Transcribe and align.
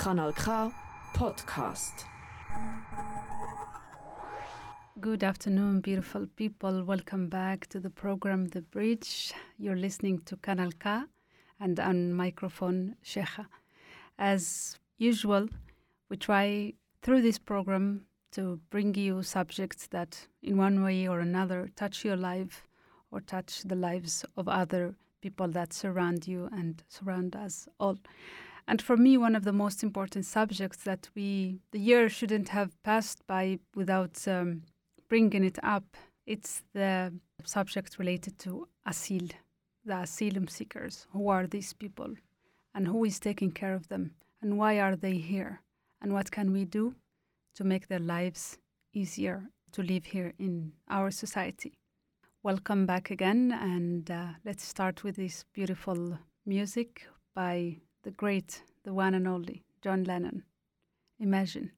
Kanal 0.00 0.34
K 0.34 0.74
Podcast. 1.12 2.04
Good 4.98 5.22
afternoon, 5.22 5.82
beautiful 5.82 6.26
people. 6.36 6.84
Welcome 6.84 7.28
back 7.28 7.66
to 7.66 7.78
the 7.78 7.90
program 7.90 8.46
The 8.46 8.62
Bridge. 8.62 9.34
You're 9.58 9.76
listening 9.76 10.20
to 10.20 10.38
Kanal 10.38 10.72
K 10.78 11.02
and 11.60 11.78
on 11.78 12.14
microphone 12.14 12.96
Cheija. 13.04 13.44
As 14.18 14.78
usual, 14.96 15.50
we 16.08 16.16
try 16.16 16.72
through 17.02 17.20
this 17.20 17.38
program 17.38 18.06
to 18.32 18.58
bring 18.70 18.94
you 18.94 19.22
subjects 19.22 19.86
that, 19.88 20.26
in 20.42 20.56
one 20.56 20.82
way 20.82 21.08
or 21.08 21.20
another, 21.20 21.68
touch 21.76 22.06
your 22.06 22.16
life 22.16 22.66
or 23.10 23.20
touch 23.20 23.64
the 23.64 23.76
lives 23.76 24.24
of 24.38 24.48
other 24.48 24.94
people 25.20 25.48
that 25.48 25.74
surround 25.74 26.26
you 26.26 26.48
and 26.52 26.82
surround 26.88 27.36
us 27.36 27.68
all. 27.78 27.98
And 28.70 28.80
for 28.80 28.96
me, 28.96 29.18
one 29.18 29.34
of 29.34 29.42
the 29.42 29.52
most 29.52 29.82
important 29.82 30.24
subjects 30.24 30.84
that 30.84 31.10
we, 31.16 31.58
the 31.72 31.80
year 31.80 32.08
shouldn't 32.08 32.50
have 32.50 32.80
passed 32.84 33.26
by 33.26 33.58
without 33.74 34.28
um, 34.28 34.62
bringing 35.08 35.42
it 35.42 35.58
up, 35.64 35.96
it's 36.24 36.62
the 36.72 37.12
subject 37.44 37.98
related 37.98 38.38
to 38.38 38.68
asyl, 38.86 39.32
the 39.84 40.02
asylum 40.02 40.46
seekers. 40.46 41.08
Who 41.12 41.28
are 41.30 41.48
these 41.48 41.72
people? 41.72 42.14
And 42.72 42.86
who 42.86 43.04
is 43.04 43.18
taking 43.18 43.50
care 43.50 43.74
of 43.74 43.88
them? 43.88 44.12
And 44.40 44.56
why 44.56 44.78
are 44.78 44.94
they 44.94 45.16
here? 45.16 45.62
And 46.00 46.12
what 46.12 46.30
can 46.30 46.52
we 46.52 46.64
do 46.64 46.94
to 47.56 47.64
make 47.64 47.88
their 47.88 47.98
lives 47.98 48.56
easier 48.94 49.48
to 49.72 49.82
live 49.82 50.04
here 50.04 50.32
in 50.38 50.74
our 50.88 51.10
society? 51.10 51.72
Welcome 52.44 52.86
back 52.86 53.10
again, 53.10 53.50
and 53.50 54.08
uh, 54.08 54.28
let's 54.44 54.64
start 54.64 55.02
with 55.02 55.16
this 55.16 55.44
beautiful 55.52 56.20
music 56.46 57.08
by 57.34 57.78
the 58.02 58.10
great, 58.10 58.62
the 58.84 58.92
one 58.92 59.14
and 59.14 59.28
only 59.28 59.64
John 59.82 60.04
Lennon. 60.04 60.44
Imagine. 61.18 61.72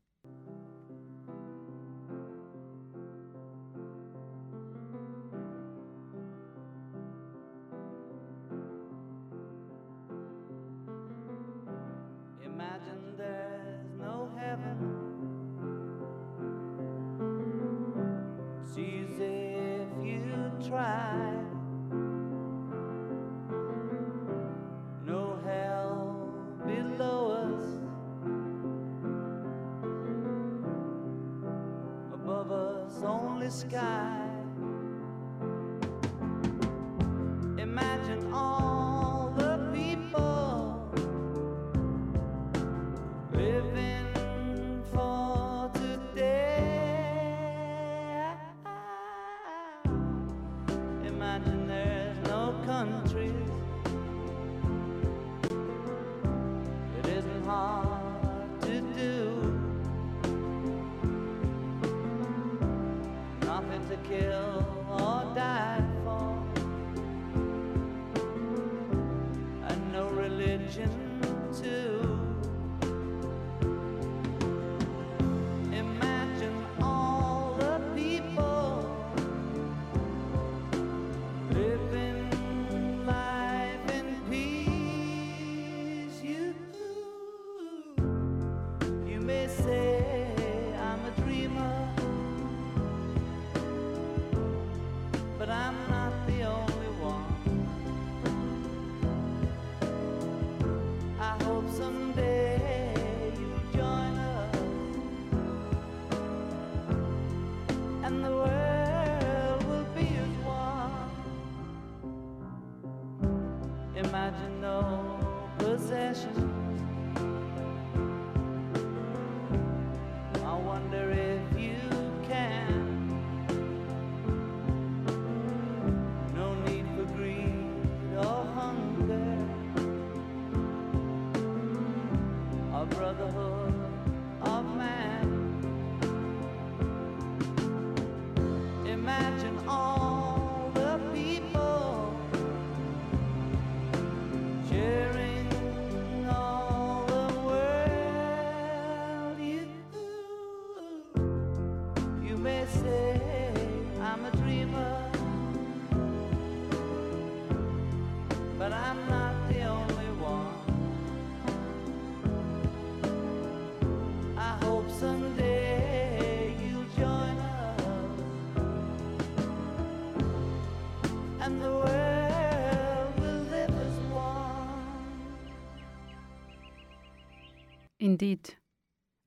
Indeed. 178.22 178.54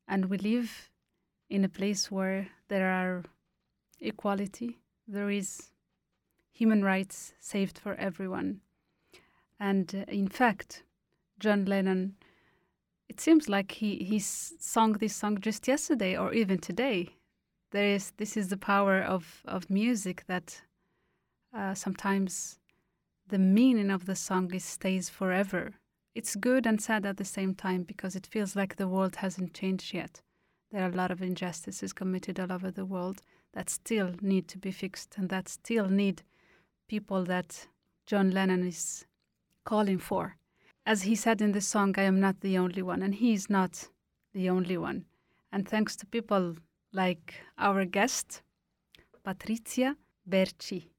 And 0.07 0.29
we 0.29 0.37
live 0.37 0.89
in 1.49 1.65
a 1.65 1.69
place 1.69 2.09
where 2.09 2.47
there 2.69 2.89
are 2.89 3.23
equality, 3.99 4.79
there 5.05 5.29
is 5.29 5.71
human 6.53 6.81
rights 6.81 7.33
saved 7.41 7.77
for 7.77 7.95
everyone. 7.95 8.61
And 9.59 9.93
uh, 9.93 10.09
in 10.09 10.29
fact, 10.29 10.83
John 11.39 11.65
Lennon, 11.65 12.15
it 13.09 13.19
seems 13.19 13.49
like 13.49 13.73
he, 13.73 13.97
he 13.97 14.17
sung 14.17 14.93
this 14.93 15.13
song 15.13 15.39
just 15.41 15.67
yesterday 15.67 16.15
or 16.15 16.33
even 16.33 16.59
today. 16.59 17.17
There 17.71 17.95
is 17.95 18.13
this 18.15 18.37
is 18.37 18.47
the 18.47 18.65
power 18.71 19.01
of, 19.01 19.41
of 19.43 19.69
music 19.69 20.23
that 20.27 20.61
uh, 21.53 21.73
sometimes 21.73 22.59
the 23.27 23.39
meaning 23.39 23.91
of 23.91 24.05
the 24.05 24.15
song 24.15 24.53
is 24.53 24.63
stays 24.63 25.09
forever. 25.09 25.73
It's 26.15 26.37
good 26.37 26.65
and 26.65 26.81
sad 26.81 27.05
at 27.05 27.17
the 27.17 27.25
same 27.25 27.53
time 27.53 27.83
because 27.83 28.15
it 28.15 28.25
feels 28.25 28.55
like 28.55 28.77
the 28.77 28.87
world 28.87 29.17
hasn't 29.17 29.53
changed 29.53 29.93
yet. 29.93 30.21
There 30.71 30.81
are 30.81 30.89
a 30.89 30.95
lot 30.95 31.11
of 31.11 31.21
injustices 31.21 31.91
committed 31.91 32.39
all 32.39 32.53
over 32.53 32.71
the 32.71 32.85
world 32.85 33.21
that 33.53 33.69
still 33.69 34.11
need 34.21 34.47
to 34.47 34.57
be 34.57 34.71
fixed 34.71 35.15
and 35.17 35.27
that 35.27 35.49
still 35.49 35.89
need 35.89 36.23
people 36.87 37.25
that 37.25 37.67
John 38.05 38.31
Lennon 38.31 38.65
is 38.65 39.05
calling 39.65 39.99
for. 39.99 40.37
As 40.85 41.01
he 41.01 41.15
said 41.15 41.41
in 41.41 41.51
the 41.51 41.59
song, 41.59 41.95
I 41.97 42.03
am 42.03 42.21
not 42.21 42.39
the 42.39 42.57
only 42.59 42.81
one, 42.81 43.03
and 43.03 43.13
he 43.15 43.33
is 43.33 43.49
not 43.49 43.89
the 44.33 44.49
only 44.49 44.77
one. 44.77 45.03
And 45.51 45.67
thanks 45.67 45.97
to 45.97 46.05
people 46.05 46.55
like 46.93 47.35
our 47.57 47.83
guest, 47.83 48.41
Patrizia 49.25 49.97
Bertschi. 50.29 50.91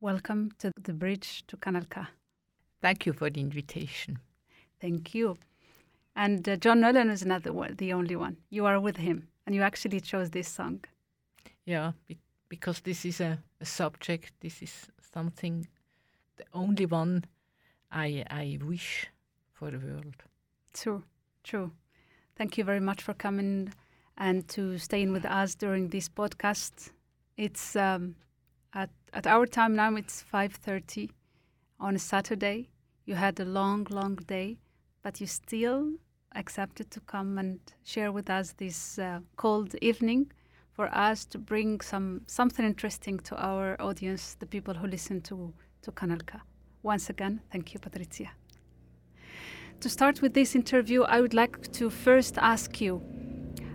Welcome 0.00 0.50
to 0.58 0.72
the 0.78 0.92
bridge 0.92 1.44
to 1.46 1.56
Kanal 1.56 1.88
K. 1.88 2.02
Thank 2.82 3.06
you 3.06 3.14
for 3.14 3.30
the 3.30 3.40
invitation. 3.40 4.18
Thank 4.80 5.14
you. 5.14 5.36
And 6.14 6.48
uh, 6.48 6.56
John 6.56 6.80
Lennon 6.80 7.10
is 7.10 7.24
not 7.24 7.42
the, 7.42 7.52
one, 7.52 7.74
the 7.76 7.92
only 7.92 8.16
one. 8.16 8.36
You 8.50 8.66
are 8.66 8.80
with 8.80 8.96
him, 8.96 9.28
and 9.46 9.54
you 9.54 9.62
actually 9.62 10.00
chose 10.00 10.30
this 10.30 10.48
song. 10.48 10.84
Yeah, 11.64 11.92
be- 12.06 12.18
because 12.48 12.80
this 12.80 13.04
is 13.04 13.20
a, 13.20 13.38
a 13.60 13.64
subject. 13.64 14.32
This 14.40 14.62
is 14.62 14.88
something, 15.12 15.68
the 16.36 16.44
only 16.52 16.86
one 16.86 17.24
I 17.90 18.24
I 18.30 18.58
wish 18.62 19.06
for 19.52 19.70
the 19.70 19.78
world. 19.78 20.16
True, 20.74 21.02
true. 21.44 21.70
Thank 22.36 22.58
you 22.58 22.64
very 22.64 22.80
much 22.80 23.02
for 23.02 23.14
coming 23.14 23.72
and 24.16 24.46
to 24.48 24.78
staying 24.78 25.12
with 25.12 25.24
us 25.24 25.54
during 25.54 25.88
this 25.88 26.08
podcast. 26.08 26.90
It's 27.36 27.76
um, 27.76 28.14
at 28.74 28.90
at 29.12 29.26
our 29.26 29.46
time 29.46 29.76
now. 29.76 29.94
It's 29.96 30.22
five 30.22 30.52
thirty 30.52 31.10
on 31.78 31.94
a 31.94 31.98
Saturday. 31.98 32.68
You 33.04 33.14
had 33.14 33.40
a 33.40 33.44
long, 33.44 33.86
long 33.90 34.16
day, 34.16 34.58
but 35.02 35.20
you 35.20 35.26
still 35.26 35.92
accepted 36.34 36.90
to 36.90 37.00
come 37.00 37.38
and 37.38 37.58
share 37.84 38.12
with 38.12 38.30
us 38.30 38.52
this 38.52 38.98
uh, 38.98 39.20
cold 39.36 39.74
evening 39.80 40.30
for 40.72 40.88
us 40.94 41.24
to 41.24 41.38
bring 41.38 41.80
some 41.80 42.20
something 42.26 42.64
interesting 42.64 43.18
to 43.18 43.36
our 43.36 43.76
audience, 43.80 44.36
the 44.38 44.46
people 44.46 44.74
who 44.74 44.86
listen 44.86 45.20
to 45.20 45.52
to 45.82 45.92
Kanal 45.92 46.24
K. 46.26 46.38
Once 46.82 47.10
again, 47.10 47.40
thank 47.50 47.74
you, 47.74 47.80
Patrizia. 47.80 48.28
To 49.80 49.88
start 49.88 50.22
with 50.22 50.34
this 50.34 50.54
interview, 50.54 51.02
I 51.02 51.20
would 51.20 51.34
like 51.34 51.72
to 51.72 51.90
first 51.90 52.38
ask 52.38 52.80
you, 52.80 53.02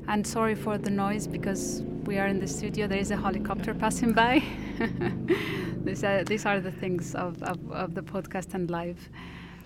and 0.08 0.26
sorry 0.26 0.56
for 0.56 0.78
the 0.78 0.90
noise 0.90 1.28
because 1.28 1.82
we 2.06 2.18
are 2.18 2.28
in 2.28 2.40
the 2.40 2.48
studio, 2.48 2.88
there 2.88 3.00
is 3.00 3.12
a 3.12 3.18
helicopter 3.18 3.74
passing 3.74 4.14
by. 4.14 4.44
these, 5.84 6.04
are, 6.04 6.24
these 6.24 6.46
are 6.46 6.60
the 6.60 6.72
things 6.72 7.16
of, 7.16 7.42
of, 7.44 7.72
of 7.72 7.96
the 7.96 8.02
podcast 8.02 8.54
and 8.54 8.70
live. 8.70 9.10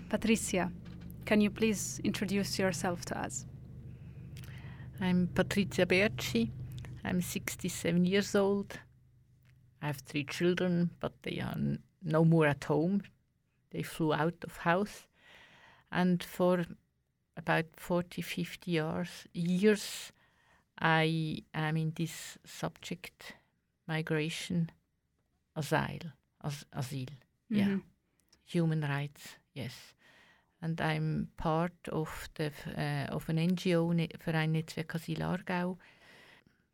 Patrizia, 0.10 0.72
can 1.28 1.42
you 1.42 1.50
please 1.50 2.00
introduce 2.06 2.58
yourself 2.58 3.04
to 3.06 3.20
us? 3.20 3.46
I'm 5.02 5.28
Patrizia 5.28 5.86
Bertschi. 5.86 6.52
I'm 7.04 7.22
67 7.22 8.06
years 8.06 8.34
old. 8.34 8.80
I 9.82 9.88
have 9.88 9.98
three 9.98 10.24
children, 10.24 10.90
but 11.02 11.12
they 11.24 11.40
are 11.42 11.52
n- 11.56 11.84
no 12.02 12.24
more 12.24 12.48
at 12.48 12.64
home. 12.64 13.02
They 13.72 13.84
flew 13.84 14.14
out 14.14 14.42
of 14.46 14.58
house. 14.58 15.06
And 15.92 16.24
for 16.24 16.66
about 17.36 17.66
40, 17.76 18.22
50 18.22 18.72
years, 18.72 19.28
years 19.34 20.14
I 20.80 21.44
am 21.54 21.76
in 21.78 21.92
this 21.96 22.38
subject 22.46 23.36
migration, 23.88 24.70
asylum, 25.56 26.14
as, 26.44 26.66
asyl, 26.74 27.10
yeah, 27.50 27.68
Mhm. 27.68 27.82
human 28.46 28.82
rights, 28.82 29.38
yes. 29.54 29.94
And 30.62 30.82
I'm 30.82 31.28
part 31.38 31.74
of 31.92 32.30
the 32.36 32.52
uh, 32.76 33.16
of 33.16 33.30
an 33.30 33.38
NGO, 33.38 33.88
Verein 34.26 34.54
Netzwerk 34.54 34.88
Asyl 34.96 35.20
Aargau. 35.20 35.78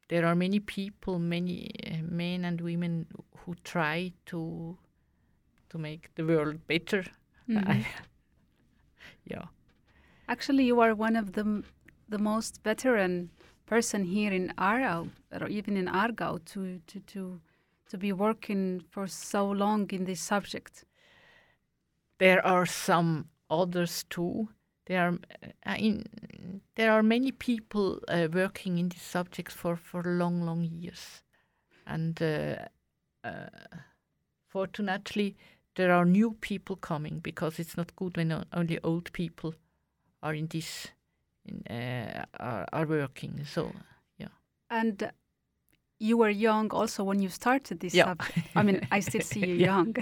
There 0.09 0.25
are 0.25 0.35
many 0.35 0.59
people, 0.59 1.19
many 1.19 1.69
uh, 1.85 1.97
men 2.03 2.45
and 2.45 2.61
women 2.61 3.07
who 3.39 3.55
try 3.63 4.13
to 4.27 4.77
to 5.69 5.77
make 5.77 6.13
the 6.15 6.23
world 6.25 6.65
better. 6.67 7.03
Mhm. 7.49 7.85
Yeah, 9.25 9.45
Actually, 10.27 10.65
you 10.65 10.79
are 10.81 10.93
one 10.95 11.15
of 11.15 11.31
the 11.33 11.41
m- 11.41 11.63
the 12.09 12.17
most 12.17 12.61
veteran 12.63 13.29
person 13.65 14.03
here 14.05 14.31
in 14.33 14.53
Aargau, 14.57 15.09
or 15.31 15.47
even 15.47 15.77
in 15.77 15.87
Aargau, 15.87 16.39
to 16.45 16.79
to 16.87 16.99
to 17.01 17.41
to 17.89 17.97
be 17.97 18.11
working 18.13 18.81
for 18.89 19.07
so 19.07 19.49
long 19.51 19.89
in 19.91 20.05
this 20.05 20.21
subject. 20.21 20.85
there 22.19 22.45
are 22.45 22.65
some 22.65 23.25
others 23.61 24.05
too. 24.09 24.47
There 24.85 25.01
are 25.07 25.17
uh, 25.65 25.75
in, 25.77 26.03
there 26.75 26.91
are 26.91 27.03
many 27.03 27.31
people 27.31 27.99
uh, 28.07 28.27
working 28.33 28.77
in 28.79 28.89
this 28.89 29.01
subject 29.01 29.51
for 29.51 29.75
for 29.77 30.03
long, 30.03 30.41
long 30.45 30.63
years, 30.63 31.23
and 31.85 32.21
uh, 32.21 32.55
uh, 33.23 33.49
fortunately, 34.49 35.35
there 35.75 35.93
are 35.93 36.05
new 36.05 36.33
people 36.41 36.75
coming 36.75 37.19
because 37.19 37.59
it's 37.61 37.77
not 37.77 37.95
good 37.95 38.17
when 38.17 38.45
only 38.53 38.79
old 38.83 39.11
people 39.13 39.53
are 40.21 40.33
in 40.37 40.47
this 40.47 40.87
in, 41.45 41.63
uh, 41.69 42.25
are, 42.39 42.65
are 42.73 42.85
working. 42.85 43.45
So 43.45 43.73
yeah, 44.17 44.31
And 44.69 45.11
you 45.99 46.17
were 46.17 46.29
young 46.29 46.71
also 46.71 47.03
when 47.03 47.19
you 47.21 47.29
started 47.29 47.79
this 47.79 47.93
Yeah. 47.93 48.05
subject. 48.05 48.37
I 48.55 48.63
mean, 48.63 48.81
I 48.91 48.99
still 49.01 49.21
see 49.21 49.39
you 49.45 49.55
Yeah. 49.55 49.65
young. 49.65 49.95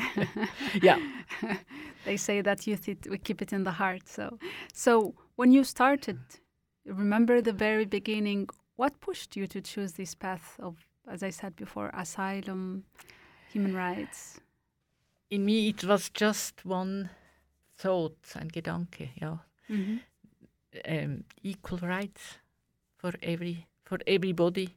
Yeah. 0.81 0.97
they 2.05 2.17
say 2.17 2.41
that 2.41 2.65
youth 2.67 2.87
it, 2.89 3.07
we 3.09 3.17
keep 3.17 3.41
it 3.41 3.53
in 3.53 3.63
the 3.63 3.71
heart. 3.71 4.07
So, 4.07 4.37
so 4.73 5.13
when 5.35 5.51
you 5.51 5.63
started, 5.63 6.19
remember 6.85 7.41
the 7.41 7.53
very 7.53 7.85
beginning. 7.85 8.47
What 8.75 8.99
pushed 8.99 9.35
you 9.35 9.47
to 9.47 9.61
choose 9.61 9.93
this 9.93 10.15
path 10.15 10.55
of, 10.59 10.75
as 11.07 11.21
I 11.23 11.29
said 11.31 11.55
before, 11.55 11.89
asylum, 11.93 12.85
human 13.53 13.75
rights? 13.75 14.39
in 15.29 15.45
me, 15.45 15.69
it 15.69 15.83
was 15.85 16.09
just 16.09 16.65
one 16.65 17.09
thought 17.77 18.17
and 18.35 18.51
Gedanke. 18.51 19.09
Yeah. 19.21 19.37
Mm-hmm. 19.69 19.97
um, 20.87 21.23
equal 21.43 21.77
rights 21.79 22.37
for 22.97 23.11
every 23.21 23.67
for 23.85 23.97
everybody 24.07 24.67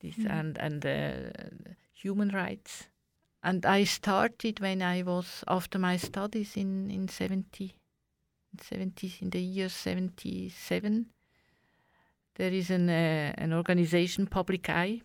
this 0.00 0.16
Mhm. 0.16 0.30
and 0.40 0.58
and 0.58 0.86
uh, 0.86 1.60
human 1.92 2.28
rights 2.30 2.88
and 3.46 3.64
i 3.64 3.84
started 3.84 4.60
when 4.60 4.82
i 4.82 5.02
was 5.02 5.44
after 5.46 5.78
my 5.78 5.96
studies 5.96 6.56
in 6.56 6.90
in 6.90 7.08
70 7.08 7.74
in 8.52 8.58
70s 8.58 9.22
in 9.22 9.30
the 9.30 9.40
year 9.40 9.68
77 9.68 11.06
there 12.36 12.52
is 12.52 12.70
an 12.70 12.88
uh, 12.88 13.32
an 13.38 13.52
organization 13.52 14.26
public 14.26 14.68
eye. 14.68 15.00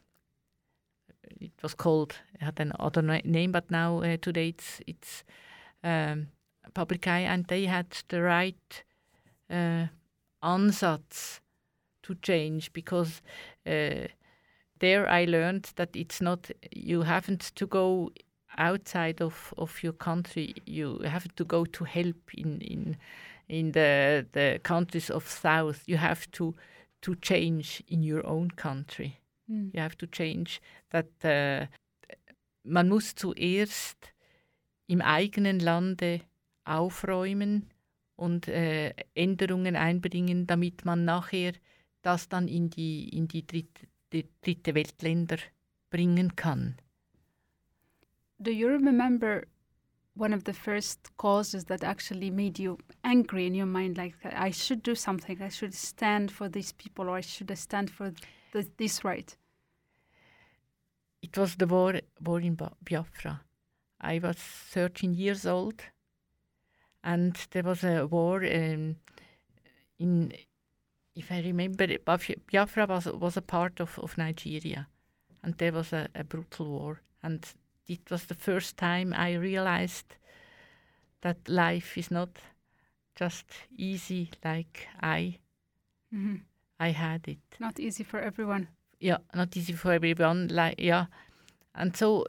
It 1.40 1.52
was 1.64 1.74
called 1.74 2.14
it 2.34 2.42
had 2.42 2.60
an 2.60 2.74
other 2.80 3.02
name 3.02 3.52
but 3.52 3.72
now 3.72 4.02
uh, 4.02 4.18
today 4.22 4.50
it's 4.50 4.82
it's 4.86 5.24
um, 5.84 6.28
public 6.74 7.08
eye 7.08 7.26
and 7.34 7.46
they 7.48 7.66
had 7.66 7.88
the 8.10 8.22
right 8.22 8.84
uh, 9.50 9.88
ansatz 10.44 11.40
to 12.04 12.16
change 12.16 12.74
because 12.74 13.22
uh, 13.66 14.08
there 14.80 15.08
I 15.08 15.26
learned 15.26 15.72
that 15.76 15.96
it's 15.96 16.22
not 16.22 16.52
you 16.72 17.04
haven't 17.04 17.56
to 17.56 17.68
go 17.68 18.12
outside 18.58 19.22
of, 19.22 19.54
of 19.58 19.84
your 19.84 19.94
country 19.94 20.54
you 20.66 21.00
have 21.04 21.28
to 21.36 21.46
go 21.46 21.66
to 21.66 21.86
help 21.86 22.34
in 22.34 22.62
in 22.62 22.98
in 23.48 23.72
the 23.72 24.26
the 24.34 24.60
countries 24.64 25.10
of 25.10 25.28
south 25.28 25.84
you 25.88 25.98
have 25.98 26.30
to 26.32 26.54
to 27.02 27.16
change 27.16 27.84
in 27.88 28.04
your 28.04 28.26
own 28.26 28.50
country 28.52 29.18
Mm. 29.52 29.72
you 29.74 29.82
have 29.82 29.98
to 29.98 30.08
change 30.08 30.62
that 30.90 31.08
uh, 31.26 31.68
man 32.64 32.90
muss 32.90 33.16
zuerst 33.16 34.14
im 34.88 35.02
eigenen 35.02 35.60
Lande 35.60 36.22
aufräumen 36.64 37.70
und 38.16 38.48
äh, 38.48 38.94
Änderungen 39.16 39.76
einbringen, 39.76 40.48
damit 40.48 40.86
man 40.86 41.06
nachher 41.06 41.54
das 42.02 42.30
dann 42.30 42.48
in 42.48 42.70
die 42.70 43.10
in 43.10 43.28
die 43.28 43.46
dritte, 43.46 43.88
die 44.14 44.28
dritte 44.42 44.76
Weltländer 44.76 45.38
bringen 45.90 46.36
kann. 46.36 46.76
Do 48.42 48.52
you 48.52 48.70
remember 48.70 49.46
one 50.16 50.34
of 50.34 50.44
the 50.46 50.54
first 50.54 51.16
causes 51.18 51.66
that 51.66 51.84
actually 51.84 52.32
made 52.32 52.58
you 52.58 52.78
angry 53.04 53.46
in 53.46 53.54
your 53.54 53.68
mind? 53.68 53.98
Like, 53.98 54.16
I 54.24 54.50
should 54.52 54.82
do 54.82 54.96
something, 54.96 55.42
I 55.42 55.50
should 55.50 55.74
stand 55.74 56.32
for 56.32 56.50
these 56.50 56.72
people, 56.72 57.08
or 57.08 57.18
I 57.18 57.22
should 57.22 57.56
stand 57.58 57.92
for 57.92 58.12
th- 58.54 58.68
this 58.78 59.04
right? 59.04 59.36
It 61.22 61.38
was 61.38 61.56
the 61.56 61.68
war 61.68 62.02
war 62.20 62.42
in 62.42 62.58
Biafra. 62.84 63.42
I 64.02 64.18
was 64.18 64.38
13 64.38 65.14
years 65.14 65.46
old, 65.46 65.82
and 67.04 67.36
there 67.52 67.64
was 67.64 67.84
a 67.84 68.08
war 68.08 68.44
um, 68.44 68.96
in. 70.00 70.34
If 71.14 71.32
I 71.32 71.42
remember, 71.42 71.84
it, 71.84 72.06
Biafra 72.06 72.88
was 72.88 73.06
was 73.06 73.38
a 73.38 73.42
part 73.42 73.80
of, 73.80 74.00
of 74.00 74.18
Nigeria, 74.18 74.88
and 75.44 75.56
there 75.58 75.74
was 75.74 75.94
a, 75.94 76.08
a 76.16 76.24
brutal 76.24 76.68
war, 76.72 77.02
and 77.22 77.46
it 77.92 78.10
was 78.12 78.26
the 78.26 78.36
first 78.36 78.78
time 78.78 79.14
I 79.14 79.34
realized 79.34 80.16
that 81.22 81.38
life 81.50 81.98
is 81.98 82.10
not 82.12 82.30
just 83.16 83.46
easy 83.78 84.30
like 84.46 84.88
I 85.02 85.38
hmm 86.12 86.36
I 86.80 86.92
had 86.92 87.28
it. 87.28 87.40
Not 87.60 87.80
easy 87.80 88.04
for 88.04 88.20
everyone. 88.20 88.68
yeah, 89.00 89.18
not 89.36 89.56
easy 89.58 89.74
for 89.74 89.92
everyone. 89.94 90.48
Like 90.48 90.76
yeah, 90.80 91.06
and 91.76 91.96
so 91.96 92.26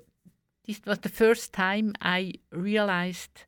this 0.67 0.81
was 0.87 0.99
the 0.99 1.09
first 1.09 1.53
time 1.53 1.95
I 2.03 2.33
realized 2.53 3.47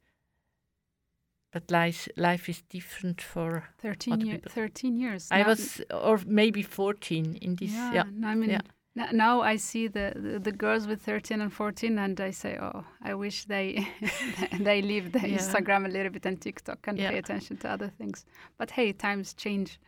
that 1.52 1.70
life 1.70 2.08
life 2.16 2.48
is 2.48 2.62
different 2.62 3.20
for. 3.22 3.64
13, 3.82 4.12
Other 4.14 4.24
year, 4.24 4.40
13 4.48 4.96
years. 4.96 5.28
I 5.30 5.38
Now- 5.42 5.48
was 5.48 5.80
or 5.90 6.20
maybe 6.26 6.62
fourteen 6.62 7.36
in 7.42 7.56
this. 7.56 7.72
yeah, 7.72 7.92
Yeah, 7.94 8.28
I 8.28 8.34
mean, 8.34 8.50
yeah. 8.50 8.60
Now 8.96 9.40
I 9.42 9.56
see 9.56 9.88
the, 9.88 10.12
the, 10.14 10.38
the 10.38 10.52
girls 10.52 10.86
with 10.86 11.02
13 11.02 11.40
and 11.40 11.52
14, 11.52 11.98
and 11.98 12.20
I 12.20 12.30
say, 12.30 12.56
oh, 12.60 12.84
I 13.02 13.14
wish 13.14 13.44
they 13.46 13.86
they 14.60 14.82
leave 14.82 15.10
the 15.12 15.18
Yeah. 15.28 15.38
Instagram 15.38 15.84
a 15.84 15.88
little 15.88 16.12
bit 16.12 16.26
and 16.26 16.40
TikTok 16.40 16.86
and 16.86 16.98
Yeah. 16.98 17.10
pay 17.10 17.18
attention 17.18 17.56
to 17.58 17.68
other 17.70 17.88
things. 17.98 18.24
But 18.56 18.70
hey, 18.70 18.92
times 18.92 19.34
change. 19.34 19.80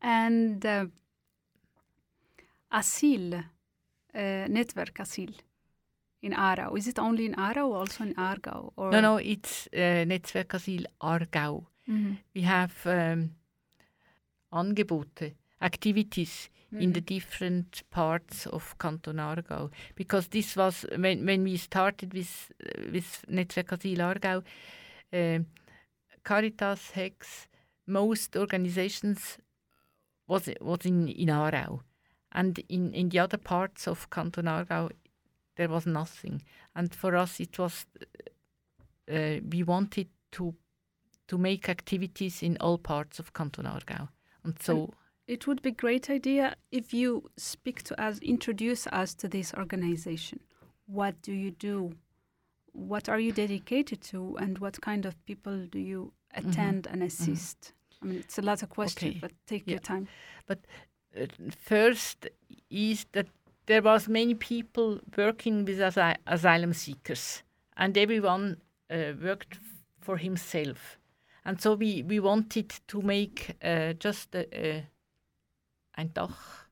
And 0.00 0.64
uh, 0.64 0.86
Asyl, 2.72 3.34
uh, 4.14 4.46
Network 4.48 4.94
Asyl 4.98 5.34
in 6.22 6.32
Aarau, 6.32 6.76
is 6.78 6.86
it 6.88 6.98
only 6.98 7.26
in 7.26 7.34
Aarau 7.34 7.68
or 7.68 7.76
also 7.78 8.04
in 8.04 8.14
Aargau? 8.14 8.72
Or 8.76 8.90
No, 8.90 9.00
no, 9.00 9.16
it's 9.18 9.68
uh, 9.74 10.04
Netzwerk 10.06 10.54
Asyl 10.54 10.86
Aargau. 11.02 11.66
Mhm. 11.88 12.16
We 12.34 12.42
have 12.42 12.72
um, 12.86 13.30
Angebote, 14.52 15.34
activities 15.60 16.50
in 16.72 16.92
the 16.92 17.00
different 17.00 17.82
parts 17.90 18.46
of 18.46 18.78
Canton 18.78 19.16
Aargau. 19.16 19.70
Because 19.96 20.28
this 20.28 20.56
was, 20.56 20.86
when, 20.96 21.26
when 21.26 21.42
we 21.42 21.56
started 21.56 22.14
with, 22.14 22.52
uh, 22.64 22.82
with 22.92 23.24
Netzwerk 23.28 23.70
Asyl 23.70 23.98
Aargau, 23.98 24.42
um 25.12 25.46
Caritas, 26.22 26.92
HEKS, 26.94 27.48
most 27.86 28.36
organizations 28.36 29.38
was, 30.28 30.50
was 30.60 30.84
in, 30.84 31.08
in 31.08 31.28
Aarau. 31.28 31.80
And 32.32 32.58
in, 32.68 32.92
in 32.92 33.08
the 33.08 33.18
other 33.18 33.38
parts 33.38 33.88
of 33.88 34.10
Canton 34.10 34.44
Aargau, 34.44 34.90
there 35.56 35.68
was 35.68 35.86
nothing. 35.86 36.42
And 36.76 36.94
for 36.94 37.16
us, 37.16 37.40
it 37.40 37.58
was, 37.58 37.86
uh, 39.10 39.40
we 39.50 39.62
wanted 39.62 40.08
to 40.32 40.54
to 41.26 41.38
make 41.38 41.68
activities 41.68 42.42
in 42.42 42.56
all 42.60 42.76
parts 42.76 43.20
of 43.20 43.32
Canton 43.32 43.64
Aargau. 43.64 44.08
And 44.42 44.60
so, 44.60 44.92
It 45.30 45.46
would 45.46 45.62
be 45.62 45.68
a 45.68 45.72
great 45.72 46.10
idea 46.10 46.56
if 46.72 46.92
you 46.92 47.30
speak 47.36 47.82
to 47.84 47.94
us, 48.02 48.18
introduce 48.18 48.88
us 48.88 49.14
to 49.14 49.28
this 49.28 49.54
organization. 49.54 50.40
What 50.86 51.22
do 51.22 51.32
you 51.32 51.52
do? 51.52 51.92
What 52.72 53.08
are 53.08 53.20
you 53.20 53.30
dedicated 53.32 54.00
to, 54.10 54.36
and 54.38 54.58
what 54.58 54.80
kind 54.80 55.06
of 55.06 55.14
people 55.26 55.66
do 55.70 55.78
you 55.78 56.12
attend 56.34 56.88
and 56.90 57.02
assist? 57.02 57.72
I 58.02 58.06
mean, 58.06 58.18
it's 58.18 58.38
a 58.38 58.42
lot 58.42 58.62
of 58.64 58.70
questions, 58.70 59.10
Okay. 59.10 59.20
but 59.20 59.30
take 59.46 59.62
Yeah. 59.66 59.74
your 59.74 59.80
time. 59.80 60.08
uh, 60.48 60.56
first 61.56 62.26
is 62.70 63.06
that 63.12 63.26
there 63.66 63.82
was 63.82 64.08
many 64.08 64.34
people 64.34 64.98
working 65.16 65.64
with 65.64 65.80
asy- 65.80 66.18
asylum 66.26 66.72
seekers, 66.72 67.42
and 67.76 67.96
everyone 67.96 68.56
uh, 68.90 69.12
worked 69.22 69.54
f- 69.54 69.84
for 70.00 70.16
himself. 70.16 70.98
And 71.44 71.60
so 71.60 71.74
we, 71.76 72.02
we 72.02 72.18
wanted 72.20 72.70
to 72.88 73.02
make 73.02 73.54
uh, 73.62 73.92
just 74.04 74.34
a, 74.34 74.44
a, 74.54 74.86
ein 76.00 76.12
Dach. 76.14 76.66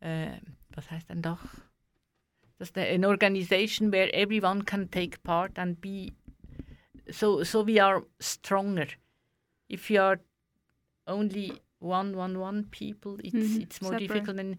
Äh, 0.00 0.38
was 0.74 0.90
heißt 0.90 1.10
ein? 1.10 1.22
Just 2.58 2.76
a, 2.76 2.82
an 2.82 3.04
organization 3.04 3.92
where 3.92 4.12
everyone 4.14 4.64
can 4.64 4.90
take 4.90 5.22
part 5.22 5.58
and 5.58 5.80
be. 5.80 6.12
So 7.10 7.44
so 7.44 7.64
we 7.64 7.80
are 7.80 8.02
stronger. 8.20 8.86
If 9.68 9.90
you 9.90 10.02
are 10.02 10.20
only 11.06 11.52
one 11.80 12.16
one 12.16 12.38
one 12.38 12.64
people, 12.70 13.16
it's 13.22 13.34
Mhm, 13.34 13.62
it's 13.62 13.80
more 13.80 13.92
separate. 13.92 14.08
difficult 14.08 14.36
than 14.36 14.58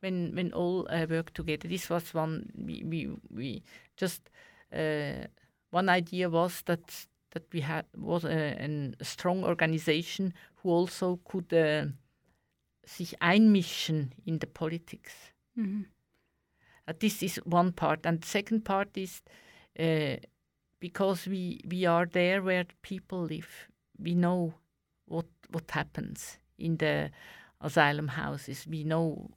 when 0.00 0.34
when 0.34 0.52
all 0.52 0.86
uh, 0.90 1.06
work 1.08 1.32
together. 1.34 1.68
This 1.68 1.90
was 1.90 2.14
one 2.14 2.50
we 2.54 2.82
we, 2.84 3.08
we 3.30 3.62
just 3.96 4.30
uh, 4.72 5.26
one 5.72 5.88
idea 5.88 6.30
was 6.30 6.62
that 6.62 7.06
that 7.30 7.42
we 7.52 7.60
had 7.60 7.84
was 7.96 8.24
a, 8.24 8.94
a 9.00 9.04
strong 9.04 9.44
organization 9.44 10.32
who 10.62 10.70
also 10.70 11.18
could 11.24 11.52
uh, 11.52 11.86
sich 12.84 13.20
einmischen 13.22 14.12
in 14.24 14.38
the 14.40 14.46
politics. 14.46 15.14
Mhm. 15.54 15.86
Uh, 16.88 16.94
this 16.98 17.22
is 17.22 17.40
one 17.44 17.72
part, 17.72 18.06
and 18.06 18.20
the 18.22 18.26
second 18.26 18.64
part 18.64 18.96
is 18.96 19.22
uh, 19.78 20.16
because 20.80 21.26
we 21.30 21.60
we 21.70 21.86
are 21.86 22.06
there 22.06 22.42
where 22.42 22.64
people 22.82 23.22
live. 23.22 23.68
We 23.98 24.14
know 24.14 24.54
what 25.06 25.26
what 25.52 25.70
happens 25.70 26.38
in 26.58 26.78
the 26.78 27.10
asylum 27.60 28.08
houses. 28.08 28.66
We 28.66 28.84
know 28.84 29.30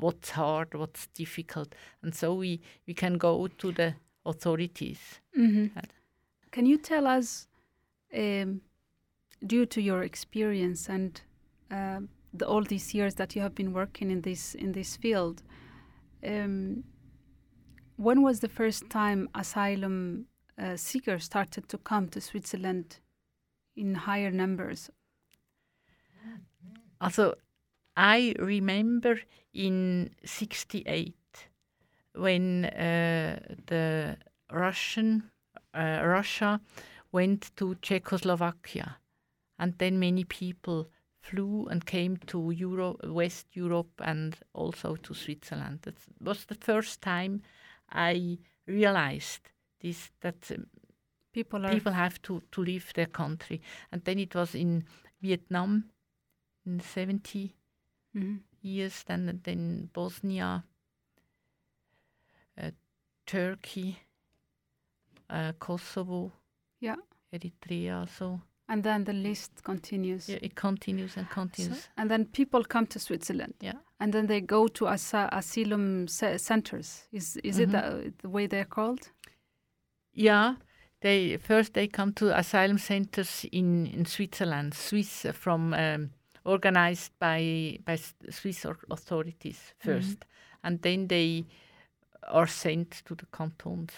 what's 0.00 0.30
hard, 0.30 0.74
what's 0.74 1.06
difficult, 1.08 1.74
and 2.02 2.14
so 2.14 2.34
we 2.34 2.60
we 2.86 2.94
can 2.94 3.18
go 3.18 3.48
to 3.48 3.72
the 3.72 3.94
authorities. 4.24 5.20
Mhm. 5.36 5.70
Can 6.50 6.66
you 6.66 6.78
tell 6.78 7.06
us, 7.06 7.48
um, 8.14 8.60
due 9.46 9.66
to 9.66 9.80
your 9.80 10.02
experience 10.02 10.88
and 10.92 11.20
um 11.70 12.08
the, 12.36 12.46
all 12.46 12.62
these 12.62 12.94
years 12.94 13.14
that 13.14 13.34
you 13.34 13.42
have 13.42 13.54
been 13.54 13.72
working 13.72 14.10
in 14.10 14.22
this 14.22 14.54
in 14.54 14.72
this 14.72 14.96
field, 14.96 15.42
um, 16.24 16.84
when 17.96 18.22
was 18.22 18.40
the 18.40 18.48
first 18.48 18.88
time 18.90 19.28
asylum 19.34 20.26
uh, 20.58 20.76
seekers 20.76 21.24
started 21.24 21.68
to 21.68 21.78
come 21.78 22.08
to 22.08 22.20
Switzerland 22.20 22.98
in 23.76 23.94
higher 23.94 24.30
numbers? 24.30 24.90
Also, 27.00 27.34
I 27.96 28.34
remember 28.38 29.20
in 29.52 30.10
'68 30.24 31.14
when 32.14 32.64
uh, 32.64 33.38
the 33.66 34.16
Russian 34.50 35.30
uh, 35.74 36.00
Russia 36.04 36.60
went 37.12 37.50
to 37.56 37.74
Czechoslovakia, 37.82 38.96
and 39.58 39.74
then 39.78 39.98
many 39.98 40.24
people 40.24 40.88
flew 41.30 41.66
and 41.70 41.84
came 41.84 42.16
to 42.26 42.50
Euro- 42.50 42.96
West 43.04 43.46
Europe 43.56 44.00
and 44.04 44.36
also 44.54 44.96
to 44.96 45.14
Switzerland. 45.14 45.80
That 45.82 45.94
was 46.20 46.44
the 46.46 46.54
first 46.54 47.00
time 47.02 47.42
I 47.92 48.38
realized 48.66 49.50
this 49.80 50.10
that 50.20 50.50
um, 50.50 50.66
People 51.32 51.66
are 51.66 51.74
people 51.74 51.92
have 51.92 52.20
to, 52.22 52.40
to 52.52 52.62
leave 52.62 52.92
their 52.94 53.06
country. 53.06 53.60
And 53.92 54.02
then 54.04 54.18
it 54.18 54.34
was 54.34 54.54
in 54.54 54.84
Vietnam 55.22 55.84
in 56.66 56.80
70 56.80 57.54
Mhm. 58.14 58.40
years, 58.62 59.04
then, 59.04 59.40
then 59.44 59.90
Bosnia, 59.92 60.64
uh, 62.58 62.70
Turkey, 63.26 63.98
uh, 65.30 65.52
Kosovo, 65.58 66.32
Yeah. 66.80 66.96
Eritrea. 67.32 68.08
So 68.08 68.40
and 68.68 68.82
then 68.82 69.04
the 69.04 69.12
list 69.12 69.62
continues. 69.62 70.28
yeah, 70.28 70.38
it 70.42 70.54
continues 70.54 71.16
and 71.16 71.26
So- 71.28 71.34
continues. 71.34 71.88
and 71.96 72.10
then 72.10 72.24
people 72.26 72.64
come 72.64 72.86
to 72.86 72.98
Switzerland. 72.98 73.54
Yeah. 73.60 73.78
And 74.00 74.12
then 74.12 74.26
they 74.26 74.40
go 74.40 74.68
to 74.68 74.86
asa- 74.88 75.28
asylum 75.32 76.06
ce- 76.08 76.38
centers. 76.40 77.08
Is 77.12 77.36
is 77.44 77.58
it 77.58 77.68
Mhm. 77.68 77.72
the, 77.72 78.12
the 78.22 78.28
way 78.28 78.46
they're 78.48 78.68
called? 78.68 79.10
Yeah, 80.12 80.56
they 81.00 81.38
first 81.38 81.72
they 81.72 81.88
come 81.88 82.12
to 82.14 82.36
asylum 82.38 82.78
centers 82.78 83.44
in, 83.52 83.86
in 83.86 84.04
Switzerland, 84.06 84.74
Swiss 84.74 85.24
uh, 85.24 85.32
from 85.32 85.72
um, 85.74 86.10
organized 86.44 87.12
by 87.18 87.78
by 87.84 87.96
Swiss 88.30 88.64
authorities 88.90 89.74
1st 89.84 90.16
and 90.62 90.82
then 90.82 91.08
they 91.08 91.44
are 92.28 92.46
sent 92.48 93.02
to 93.04 93.14
the 93.14 93.26
cantons. 93.26 93.92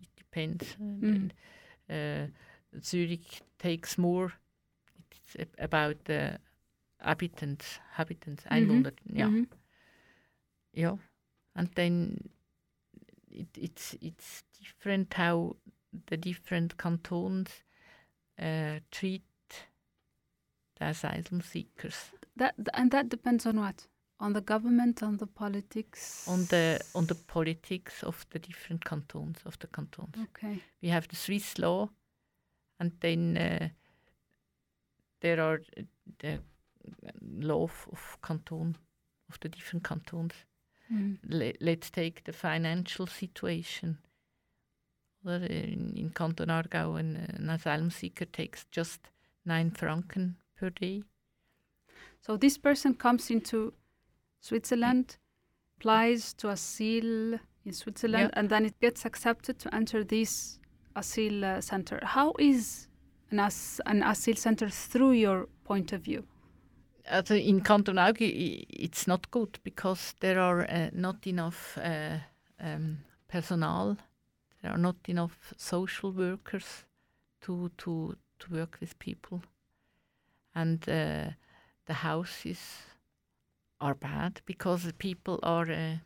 It 0.00 0.08
depends. 0.16 0.76
Uh, 0.80 0.84
Mhm. 0.84 1.30
uh, 1.90 2.26
Zurich 2.80 3.42
takes 3.58 3.98
more. 3.98 4.32
It's 5.34 5.54
about 5.58 6.04
the 6.04 6.38
habitants, 6.98 7.80
habitants, 7.92 8.44
Mhm. 8.44 8.50
Einwohner. 8.52 8.92
Yeah. 9.04 9.28
Mhm. 9.28 9.46
Yeah, 10.74 10.96
and 11.54 11.68
then 11.74 12.30
it, 13.30 13.48
it's 13.58 13.94
it's 14.00 14.44
different 14.58 15.14
how 15.14 15.56
the 16.06 16.16
different 16.16 16.76
cantons 16.78 17.50
uh, 18.38 18.80
treat 18.90 19.22
the 20.78 20.86
asylum 20.86 21.40
seekers 21.42 22.10
That 22.36 22.54
and 22.74 22.90
that 22.90 23.08
depends 23.10 23.46
on 23.46 23.56
what? 23.60 23.86
On 24.20 24.32
the 24.32 24.40
government, 24.40 25.02
on 25.02 25.16
the 25.18 25.26
politics. 25.26 26.26
on 26.28 26.46
the 26.46 26.80
on 26.94 27.06
the 27.06 27.14
politics 27.14 28.02
of 28.02 28.24
the 28.30 28.38
different 28.38 28.84
cantons 28.84 29.38
of 29.44 29.58
the 29.58 29.66
cantons. 29.66 30.14
Okay. 30.22 30.62
We 30.82 30.88
have 30.90 31.08
the 31.08 31.16
Swiss 31.16 31.58
law, 31.58 31.90
and 32.82 32.92
then 33.00 33.36
uh, 33.36 33.68
there 35.20 35.40
are 35.40 35.60
uh, 35.78 35.82
the 36.18 36.38
law 37.20 37.62
of, 37.62 37.88
of 37.92 38.18
canton 38.22 38.76
of 39.28 39.38
the 39.40 39.48
different 39.48 39.84
cantons. 39.84 40.34
Mhm. 40.92 41.18
le- 41.28 41.52
let's 41.60 41.90
take 41.90 42.22
the 42.24 42.32
financial 42.32 43.06
situation. 43.06 43.98
Well, 45.24 45.42
in, 45.44 45.94
in 45.96 46.10
Canton 46.10 46.48
Aargau, 46.48 46.98
an, 46.98 47.16
an 47.38 47.48
asylum 47.50 47.90
seeker 47.90 48.24
takes 48.26 48.66
just 48.76 49.00
nine 49.44 49.70
franken 49.70 50.34
per 50.56 50.70
day. 50.70 51.04
So 52.20 52.36
this 52.36 52.58
person 52.58 52.94
comes 52.94 53.30
into 53.30 53.72
Switzerland, 54.40 55.18
applies 55.78 56.34
to 56.34 56.48
asylum 56.50 57.38
in 57.64 57.72
Switzerland, 57.72 58.30
Yeah. 58.32 58.38
and 58.40 58.48
then 58.50 58.66
it 58.66 58.78
gets 58.80 59.04
accepted 59.06 59.58
to 59.60 59.74
enter 59.74 60.04
this 60.04 60.58
asylum 60.96 61.58
uh, 61.58 61.60
center. 61.60 62.00
How 62.02 62.32
is 62.38 62.88
an, 63.30 63.40
as- 63.40 63.80
an 63.86 64.02
asylum 64.02 64.36
center 64.36 64.68
through 64.68 65.12
your 65.12 65.48
point 65.64 65.92
of 65.92 66.02
view? 66.02 66.24
Also 67.10 67.34
in 67.34 67.60
Canton 67.60 67.96
Aargau, 67.96 68.64
it's 68.68 69.06
not 69.08 69.30
good 69.30 69.58
because 69.64 70.14
there 70.20 70.38
are 70.38 70.60
uh, 70.62 70.90
not 70.92 71.26
enough 71.26 71.76
uh, 71.78 72.18
um, 72.60 72.98
personnel. 73.28 73.96
There 74.62 74.70
are 74.72 74.78
not 74.78 74.96
enough 75.08 75.52
social 75.56 76.12
workers 76.12 76.84
to 77.40 77.70
to 77.78 78.14
to 78.38 78.54
work 78.54 78.78
with 78.80 78.96
people, 78.98 79.42
and 80.54 80.88
uh, 80.88 81.30
the 81.86 81.94
houses 81.94 82.58
are 83.80 83.94
bad 83.94 84.40
because 84.46 84.84
the 84.84 84.92
people 84.92 85.40
are 85.42 85.70
uh, 85.70 85.96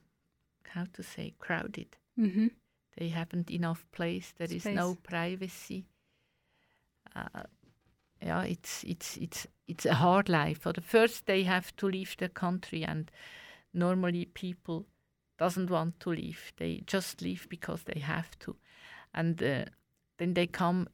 how 0.75 0.87
to 0.95 1.03
say 1.03 1.35
crowded. 1.39 1.97
hmm 2.17 2.49
They 2.97 3.09
haven't 3.09 3.51
enough 3.51 3.85
place. 3.93 4.33
There 4.37 4.51
is 4.51 4.65
no 4.65 4.97
privacy. 5.03 5.87
Uh, 7.15 7.45
yeah, 8.23 8.43
it's 8.43 8.85
it's 8.85 9.17
it's 9.19 9.47
it's 9.69 9.87
a 9.87 9.95
hard 9.95 10.29
life. 10.29 10.59
For 10.59 10.73
the 10.73 10.81
first, 10.81 11.27
they 11.27 11.43
have 11.45 11.77
to 11.77 11.87
leave 11.87 12.17
the 12.17 12.29
country, 12.29 12.85
and 12.85 13.11
normally 13.75 14.25
people 14.25 14.87
doesn't 15.39 15.71
want 15.71 16.01
to 16.01 16.11
leave. 16.11 16.53
They 16.57 16.83
just 16.87 17.21
leave 17.21 17.47
because 17.51 17.83
they 17.85 18.01
have 18.01 18.39
to, 18.41 18.57
and 19.13 19.43
uh, 19.43 19.65
then 20.17 20.35
they 20.35 20.47
come 20.47 20.89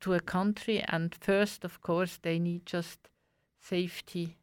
to 0.00 0.14
a 0.14 0.20
country, 0.20 0.84
and 0.86 1.14
first, 1.14 1.64
of 1.64 1.80
course, 1.80 2.18
they 2.18 2.38
need 2.38 2.66
just 2.66 3.08
safety 3.58 4.36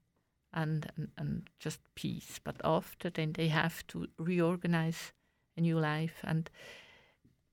and 0.51 0.91
and, 0.97 1.11
and 1.17 1.49
just 1.59 1.81
peace. 1.93 2.39
But 2.43 2.55
after, 2.63 3.11
then 3.11 3.33
they 3.33 3.49
have 3.49 3.85
to 3.87 4.07
reorganize 4.17 5.13
a 5.57 5.61
new 5.61 5.79
life. 5.79 6.15
And 6.23 6.49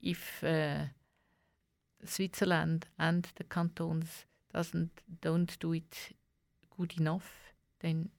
if 0.00 0.42
uh, 0.44 0.84
Switzerland 2.04 2.86
and 2.98 3.28
the 3.36 3.44
cantons 3.44 4.26
doesn't 4.52 4.90
don't 5.20 5.58
do 5.60 5.72
it 5.72 6.12
good 6.76 6.94
enough, 6.98 7.54
then 7.80 8.10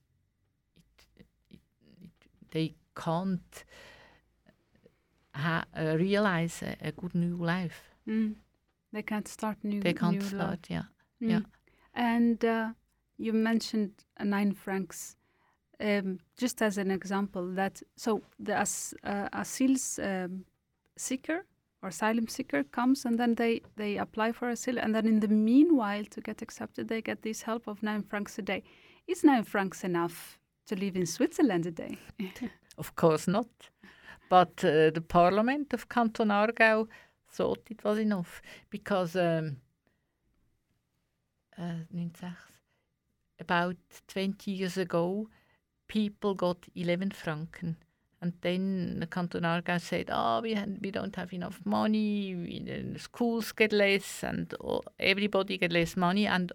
it, 0.76 1.26
it, 1.52 1.60
it, 2.02 2.12
they 2.52 2.76
can't 2.96 3.64
ha- 5.36 5.66
uh, 5.78 5.96
realize 5.98 6.62
a, 6.64 6.76
a 6.88 6.92
good 6.92 7.16
new 7.16 7.36
life. 7.36 7.82
Mm. 8.08 8.36
They 8.92 9.02
can't 9.02 9.28
start 9.28 9.58
new. 9.64 9.82
They 9.82 9.94
can't 9.94 10.14
new 10.14 10.20
life. 10.20 10.30
start, 10.30 10.68
yeah. 10.70 10.84
Mm. 11.22 11.30
yeah. 11.30 11.40
And 11.94 12.46
uh, 12.46 12.70
you 13.18 13.34
mentioned 13.34 13.92
uh, 14.20 14.24
nine 14.24 14.54
francs, 14.54 15.16
um, 15.84 16.20
just 16.38 16.62
as 16.62 16.78
an 16.78 16.92
example. 16.92 17.48
That 17.54 17.82
so 17.96 18.22
the 18.40 18.56
as, 18.58 18.94
uh, 19.04 19.30
asylum 19.34 19.78
um, 20.02 20.46
seeker 20.98 21.46
or 21.82 21.90
asylum 21.90 22.28
seeker 22.28 22.64
comes 22.64 23.06
and 23.06 23.20
then 23.20 23.36
they 23.36 23.62
they 23.76 23.98
apply 23.98 24.32
for 24.32 24.50
asylum, 24.50 24.84
and 24.86 24.96
then 24.96 25.08
in 25.08 25.20
the 25.20 25.28
meanwhile, 25.28 26.06
to 26.06 26.22
get 26.22 26.42
accepted, 26.42 26.88
they 26.88 27.02
get 27.02 27.22
this 27.22 27.42
help 27.42 27.68
of 27.68 27.84
nine 27.84 28.04
francs 28.04 28.40
a 28.40 28.42
day. 28.42 28.64
Is 29.08 29.24
nine 29.24 29.44
francs 29.44 29.84
enough 29.84 30.40
to 30.68 30.76
live 30.76 30.96
in 30.96 31.06
Switzerland 31.06 31.66
a 31.66 31.72
day? 31.72 31.98
Of 32.76 32.96
course 32.96 33.28
not. 33.28 33.70
But 34.30 34.64
uh, 34.64 34.90
the 34.90 35.04
Parliament 35.08 35.74
of 35.74 35.90
Canton 35.90 36.30
Aargau 36.30 36.88
thought 37.30 37.68
it 37.70 37.84
was 37.84 38.00
enough 38.00 38.42
because 38.72 39.16
um, 39.16 39.58
uh, 41.58 42.30
about 43.40 43.76
20 44.08 44.52
years 44.52 44.78
ago, 44.78 45.30
people 45.88 46.34
got 46.34 46.58
11 46.76 47.12
franken. 47.12 47.76
And 48.22 48.34
then 48.42 49.00
the 49.02 49.08
Canton 49.08 49.44
Aargau 49.44 49.82
said, 49.82 50.10
oh, 50.10 50.40
we, 50.42 50.58
we 50.82 50.92
don't 50.92 51.16
have 51.18 51.34
enough 51.34 51.60
money, 51.66 52.34
we, 52.36 52.60
the 52.60 52.98
schools 52.98 53.52
get 53.52 53.74
less, 53.74 54.24
and 54.24 54.54
all, 54.62 54.86
everybody 54.98 55.58
get 55.58 55.74
less 55.74 55.98
money. 55.98 56.26
And 56.26 56.54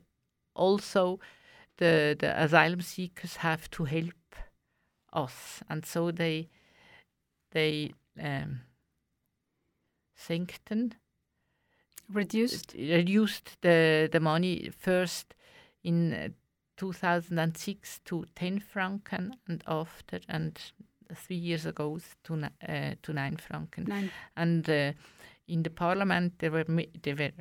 also 0.55 1.21
the, 1.77 2.17
the 2.19 2.43
asylum 2.43 2.81
seekers 2.81 3.37
have 3.37 3.71
to 3.73 3.85
help 3.85 4.35
us. 5.13 5.61
And 5.69 5.85
so 5.85 6.11
they 6.11 6.49
they 7.53 7.95
um, 8.21 8.61
sancten 10.15 10.95
Reduced. 12.11 12.75
reduced 12.75 13.59
the 13.61 14.09
the 14.11 14.21
money 14.21 14.71
first 14.79 15.35
in 15.85 16.35
2006 16.79 18.01
to 18.05 18.25
10 18.35 18.61
franken 18.61 19.33
and 19.49 19.62
after 19.67 20.21
and 20.29 20.59
three 21.14 21.37
years 21.37 21.67
ago 21.67 21.99
to 22.25 22.35
uh, 22.35 22.95
to 23.03 23.12
9 23.12 23.37
franken 23.37 23.87
Nine. 23.88 24.11
and 24.37 24.69
uh, 24.71 24.93
in 25.49 25.62
the 25.62 25.71
parliament 25.71 26.33
there 26.38 26.51
were 26.53 26.64
there 27.03 27.17
were 27.17 27.33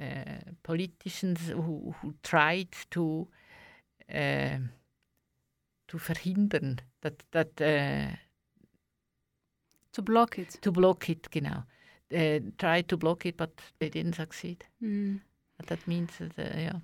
uh, 0.00 0.52
politicians 0.62 1.48
who, 1.48 1.94
who 2.00 2.14
tried 2.22 2.68
to 2.90 3.28
to 5.88 5.98
verhindern 5.98 6.78
that 7.02 7.22
that 7.32 7.56
To 9.92 10.02
block 10.02 10.38
it. 10.38 10.58
to 10.62 10.70
block 10.72 11.08
it 11.10 11.28
genau 11.30 11.62
tried 12.58 12.88
to 12.88 12.96
block 12.96 13.26
it 13.26 13.36
but 13.36 13.50
they 13.78 13.90
didn't 13.90 14.14
succeed 14.16 14.64
Mm. 14.82 15.20
That 15.66 15.86
means 15.88 16.12
that 16.18 16.36
yeah 16.56 16.78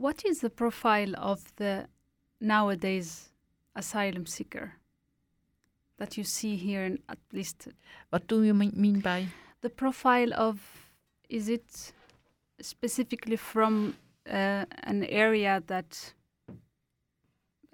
What 0.00 0.24
is 0.24 0.40
the 0.40 0.48
profile 0.48 1.14
of 1.18 1.54
the 1.56 1.86
nowadays 2.40 3.28
asylum 3.76 4.24
seeker 4.24 4.76
that 5.98 6.16
you 6.16 6.24
see 6.24 6.56
here 6.56 6.84
in 6.86 7.00
at 7.06 7.18
least 7.34 7.68
what 8.08 8.26
do 8.26 8.42
you 8.42 8.54
mean, 8.54 9.00
by? 9.00 9.26
The 9.60 9.68
profile 9.68 10.32
of 10.32 10.58
is 11.28 11.50
it 11.50 11.92
specifically 12.62 13.36
from 13.36 13.98
uh, 14.26 14.64
an 14.84 15.04
area 15.04 15.62
that 15.66 16.14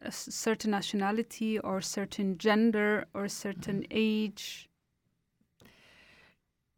a 0.03 0.11
certain 0.11 0.73
nationality 0.73 1.61
or 1.61 1.81
certain 1.81 2.39
gender 2.39 3.05
or 3.15 3.29
certain 3.29 3.87
age? 3.89 4.69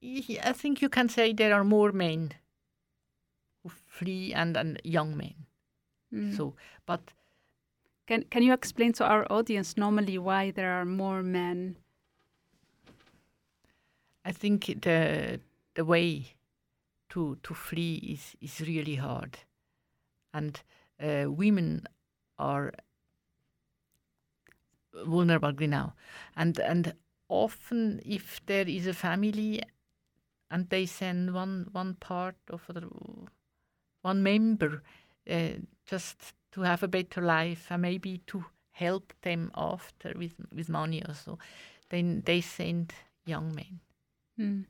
I 0.03 0.53
think 0.53 0.83
you 0.83 0.91
can 0.91 1.09
say 1.09 1.33
there 1.33 1.55
are 1.55 1.65
more 1.65 1.91
men 1.91 2.35
flee 3.99 4.35
and, 4.35 4.57
and 4.57 4.81
young 4.85 5.17
men. 5.17 5.35
Mm. 6.13 6.37
So, 6.37 6.55
but 6.87 7.01
can 8.07 8.23
can 8.31 8.43
you 8.43 8.53
explain 8.53 8.93
to 8.95 9.05
our 9.05 9.27
audience 9.31 9.77
normally 9.77 10.19
why 10.19 10.51
there 10.51 10.73
are 10.73 10.85
more 10.85 11.23
men 11.23 11.77
I 14.29 14.33
think 14.33 14.67
the 14.83 15.41
the 15.75 15.85
way 15.87 16.35
to 17.09 17.39
to 17.43 17.55
flee 17.55 17.95
is 17.97 18.37
is 18.41 18.61
really 18.61 18.97
hard, 18.97 19.39
and 20.35 20.61
uh, 21.01 21.31
women 21.31 21.87
are 22.39 22.75
vulnerable 24.93 25.67
now, 25.67 25.95
and 26.37 26.59
and 26.59 26.95
often 27.29 28.03
if 28.05 28.45
there 28.45 28.69
is 28.69 28.87
a 28.87 28.93
family, 28.93 29.63
and 30.51 30.69
they 30.69 30.85
send 30.85 31.33
one 31.33 31.69
one 31.73 31.95
part 31.95 32.37
of 32.51 32.67
the 32.69 32.87
one 34.03 34.23
member 34.23 34.83
uh, 35.31 35.49
just 35.87 36.35
to 36.53 36.63
have 36.63 36.83
a 36.83 36.89
better 36.89 37.21
life 37.21 37.67
and 37.71 37.83
maybe 37.83 38.19
to 38.27 38.45
help 38.71 39.13
them 39.23 39.51
after 39.55 40.13
with 40.17 40.35
with 40.53 40.69
money 40.69 41.03
or 41.09 41.15
so, 41.15 41.39
then 41.89 42.23
they 42.25 42.41
send 42.41 42.93
young 43.27 43.55
men. 43.55 43.81
Mm. 44.39 44.65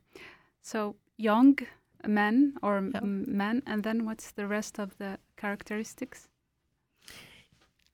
So 0.62 0.96
young 1.16 1.58
men 2.06 2.54
or 2.62 2.90
Yeah. 2.94 3.00
men, 3.04 3.62
and 3.66 3.82
then 3.82 4.04
what's 4.04 4.32
the 4.32 4.46
rest 4.46 4.78
of 4.78 4.96
the 4.98 5.18
characteristics? 5.36 6.28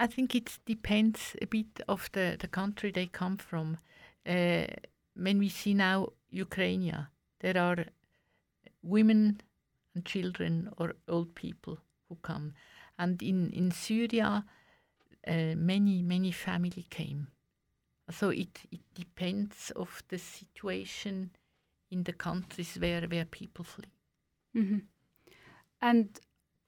I 0.00 0.06
think 0.06 0.34
it 0.34 0.58
depends 0.66 1.36
a 1.40 1.46
bit 1.46 1.80
of 1.88 2.10
the, 2.12 2.36
the 2.38 2.48
country 2.48 2.90
they 2.90 3.06
come 3.06 3.36
from. 3.36 3.78
Uh, 4.26 4.66
when 5.14 5.38
we 5.38 5.48
see 5.48 5.74
now 5.74 6.08
Ukraine, 6.30 7.06
there 7.40 7.56
are 7.58 7.84
women 8.82 9.40
and 9.94 10.04
children 10.04 10.68
or 10.78 10.94
old 11.08 11.34
people 11.34 11.78
who 12.08 12.16
come, 12.16 12.52
and 12.98 13.22
in 13.22 13.50
in 13.52 13.70
Syria, 13.70 14.44
uh, 15.26 15.54
many 15.56 16.02
many 16.02 16.32
family 16.32 16.86
came. 16.90 17.28
So 18.10 18.30
it 18.30 18.60
it 18.70 18.82
depends 18.94 19.70
of 19.76 20.02
the 20.08 20.18
situation 20.18 21.30
in 21.90 22.04
the 22.04 22.12
countries 22.12 22.76
where 22.80 23.06
where 23.08 23.24
people 23.26 23.64
flee. 23.64 23.92
hmm 24.52 24.78
And 25.80 26.20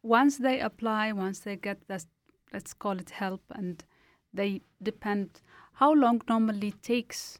once 0.02 0.38
they 0.38 0.60
apply, 0.60 1.12
once 1.12 1.40
they 1.40 1.56
get 1.56 1.86
that, 1.88 2.04
let's 2.52 2.74
call 2.74 2.98
it 2.98 3.10
help, 3.10 3.42
and 3.50 3.84
they 4.32 4.60
depend, 4.82 5.40
how 5.74 5.92
long 5.94 6.20
normally 6.28 6.72
takes 6.72 7.38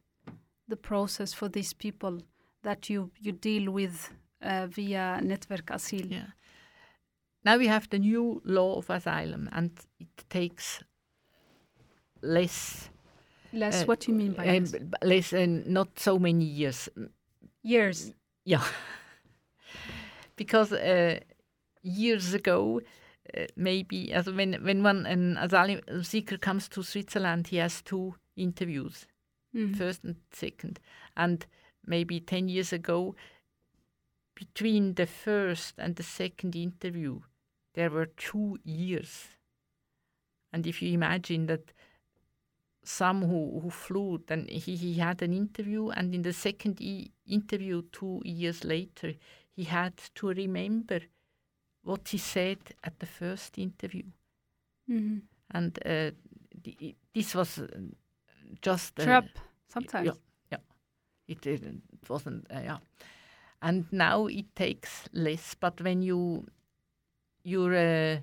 the 0.68 0.77
process 0.77 1.33
for 1.35 1.49
these 1.49 1.72
people 1.75 2.22
that 2.62 2.90
you, 2.90 3.11
you 3.20 3.33
deal 3.33 3.70
with 3.70 4.11
via 4.69 5.21
Netwerk 5.23 5.71
Asyl? 5.75 6.11
Yeah. 6.11 6.31
Now 7.45 7.59
we 7.59 7.67
have 7.69 7.89
the 7.91 7.99
new 7.99 8.41
law 8.45 8.79
of 8.79 8.91
asylum, 8.91 9.49
and 9.53 9.71
it 10.01 10.09
takes 10.29 10.83
less, 12.23 12.91
Less, 13.53 13.83
Uh, 13.83 13.87
what 13.87 14.01
do 14.01 14.11
you 14.13 14.19
mean 14.19 14.33
by 14.33 14.59
b- 14.61 14.79
b- 14.79 15.07
less, 15.07 15.33
uh, 15.33 15.47
not 15.67 15.99
so 15.99 16.19
many 16.19 16.45
years. 16.45 16.89
Years. 17.63 18.13
Yeah, 18.45 18.65
because 20.37 20.73
uh, 20.73 21.21
years 21.83 22.35
ago 22.35 22.81
uh, 23.37 23.47
maybe 23.57 24.13
as 24.13 24.27
when 24.31 24.55
when 24.65 24.83
one 24.83 25.07
an 25.07 25.37
asylum 25.37 25.81
seeker 26.03 26.39
comes 26.39 26.69
to 26.69 26.83
Switzerland, 26.83 27.49
he 27.49 27.57
has 27.59 27.83
two 27.83 28.15
interviews, 28.37 29.07
Mhm. 29.55 29.77
first 29.77 30.05
and 30.05 30.17
second, 30.33 30.81
and 31.17 31.47
maybe 31.87 32.21
ten 32.21 32.49
years 32.49 32.73
ago, 32.73 33.15
between 34.37 34.94
the 34.94 35.07
first 35.07 35.75
and 35.79 35.96
the 35.96 36.05
second 36.05 36.55
interview, 36.55 37.20
there 37.75 37.90
were 37.90 38.07
two 38.07 38.59
years. 38.62 39.27
And 40.53 40.66
if 40.66 40.81
you 40.81 40.92
imagine 40.92 41.46
that 41.46 41.72
some 42.85 43.22
who, 43.22 43.61
who 43.61 43.70
flew, 43.70 44.22
then 44.29 44.46
he, 44.49 44.77
he 44.77 44.94
had 44.94 45.22
an 45.22 45.33
interview, 45.33 45.88
and 45.88 46.14
in 46.14 46.22
the 46.22 46.33
second 46.33 46.81
e- 46.81 47.11
interview, 47.27 47.83
two 47.90 48.22
years 48.25 48.62
later, 48.64 49.14
he 49.57 49.64
had 49.64 49.96
to 50.14 50.29
remember 50.29 51.01
what 51.83 52.09
he 52.09 52.18
said 52.18 52.59
at 52.85 52.99
the 53.01 53.07
first 53.07 53.59
interview. 53.59 54.05
Mhm. 54.88 55.22
And 55.51 55.79
uh, 55.85 56.11
the, 56.62 56.94
this 57.14 57.35
was 57.35 57.59
uh, 57.59 57.66
just. 58.62 58.96
Trap 58.96 59.25
sometimes. 59.68 60.07
yeah, 60.07 60.12
yeah. 60.53 60.59
It, 61.29 61.46
it 61.46 62.09
wasn't, 62.09 62.46
uh, 62.51 62.61
yeah. 62.62 62.79
And 63.67 63.85
now 63.91 64.27
it 64.27 64.55
takes 64.55 65.09
less, 65.13 65.57
but 65.59 65.81
when 65.81 66.01
you 66.01 66.47
your 67.43 67.75
uh, 67.75 68.19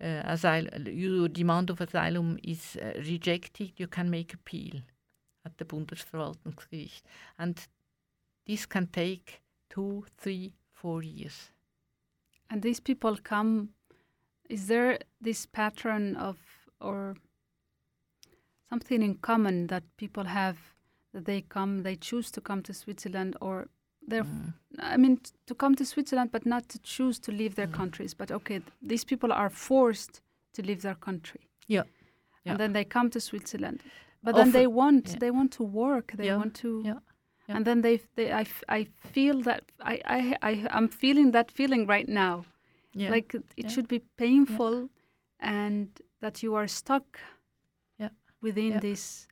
uh, 0.00 0.32
asyl- 0.32 0.88
your 0.88 1.28
demand 1.28 1.68
of 1.68 1.82
asylum 1.82 2.38
is 2.42 2.78
uh, 2.80 2.98
rejected, 3.00 3.72
you 3.76 3.86
can 3.86 4.08
make 4.08 4.32
appeal 4.32 4.80
at 5.44 5.58
the 5.58 5.66
Bundesverwaltungsgericht, 5.66 7.02
and 7.38 7.68
this 8.46 8.64
can 8.64 8.86
take 8.86 9.42
two, 9.68 10.06
three, 10.16 10.54
four 10.72 11.02
years. 11.02 11.52
And 12.48 12.62
these 12.62 12.80
people 12.80 13.18
come. 13.22 13.74
Is 14.48 14.68
there 14.68 15.00
this 15.20 15.44
pattern 15.44 16.16
of 16.16 16.38
or 16.80 17.16
something 18.70 19.02
in 19.02 19.16
common 19.16 19.66
that 19.66 19.84
people 19.98 20.24
have 20.24 20.56
that 21.12 21.26
they 21.26 21.42
come, 21.42 21.82
they 21.82 21.96
choose 21.96 22.30
to 22.30 22.40
come 22.40 22.62
to 22.62 22.72
Switzerland, 22.72 23.36
or 23.42 23.68
they're 24.08 24.24
Mm. 24.24 24.52
I 24.94 24.96
mean, 24.96 25.18
to 25.46 25.54
come 25.54 25.74
to 25.76 25.84
Switzerland, 25.84 26.30
but 26.32 26.46
not 26.46 26.68
to 26.68 26.78
choose 26.78 27.20
to 27.20 27.32
leave 27.32 27.54
their 27.54 27.68
Mm. 27.68 27.76
countries. 27.76 28.14
But 28.14 28.30
okay, 28.30 28.58
th- 28.60 28.72
these 28.88 29.04
people 29.04 29.32
are 29.32 29.50
forced 29.50 30.22
to 30.54 30.62
leave 30.62 30.80
their 30.80 30.94
country. 30.96 31.40
Yeah. 31.68 31.84
Yeah. 32.44 32.52
And 32.52 32.58
then 32.60 32.72
they 32.72 32.84
come 32.84 33.10
to 33.10 33.20
Switzerland, 33.20 33.82
but 34.22 34.34
then 34.34 34.50
they 34.52 34.66
want 34.66 35.08
yeah. 35.08 35.18
they 35.18 35.30
want 35.30 35.52
to 35.56 35.62
work. 35.64 36.12
They 36.16 36.26
Yeah, 36.26 36.38
want 36.38 36.54
to. 36.60 36.82
yeah. 36.84 36.98
And 37.48 37.64
then 37.64 37.82
they, 37.82 38.00
they 38.14 38.32
I, 38.32 38.46
I 38.68 38.86
feel 39.12 39.42
that 39.42 39.62
I, 39.80 40.00
I, 40.06 40.36
I, 40.50 40.66
I'm 40.70 40.88
feeling 40.88 41.32
that 41.32 41.50
feeling 41.52 41.86
right 41.90 42.08
now. 42.08 42.44
Yeah. 42.94 43.10
Like 43.14 43.36
it 43.56 43.70
should 43.70 43.88
be 43.88 44.00
painful, 44.16 44.88
and 45.38 45.88
that 46.20 46.42
you 46.42 46.54
are 46.56 46.68
stuck. 46.68 47.18
Yeah, 47.98 48.10
Within 48.40 48.80
this, 48.80 49.26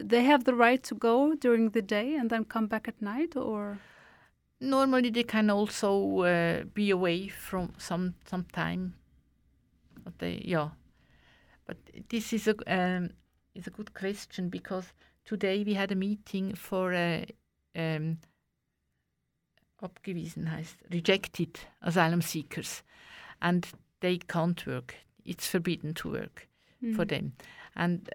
they 0.00 0.24
have 0.24 0.44
the 0.44 0.54
right 0.54 0.82
to 0.84 0.94
go 0.94 1.34
during 1.34 1.70
the 1.72 1.82
day 1.82 2.14
and 2.16 2.30
then 2.30 2.44
come 2.44 2.66
back 2.66 2.88
at 2.88 3.00
night, 3.02 3.36
or. 3.36 3.78
normally 4.62 5.10
they 5.10 5.24
can 5.24 5.50
also 5.50 6.20
uh, 6.20 6.64
be 6.74 6.90
away 6.90 7.28
from 7.28 7.72
some 7.78 8.12
some 8.30 8.44
time 8.52 8.92
but 10.04 10.18
they 10.18 10.42
yeah 10.44 10.68
but 11.66 11.76
this 12.08 12.32
is 12.32 12.46
a 12.48 12.54
um, 12.66 13.08
is 13.54 13.66
a 13.66 13.70
good 13.70 13.94
question 13.94 14.50
because 14.50 14.92
today 15.24 15.64
we 15.64 15.74
had 15.74 15.90
a 15.92 15.94
meeting 15.94 16.54
for 16.56 16.92
uh, 16.92 17.24
um, 17.74 18.18
abgewiesen 19.82 20.46
heißt 20.50 20.76
rejected 20.90 21.58
asylum 21.80 22.20
seekers 22.22 22.82
and 23.40 23.66
they 24.00 24.18
can't 24.18 24.66
work 24.66 24.94
it's 25.24 25.46
forbidden 25.46 25.94
to 25.94 26.10
work 26.10 26.48
for 26.96 27.04
Mm. 27.04 27.08
them. 27.08 27.32
And 27.76 28.08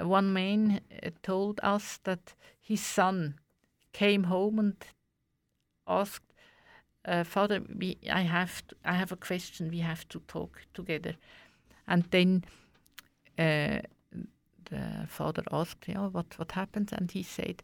one 0.00 0.32
man 0.32 0.80
uh, 1.02 1.10
told 1.22 1.60
us 1.62 1.98
that 2.04 2.34
his 2.60 2.80
son 2.80 3.36
came 3.92 4.24
home 4.24 4.58
and 4.58 4.76
asked, 5.86 6.32
uh, 7.04 7.24
"Father, 7.24 7.62
we, 7.74 7.98
I 8.10 8.22
have, 8.22 8.66
to, 8.68 8.76
I 8.84 8.94
have 8.94 9.12
a 9.12 9.16
question. 9.16 9.70
We 9.70 9.80
have 9.80 10.08
to 10.08 10.20
talk 10.28 10.60
together." 10.74 11.14
And 11.86 12.04
then 12.10 12.44
uh, 13.38 13.80
the 14.70 15.06
father 15.08 15.42
asked, 15.50 15.88
"Yeah, 15.88 16.08
what 16.08 16.38
what 16.38 16.52
happened?" 16.52 16.90
And 16.92 17.10
he 17.10 17.22
said, 17.22 17.62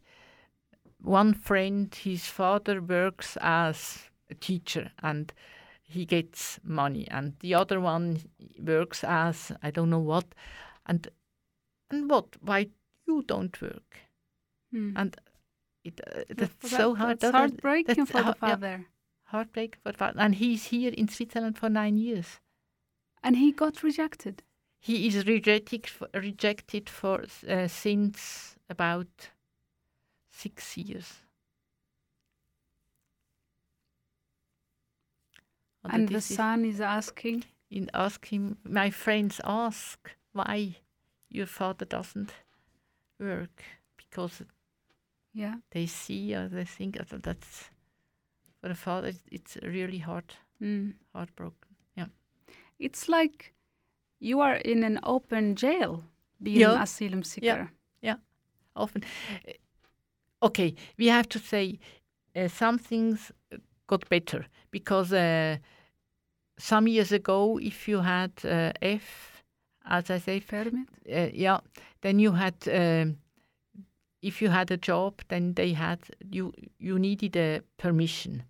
"One 1.01 1.35
friend, 1.35 1.95
his 1.95 2.27
father 2.27 2.81
works 2.81 3.37
as 3.41 4.11
a 4.31 4.35
teacher 4.35 4.93
and." 5.03 5.33
he 5.93 6.07
gets 6.07 6.59
money 6.65 7.07
and 7.11 7.35
the 7.41 7.55
other 7.55 7.79
one 7.79 8.19
works 8.59 9.05
as 9.05 9.53
i 9.63 9.71
don't 9.71 9.91
know 9.91 9.99
what 9.99 10.25
and 10.87 11.09
and 11.93 12.11
what 12.11 12.27
why 12.41 12.67
you 13.07 13.23
don't 13.23 13.61
work 13.63 13.99
Mm. 14.75 14.95
and 14.97 15.17
it 15.85 16.01
uh, 16.01 16.11
That- 16.29 16.37
that's 16.39 16.71
that- 16.71 16.81
so 16.81 16.95
hard 16.95 17.21
That's 17.21 17.35
heartbreaking 17.37 17.95
That's 17.97 18.11
for 18.11 18.17
the 18.19 18.23
hard- 18.25 18.37
yeah, 18.43 18.49
father. 18.51 18.87
heartbreak 19.25 19.77
for 19.83 19.93
father. 19.93 20.21
and 20.21 20.35
he's 20.37 20.65
here 20.67 20.93
in 20.97 21.09
switzerland 21.09 21.59
for 21.59 21.69
nine 21.69 21.97
years 21.99 22.41
And 23.23 23.37
he 23.37 23.53
got 23.53 23.83
rejected. 23.83 24.43
he 24.81 25.07
is 25.07 25.27
rejected 25.27 25.87
for, 25.87 26.09
rejected 26.15 26.89
for 26.89 27.25
uh, 27.49 27.69
since 27.69 28.57
about 28.71 29.31
six 30.31 30.77
years 30.79 31.09
And 35.85 36.09
the 36.09 36.15
this 36.15 36.31
is- 36.31 36.37
son 36.37 36.65
is 36.65 36.81
asking, 36.81 37.45
and 37.71 37.91
ask 37.93 38.25
him. 38.27 38.57
My 38.65 38.91
friends 38.91 39.41
ask 39.45 39.99
why 40.33 40.77
your 41.35 41.47
father 41.47 41.85
doesn't 41.87 42.33
work 43.19 43.63
because 43.97 44.43
yeah, 45.35 45.55
they 45.71 45.87
see 45.87 46.35
or 46.35 46.49
they 46.49 46.65
think 46.65 46.97
that 46.99 47.23
that's 47.23 47.71
for 48.61 48.69
the 48.69 48.75
father. 48.75 49.09
it's- 49.31 49.57
really 49.63 49.99
hard, 49.99 50.35
mm. 50.61 50.93
heartbroken. 51.15 51.77
Yeah, 51.97 52.09
it's 52.79 53.09
like 53.09 53.55
you 54.21 54.41
are 54.41 54.57
in 54.57 54.85
an 54.85 54.99
open 55.03 55.55
jail 55.57 56.05
being 56.43 56.61
Yeah. 56.61 56.75
an 56.77 56.83
asylum 56.83 57.23
seeker. 57.23 57.71
yeah 58.03 58.17
often. 58.75 59.03
uh, 59.31 59.53
Okay, 60.43 60.75
we 60.99 61.07
have 61.11 61.29
to 61.29 61.39
say 61.39 61.79
uh, 62.37 62.49
some 62.49 62.79
things 62.79 63.33
got 63.87 64.09
better 64.09 64.47
because 64.71 65.13
uh, 65.13 65.57
some 66.59 66.89
years 66.91 67.13
ago, 67.13 67.59
if 67.63 67.89
you 67.89 68.01
had 68.03 68.33
uh, 68.45 68.73
F, 68.83 69.32
as 69.85 70.11
I 70.11 70.19
say, 70.19 70.41
Permit? 70.41 70.89
uh, 71.13 71.31
yeah, 71.33 71.61
then 72.01 72.19
you 72.19 72.33
had 72.33 72.55
um, 72.69 73.17
if 74.23 74.41
you 74.43 74.51
had 74.51 74.71
a 74.71 74.77
job, 74.77 75.21
then 75.29 75.55
they 75.55 75.73
had 75.73 75.99
you 76.31 76.53
you 76.79 76.99
needed 76.99 77.37
a 77.37 77.61
permission, 77.77 78.43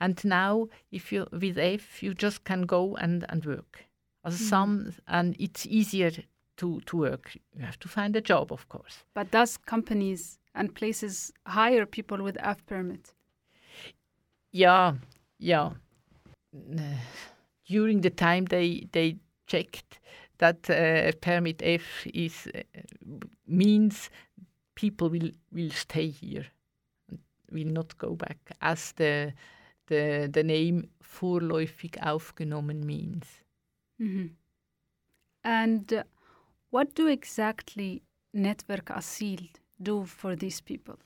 and 0.00 0.24
now 0.24 0.68
if 0.90 1.12
you 1.12 1.26
with 1.32 1.58
F 1.58 2.02
you 2.02 2.14
just 2.14 2.44
can 2.44 2.62
go 2.66 2.96
and 2.96 3.24
and 3.28 3.44
work. 3.44 3.84
Also 4.24 4.36
Mhm. 4.44 4.48
some 4.48 4.92
and 5.06 5.36
it's 5.38 5.66
easier 5.66 6.10
to 6.56 6.80
to 6.80 6.96
work. 6.96 7.36
You 7.54 7.64
have 7.64 7.78
to 7.78 7.88
find 7.88 8.16
a 8.16 8.20
job, 8.20 8.52
of 8.52 8.68
course. 8.68 9.04
But 9.14 9.30
does 9.30 9.56
companies 9.58 10.38
and 10.54 10.74
places 10.74 11.32
hire 11.46 11.86
people 11.86 12.22
with 12.24 12.36
F 12.40 12.66
permit? 12.66 13.14
Yeah, 14.52 14.94
yeah. 15.38 15.70
Uh, 16.54 16.96
During 17.66 18.00
the 18.02 18.10
time 18.10 18.46
they 18.46 18.88
they 18.92 19.16
checked 19.46 20.00
that 20.38 20.70
uh, 20.70 21.12
permit 21.20 21.62
F 21.62 22.06
is 22.06 22.46
uh, 22.54 22.62
means 23.46 24.10
people 24.74 25.08
will 25.10 25.30
will 25.52 25.70
stay 25.70 26.08
here, 26.08 26.46
will 27.52 27.72
not 27.72 27.98
go 27.98 28.14
back, 28.14 28.38
as 28.60 28.92
the 28.92 29.32
the 29.86 30.28
the 30.32 30.44
name 30.44 30.88
vorläufig 31.00 31.98
aufgenommen 32.02 32.84
means. 32.84 33.26
Mhm. 33.98 34.36
And 35.42 35.92
uh, 35.92 36.02
what 36.70 36.94
do 36.94 37.08
exactly 37.08 38.02
Network 38.32 38.90
Asyl 38.90 39.48
do 39.82 40.04
for 40.04 40.36
these 40.36 40.60
people? 40.60 40.96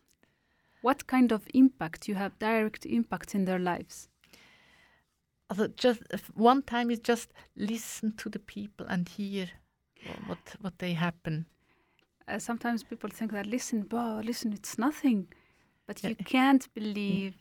What 0.82 1.06
kind 1.06 1.32
of 1.32 1.46
impact 1.54 2.08
you 2.08 2.16
have 2.16 2.38
direct 2.38 2.86
impact 2.86 3.34
in 3.34 3.44
their 3.44 3.60
lives? 3.60 4.08
Just 5.76 6.00
one 6.34 6.62
time 6.62 6.90
is 6.90 6.98
just 7.00 7.32
listen 7.56 8.12
to 8.16 8.28
the 8.28 8.38
people 8.38 8.86
and 8.88 9.08
hear 9.08 9.46
what 10.26 10.38
what 10.60 10.78
they 10.78 10.94
happen. 10.94 11.46
Uh, 12.28 12.38
sometimes 12.38 12.84
people 12.84 13.10
think 13.10 13.32
that 13.32 13.46
listen, 13.46 13.82
boh, 13.82 14.20
listen, 14.24 14.52
it's 14.52 14.78
nothing, 14.78 15.26
but 15.86 16.02
you 16.04 16.14
can't 16.14 16.68
believe 16.74 17.34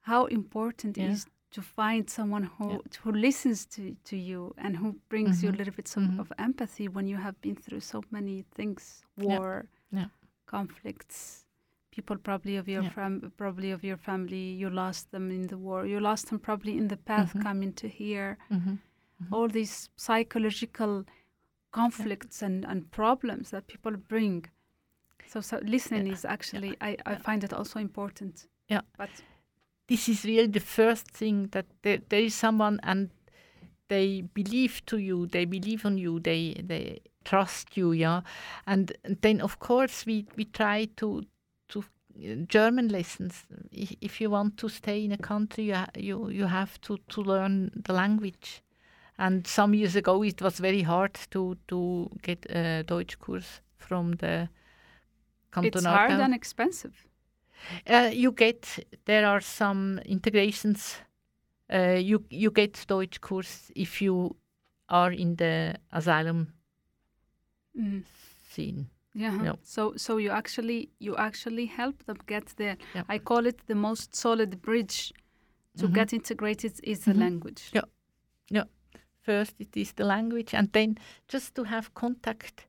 how 0.00 0.26
important 0.26 0.98
it 0.98 1.02
Yeah. 1.02 1.12
is 1.12 1.26
to 1.50 1.62
find 1.62 2.10
someone 2.10 2.42
who 2.58 2.70
Yeah. 2.70 2.78
who 3.02 3.12
listens 3.12 3.66
to, 3.66 3.96
to 4.04 4.16
you 4.16 4.52
and 4.58 4.76
who 4.76 4.92
brings 5.08 5.42
you 5.42 5.48
a 5.50 5.52
Mhm. 5.52 5.58
little 5.58 5.74
bit 5.74 5.88
some 5.88 6.08
Mhm. 6.08 6.20
of 6.20 6.32
empathy 6.38 6.88
when 6.88 7.06
you 7.08 7.16
have 7.18 7.40
been 7.40 7.56
through 7.56 7.80
so 7.80 8.02
many 8.10 8.42
things, 8.54 9.04
Yeah. 9.16 9.38
war, 9.38 9.66
Yeah. 9.92 10.08
conflicts. 10.46 11.45
People 11.96 12.18
probably 12.18 12.56
of 12.58 12.68
your 12.68 12.82
Yeah. 12.82 12.90
fam- 12.90 13.32
probably 13.38 13.70
of 13.72 13.82
your 13.82 13.96
family, 13.96 14.52
you 14.62 14.68
lost 14.70 15.10
them 15.10 15.30
in 15.30 15.46
the 15.46 15.56
war. 15.56 15.86
You 15.86 15.98
lost 16.00 16.26
them 16.28 16.38
probably 16.38 16.76
in 16.76 16.88
the 16.88 16.96
path 16.98 17.32
Mhm. 17.34 17.42
coming 17.42 17.72
to 17.74 17.88
here. 17.88 18.36
Mhm. 18.50 18.78
all 19.32 19.48
these 19.48 19.88
psychological 19.96 21.04
conflicts 21.72 22.42
and, 22.42 22.66
and 22.66 22.90
problems 22.90 23.50
that 23.50 23.66
people 23.66 23.92
bring. 23.96 24.44
So, 25.26 25.40
so 25.40 25.58
listening 25.62 26.06
is 26.12 26.24
actually, 26.26 26.76
I, 26.82 26.96
I 27.06 27.14
find 27.16 27.42
it 27.42 27.52
also 27.54 27.78
important. 27.80 28.46
Yeah. 28.68 28.82
But 28.98 29.08
this 29.88 30.06
is 30.08 30.24
really 30.24 30.48
the 30.48 30.60
first 30.60 31.10
thing 31.10 31.48
that 31.52 31.64
there, 31.82 31.98
there 32.10 32.20
is 32.20 32.34
someone 32.34 32.78
and 32.82 33.08
they 33.88 34.20
believe 34.34 34.84
to 34.86 34.98
you 34.98 35.26
they 35.28 35.44
believe 35.46 35.86
on 35.86 35.96
you 35.96 36.18
they 36.20 36.54
they 36.66 36.98
trust 37.24 37.76
you 37.76 37.92
yeah 37.92 38.20
and 38.66 38.92
then 39.22 39.40
of 39.40 39.58
course 39.60 40.04
we 40.04 40.26
we 40.36 40.44
try 40.44 40.86
to 40.96 41.22
to 41.68 41.84
german 42.48 42.88
lessons 42.88 43.44
if, 43.72 43.94
if 44.00 44.20
you 44.20 44.30
want 44.30 44.56
to 44.56 44.68
stay 44.68 45.04
in 45.04 45.12
a 45.12 45.18
country 45.18 45.64
you 45.64 45.74
ha- 45.74 45.90
you, 45.96 46.28
you 46.30 46.46
have 46.46 46.80
to 46.80 46.96
to 47.08 47.20
learn 47.20 47.70
the 47.84 47.92
language 47.92 48.62
and 49.18 49.46
some 49.46 49.74
years 49.74 49.96
ago 49.96 50.22
it 50.22 50.40
was 50.40 50.58
very 50.58 50.82
hard 50.82 51.14
to 51.30 51.56
to 51.68 52.08
get 52.22 52.46
a 52.50 52.82
deutsch 52.84 53.18
course 53.18 53.60
from 53.76 54.12
the 54.12 54.48
it's 55.62 55.82
Kanton 55.82 55.84
hard 55.84 56.10
and 56.10 56.34
expensive. 56.34 57.06
Uh, 57.86 58.10
you 58.12 58.32
get 58.32 58.78
there 59.06 59.26
are 59.26 59.40
some 59.40 59.98
integrations. 60.04 60.96
Uh, 61.72 61.98
you 61.98 62.24
you 62.30 62.50
get 62.50 62.84
Deutsch 62.86 63.20
course 63.20 63.72
if 63.74 64.02
you 64.02 64.36
are 64.88 65.12
in 65.12 65.36
the 65.36 65.74
asylum 65.92 66.52
Mm. 67.78 68.04
scene. 68.50 68.86
Yeah. 69.18 69.42
Yeah. 69.44 69.56
So 69.62 69.94
so 69.96 70.18
you 70.18 70.30
actually 70.30 70.88
you 70.98 71.16
actually 71.16 71.66
help 71.66 72.04
them 72.04 72.16
get 72.26 72.56
there. 72.56 72.76
Yeah. 72.94 73.04
I 73.14 73.18
call 73.18 73.46
it 73.46 73.66
the 73.66 73.74
most 73.74 74.14
solid 74.14 74.60
bridge 74.62 75.12
to 75.78 75.86
Mhm. 75.88 75.94
get 75.94 76.12
integrated 76.12 76.72
is 76.82 76.98
the 77.04 77.12
Mhm. 77.14 77.18
language. 77.20 77.62
Yeah. 77.72 77.84
Yeah. 78.50 78.64
First, 79.20 79.60
it 79.60 79.76
is 79.76 79.92
the 79.92 80.04
language, 80.04 80.54
and 80.58 80.72
then 80.72 80.96
just 81.32 81.54
to 81.54 81.64
have 81.64 81.90
contact. 81.94 82.66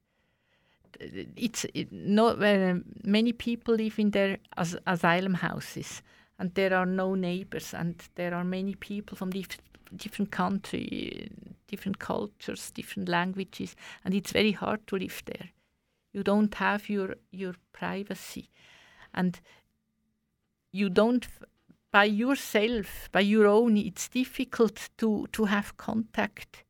It's 1.36 1.65
it, 1.73 1.91
not 1.91 2.41
uh, 2.41 2.75
many 3.03 3.33
people 3.33 3.75
live 3.75 3.99
in 4.01 4.12
their 4.12 4.38
as, 4.57 4.75
asylum 4.86 5.36
houses, 5.36 6.01
and 6.39 6.53
there 6.55 6.73
are 6.73 6.86
no 6.88 7.15
neighbors, 7.15 7.73
and 7.73 7.95
there 8.15 8.33
are 8.33 8.43
many 8.43 8.73
people 8.75 9.15
from 9.17 9.29
dif- 9.29 9.62
different 9.95 10.31
country, 10.31 11.29
different 11.67 11.99
cultures, 11.99 12.71
different 12.71 13.10
languages, 13.10 13.75
and 14.03 14.13
it's 14.15 14.31
very 14.31 14.51
hard 14.53 14.79
to 14.88 14.95
live 14.97 15.21
there. 15.25 15.49
You 16.17 16.23
don't 16.23 16.56
have 16.56 16.89
your 16.89 17.15
your 17.30 17.53
privacy, 17.73 18.49
and 19.13 19.39
you 20.71 20.89
don't 20.89 21.27
by 21.91 22.06
yourself, 22.06 23.08
by 23.12 23.19
your 23.19 23.45
own. 23.45 23.77
It's 23.77 24.10
difficult 24.10 24.89
to 24.97 25.27
to 25.32 25.45
have 25.45 25.77
contact 25.77 26.63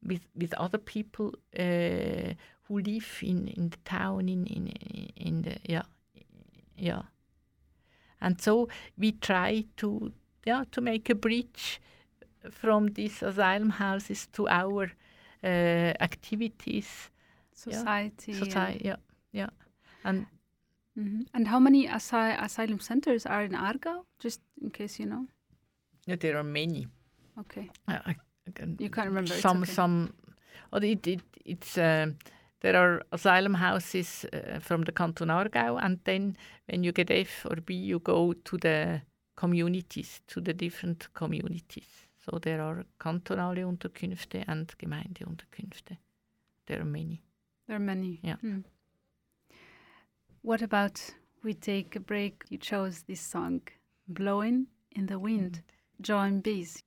with 0.00 0.28
with 0.36 0.54
other 0.54 0.78
people 0.78 1.32
uh, 1.58 2.34
who 2.68 2.78
live 2.78 3.18
in 3.22 3.48
in 3.48 3.70
the 3.70 3.78
town 3.84 4.28
in 4.28 4.46
in 4.46 4.68
in 5.16 5.42
the 5.42 5.56
yeah 5.64 5.86
yeah 6.76 7.02
and 8.20 8.40
so 8.40 8.68
we 8.96 9.10
try 9.10 9.64
to 9.78 10.12
yeah 10.46 10.64
to 10.70 10.80
make 10.80 11.10
a 11.10 11.16
bridge 11.16 11.80
from 12.50 12.92
these 12.92 13.24
asylum 13.24 13.70
houses 13.70 14.28
to 14.28 14.46
our 14.46 14.92
uh, 15.42 15.92
activities 16.00 17.10
Society. 17.54 18.32
and- 18.32 18.44
society 18.44 18.84
yeah 18.84 18.96
yeah 19.32 19.50
and 20.04 20.26
Mhm. 20.96 21.26
And 21.34 21.48
how 21.48 21.58
many 21.58 21.88
asy- 21.88 22.36
asylum 22.38 22.78
centers 22.78 23.26
are 23.26 23.42
in 23.44 23.52
Aargau? 23.52 24.04
Just 24.24 24.40
in 24.62 24.70
case 24.70 25.00
you 25.02 25.06
know. 25.08 25.26
yeah, 26.06 26.16
there 26.20 26.36
are 26.36 26.44
many 26.44 26.86
Okay. 27.38 27.68
I, 27.88 27.94
I, 27.94 28.16
I 28.46 28.50
can 28.54 28.76
You 28.78 28.90
can't 28.90 29.08
remember. 29.08 29.34
some 29.40 29.62
okay. 29.62 29.72
some 29.72 30.14
or 30.72 30.84
it, 30.84 31.06
it 31.06 31.20
it's 31.44 31.76
um, 31.78 32.16
there 32.60 32.76
are 32.76 33.02
asylum 33.10 33.54
houses 33.54 34.24
uh, 34.32 34.60
from 34.60 34.82
the 34.84 34.92
canton 34.92 35.28
Aargau 35.30 35.78
and 35.82 35.98
then 36.04 36.36
when 36.68 36.84
you 36.84 36.92
get 36.92 37.10
F 37.10 37.44
or 37.50 37.56
B 37.60 37.74
you 37.74 37.98
go 37.98 38.32
to 38.32 38.56
the 38.58 39.02
communities 39.36 40.20
to 40.28 40.40
the 40.40 40.52
different 40.54 41.08
communities 41.12 42.06
so 42.24 42.38
there 42.38 42.60
are 42.62 42.84
kantonale 43.00 43.64
Unterkünfte 43.64 44.44
and 44.46 44.72
Gemeindeunterkünfte 44.78 45.96
there 46.66 46.80
are 46.80 46.84
many 46.90 47.20
There 47.66 47.76
are 47.76 47.80
many. 47.80 48.20
Yeah. 48.22 48.36
Hmm. 48.36 48.60
What 50.42 50.62
about 50.62 51.14
we 51.42 51.54
take 51.54 51.96
a 51.96 52.00
break? 52.00 52.44
You 52.48 52.58
chose 52.58 53.02
this 53.02 53.20
song, 53.20 53.62
Blowing 54.06 54.66
in 54.92 55.06
the 55.06 55.18
Wind, 55.18 55.62
Joan 56.00 56.40
Baez. 56.40 56.83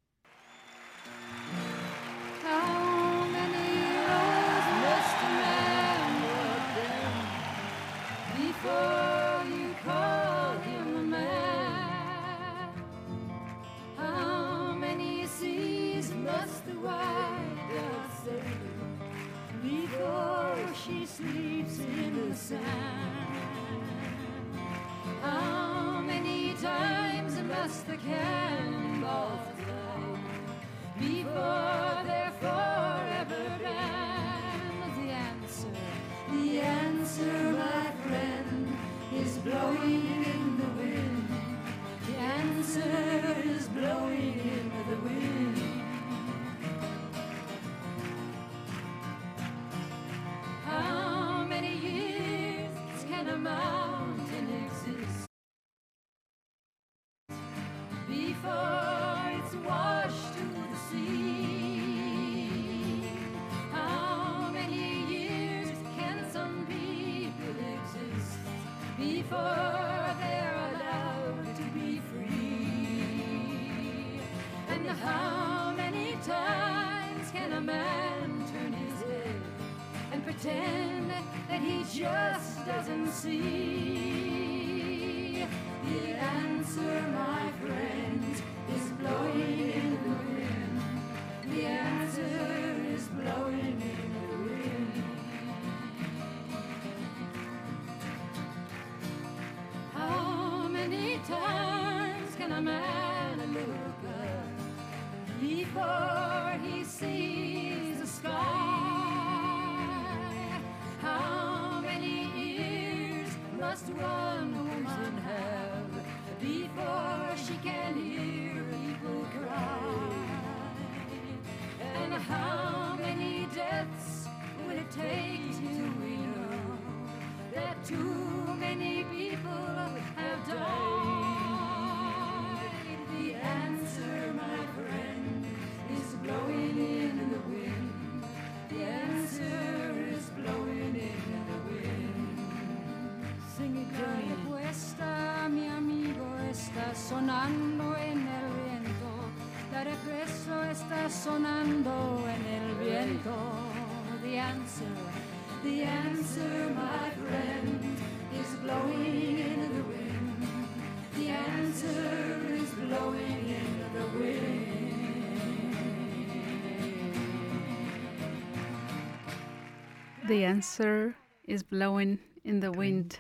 The 170.28 170.44
answer 170.46 171.16
is 171.44 171.64
blowing 171.64 172.20
in 172.44 172.60
the 172.60 172.72
wind. 172.72 173.20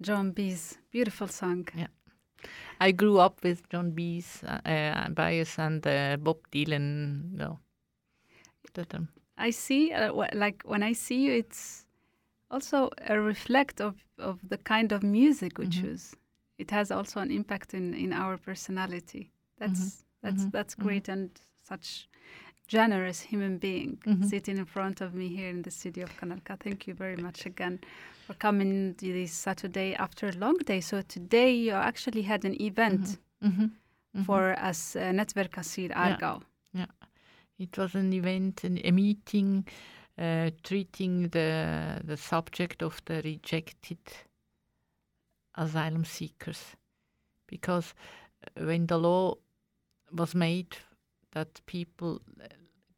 Joan 0.00 0.32
Baez's 0.32 0.78
beautiful 0.90 1.28
song. 1.28 1.68
Yeah. 1.76 1.88
I 2.80 2.92
grew 2.92 3.18
up 3.18 3.42
with 3.42 3.68
Joan 3.68 3.90
Baez, 3.92 4.42
uh, 4.44 4.60
uh, 4.68 5.08
Baez, 5.10 5.58
and 5.58 5.86
uh, 5.86 6.16
Bob 6.16 6.38
Dylan. 6.50 7.32
No, 7.32 7.58
that, 8.74 8.94
um, 8.94 9.08
I 9.38 9.50
see, 9.50 9.92
uh, 9.92 10.12
like 10.32 10.62
when 10.64 10.82
I 10.82 10.92
see 10.94 11.24
you, 11.26 11.32
it's 11.32 11.86
also 12.50 12.90
a 13.06 13.20
reflect 13.20 13.80
of, 13.80 13.94
of 14.18 14.38
the 14.48 14.58
kind 14.58 14.92
of 14.92 15.02
music 15.02 15.58
we 15.58 15.66
Mhm. 15.66 15.82
choose. 15.82 16.16
It 16.58 16.70
has 16.70 16.90
also 16.90 17.20
an 17.20 17.30
impact 17.30 17.74
in, 17.74 17.94
in 17.94 18.12
our 18.12 18.38
personality. 18.38 19.30
That's 19.58 20.04
that's 20.22 20.44
mhm, 20.44 20.52
that's 20.52 20.74
mhm. 20.74 20.82
great 20.84 21.08
and 21.08 21.30
such 21.62 22.08
generous 22.68 23.20
human 23.20 23.58
being 23.58 23.98
Mhm. 24.06 24.24
sitting 24.24 24.58
in 24.58 24.64
front 24.64 25.00
of 25.00 25.14
me 25.14 25.28
here 25.28 25.48
in 25.50 25.62
the 25.62 25.70
city 25.70 26.00
of 26.02 26.10
Kanal 26.16 26.40
K. 26.44 26.56
Thank 26.56 26.86
you 26.86 26.94
very 26.94 27.16
much 27.16 27.46
again 27.46 27.78
for 28.26 28.34
coming 28.34 28.94
this 28.94 29.32
Saturday 29.32 29.94
after 29.94 30.28
a 30.28 30.32
long 30.32 30.58
day. 30.58 30.80
So 30.80 31.02
today 31.02 31.54
you 31.54 31.72
actually 31.72 32.22
had 32.22 32.44
an 32.44 32.60
event 32.60 33.18
mhm, 33.42 33.70
mhm. 34.16 34.24
for 34.24 34.54
us 34.58 34.96
uh, 34.96 35.12
Netzwerk 35.12 35.56
Asyl 35.58 35.90
Aargau. 35.92 36.42
Yeah, 36.72 36.86
it 37.58 37.76
was 37.76 37.94
an 37.94 38.12
event, 38.12 38.64
an, 38.64 38.78
a 38.84 38.90
meeting, 38.90 39.66
uh, 40.18 40.50
treating 40.62 41.28
the 41.28 42.00
the 42.04 42.16
subject 42.16 42.82
of 42.82 43.02
the 43.04 43.20
rejected 43.22 43.98
asylum 45.56 46.04
seekers, 46.04 46.76
because 47.46 47.94
uh, 48.42 48.64
when 48.66 48.86
the 48.86 48.98
law 48.98 49.34
was 50.12 50.34
made 50.34 50.76
that 51.34 51.60
people 51.66 52.20
uh, 52.40 52.46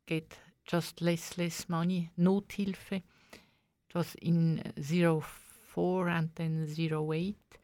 get 0.07 0.37
just 0.65 1.01
less 1.01 1.39
less 1.39 1.69
money, 1.69 2.11
Nothilfe, 2.19 2.93
it 2.93 3.95
was 3.95 4.15
in 4.23 4.63
zero 4.81 5.21
four 5.21 6.09
and 6.09 6.31
then 6.35 6.67
zero 6.67 7.13
eight, 7.13 7.59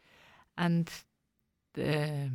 and 0.57 0.91
the 1.75 2.31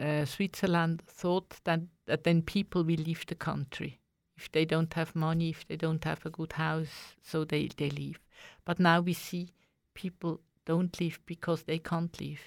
uh, 0.00 0.24
Switzerland 0.24 1.02
thought 1.06 1.60
that, 1.64 1.80
that 2.06 2.24
then 2.24 2.42
people 2.42 2.84
will 2.84 2.96
leave 2.96 3.24
the 3.26 3.34
country 3.34 3.98
if 4.36 4.52
they 4.52 4.64
don't 4.64 4.92
have 4.94 5.16
money, 5.16 5.50
if 5.50 5.66
they 5.66 5.76
don't 5.76 6.04
have 6.04 6.24
a 6.26 6.30
good 6.30 6.52
house, 6.52 7.16
so 7.22 7.44
they, 7.44 7.68
they 7.76 7.90
leave. 7.90 8.20
But 8.64 8.78
now 8.78 9.00
we 9.00 9.14
see 9.14 9.48
people 9.94 10.40
don't 10.66 10.98
leave 11.00 11.18
because 11.26 11.62
they 11.62 11.78
can't 11.78 12.20
leave. 12.20 12.42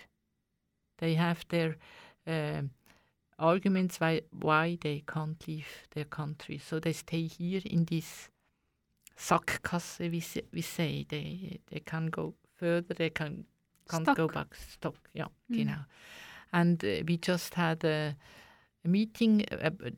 They 0.99 1.15
have 1.15 1.45
their 1.49 1.77
um 2.27 2.71
arguments 3.39 3.99
why, 3.99 4.21
why 4.31 4.77
they 4.81 5.03
can't 5.07 5.47
leave 5.47 5.67
their 5.95 6.05
country, 6.05 6.57
so 6.57 6.79
they 6.79 6.93
stay 6.93 7.23
here 7.23 7.61
in 7.65 7.85
this 7.85 8.29
Sackgasse, 9.17 10.09
we, 10.11 10.19
say- 10.19 10.45
we 10.53 10.61
say. 10.61 11.05
They, 11.09 11.59
they 11.71 11.79
can 11.79 12.07
go 12.07 12.33
further, 12.55 12.93
they 12.93 13.09
can, 13.09 13.45
can't 13.89 14.15
go 14.15 14.27
back. 14.27 14.55
Stock, 14.55 14.95
yeah, 15.13 15.27
Mm. 15.51 15.57
genau 15.57 15.85
and 16.51 16.83
uh, 16.83 17.03
we 17.07 17.17
just 17.17 17.53
had 17.53 17.83
a, 17.83 18.15
a 18.83 18.87
meeting 18.87 19.45
uh, 19.51 19.69
uh, 19.85 19.89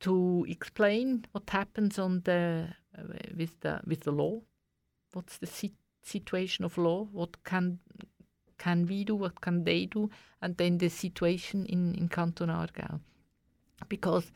to 0.00 0.46
explain 0.48 1.22
what 1.32 1.50
happens 1.50 1.98
on 1.98 2.22
the 2.24 2.68
uh, 2.98 3.02
with 3.36 3.60
the 3.60 3.80
with 3.86 4.00
the 4.04 4.10
law. 4.10 4.40
What's 5.12 5.36
the 5.38 5.46
si- 5.46 5.74
situation 6.02 6.64
of 6.64 6.78
law? 6.78 7.04
What 7.12 7.44
can 7.44 7.78
can 8.58 8.86
we 8.86 9.04
do? 9.04 9.14
What 9.14 9.40
can 9.40 9.64
they 9.64 9.86
do? 9.86 10.10
And 10.40 10.56
then 10.56 10.78
the 10.78 10.88
situation 10.88 11.66
in 11.66 11.94
in 11.94 12.08
Canton 12.08 12.50
Aargau, 12.50 13.00
because 13.88 14.32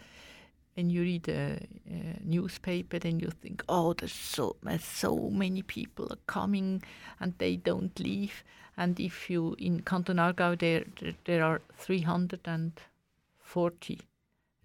when 0.74 0.90
you 0.90 1.02
read 1.02 1.28
a, 1.28 1.60
a 1.88 2.18
newspaper, 2.24 2.98
then 2.98 3.20
you 3.20 3.30
think, 3.30 3.62
oh, 3.68 3.92
there's 3.92 4.12
so 4.12 4.56
so 4.78 5.30
many 5.30 5.62
people 5.62 6.08
are 6.10 6.18
coming 6.26 6.82
and 7.18 7.34
they 7.38 7.56
don't 7.56 7.98
leave. 8.00 8.44
And 8.76 9.00
if 9.00 9.28
you 9.28 9.56
in 9.58 9.82
Canton 9.82 10.16
Aargau, 10.16 10.56
there 10.58 10.84
there, 11.00 11.14
there 11.24 11.44
are 11.44 11.60
340 11.76 14.00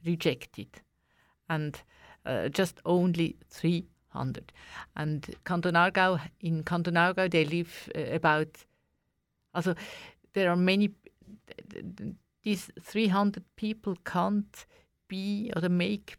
rejected, 0.05 0.67
and 1.49 1.81
uh, 2.25 2.49
just 2.49 2.79
only 2.85 3.35
300. 3.49 4.53
And 4.95 5.35
Canton 5.43 5.75
Aargau, 5.75 6.19
in 6.39 6.63
Canton 6.63 6.95
Aargau, 6.95 7.29
they 7.29 7.45
live 7.45 7.89
uh, 7.95 8.13
about. 8.13 8.65
Also, 9.55 9.75
there 10.33 10.49
are 10.49 10.55
many. 10.57 10.89
These 12.43 12.69
300 12.81 13.43
people 13.55 13.95
can't 14.03 14.65
be 15.07 15.51
or 15.55 15.69
make 15.69 16.17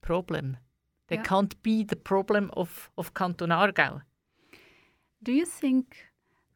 problem. 0.00 0.56
They 1.08 1.16
Yeah. 1.16 1.24
can't 1.24 1.54
be 1.62 1.84
the 1.84 1.96
problem 1.96 2.50
of, 2.52 2.90
of 2.96 3.12
Canton 3.14 3.50
Aargau. 3.50 4.02
Do 5.22 5.32
you 5.32 5.44
think 5.46 5.84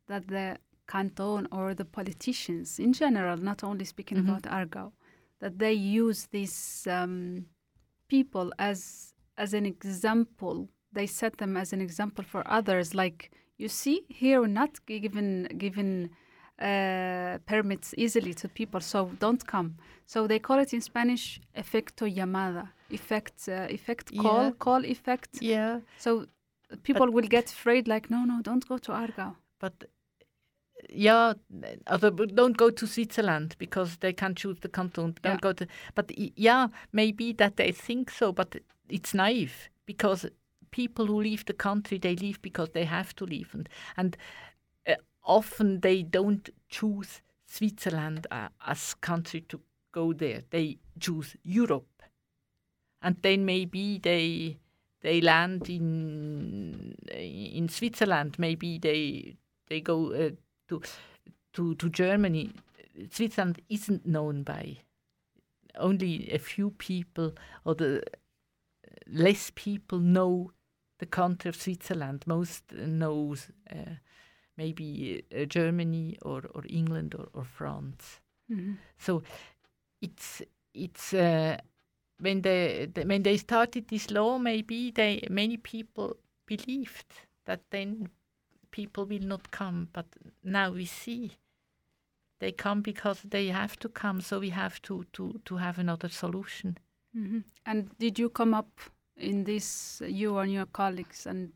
that 0.06 0.28
the 0.28 0.58
canton 0.86 1.48
or 1.50 1.74
the 1.74 1.84
politicians 1.84 2.78
in 2.78 2.92
general, 2.92 3.36
not 3.36 3.64
only 3.64 3.84
speaking 3.84 4.18
Mhm. 4.18 4.28
about 4.28 4.42
Aargau, 4.42 4.92
that 5.40 5.58
they 5.58 5.72
use 5.72 6.28
these 6.30 6.86
um, 6.86 7.46
people 8.08 8.52
as 8.58 9.14
as 9.36 9.54
an 9.54 9.66
example? 9.66 10.68
They 10.92 11.06
set 11.06 11.36
them 11.38 11.56
as 11.56 11.72
an 11.72 11.80
example 11.80 12.24
for 12.24 12.42
others. 12.46 12.94
Like 12.94 13.30
you 13.58 13.68
see, 13.68 14.04
here 14.08 14.40
we're 14.40 14.46
not 14.48 14.84
given 14.86 15.48
given 15.58 16.10
uh, 16.60 17.38
permits 17.46 17.94
easily 17.96 18.34
to 18.34 18.48
people, 18.48 18.80
so 18.80 19.10
don't 19.18 19.44
come. 19.46 19.76
So 20.06 20.26
they 20.26 20.38
call 20.38 20.58
it 20.60 20.72
in 20.72 20.80
Spanish 20.80 21.40
"efecto 21.56 22.06
llamada," 22.06 22.68
effect 22.90 23.48
uh, 23.48 23.66
effect 23.70 24.16
call 24.16 24.44
Yeah. 24.44 24.50
call 24.58 24.84
effect. 24.84 25.38
Yeah, 25.40 25.80
So 25.98 26.26
people 26.82 27.10
will 27.10 27.28
get 27.28 27.50
afraid, 27.50 27.88
like, 27.88 28.10
no, 28.10 28.24
no, 28.24 28.40
don't 28.42 28.66
go 28.68 28.78
to 28.78 28.92
Aargau. 28.92 29.34
but 29.60 29.72
yeah, 30.90 31.34
also, 31.86 32.10
don't 32.10 32.56
go 32.56 32.70
to 32.70 32.86
Switzerland 32.86 33.54
because 33.58 33.98
they 33.98 34.12
can't 34.12 34.36
choose 34.36 34.58
the 34.60 34.68
canton. 34.68 35.14
Don't 35.22 35.34
Yeah. 35.34 35.38
go 35.40 35.52
to. 35.52 35.66
But 35.94 36.10
yeah, 36.36 36.68
maybe 36.92 37.32
that 37.34 37.56
they 37.56 37.72
think 37.72 38.10
so, 38.10 38.32
but 38.32 38.56
it's 38.88 39.14
naive 39.14 39.68
because 39.86 40.26
people 40.72 41.06
who 41.06 41.20
leave 41.22 41.44
the 41.44 41.52
country 41.52 41.98
they 41.98 42.16
leave 42.16 42.42
because 42.42 42.70
they 42.70 42.84
have 42.84 43.14
to 43.16 43.24
leave, 43.24 43.54
and 43.54 43.68
and 43.96 44.16
uh, 44.88 44.94
often 45.22 45.80
they 45.80 46.02
don't 46.02 46.50
choose 46.68 47.22
Switzerland 47.46 48.26
uh, 48.32 48.48
as 48.66 48.94
country 48.94 49.42
to 49.42 49.60
go 49.92 50.12
there. 50.12 50.42
They 50.50 50.78
choose 50.98 51.36
Europe, 51.44 52.02
and 53.00 53.16
then 53.22 53.44
maybe 53.44 53.98
they 53.98 54.58
they 55.02 55.20
land 55.20 55.68
in 55.68 56.96
in 57.12 57.68
Switzerland. 57.68 58.38
Maybe 58.38 58.78
they 58.78 59.36
they 59.68 59.80
go 59.80 60.12
uh, 60.12 60.30
to 60.68 60.82
to 61.52 61.74
to 61.74 61.88
Germany. 61.88 62.50
Switzerland 63.10 63.60
isn't 63.68 64.06
known 64.06 64.42
by 64.42 64.78
only 65.76 66.30
a 66.30 66.38
few 66.38 66.70
people, 66.70 67.34
or 67.64 67.74
the 67.74 68.02
less 69.06 69.50
people 69.54 69.98
know 69.98 70.52
the 71.02 71.06
country 71.06 71.48
of 71.48 71.56
Switzerland. 71.56 72.22
Most 72.26 72.72
knows 72.72 73.50
uh, 73.70 73.96
maybe 74.56 75.24
uh, 75.34 75.44
Germany 75.46 76.16
or, 76.22 76.42
or 76.54 76.62
England 76.68 77.14
or, 77.14 77.26
or 77.34 77.44
France. 77.44 78.20
Mhm. 78.48 78.76
So 78.98 79.22
it's 80.00 80.42
it's 80.74 81.12
uh, 81.14 81.56
when 82.20 82.42
they 82.42 82.88
the, 82.94 83.04
when 83.04 83.22
they 83.22 83.36
started 83.38 83.88
this 83.88 84.10
law, 84.10 84.38
maybe 84.38 84.92
they 84.92 85.26
many 85.30 85.56
people 85.56 86.16
believed 86.46 87.06
that 87.44 87.60
then 87.70 88.08
people 88.70 89.04
will 89.04 89.26
not 89.26 89.50
come, 89.50 89.88
but 89.92 90.06
now 90.42 90.70
we 90.74 90.86
see 90.86 91.30
they 92.38 92.52
come 92.52 92.82
because 92.82 93.28
they 93.30 93.48
have 93.48 93.76
to 93.78 93.88
come. 93.88 94.20
So 94.20 94.38
we 94.38 94.50
have 94.50 94.80
to 94.82 95.04
to 95.12 95.40
to 95.44 95.56
have 95.56 95.80
another 95.80 96.10
solution. 96.10 96.76
Mhm. 97.14 97.44
And 97.64 97.88
did 97.98 98.18
you 98.18 98.30
come 98.30 98.58
up 98.58 98.80
in 99.16 99.44
this, 99.44 100.02
you 100.06 100.38
and 100.38 100.52
your 100.52 100.66
colleagues, 100.66 101.26
and 101.26 101.52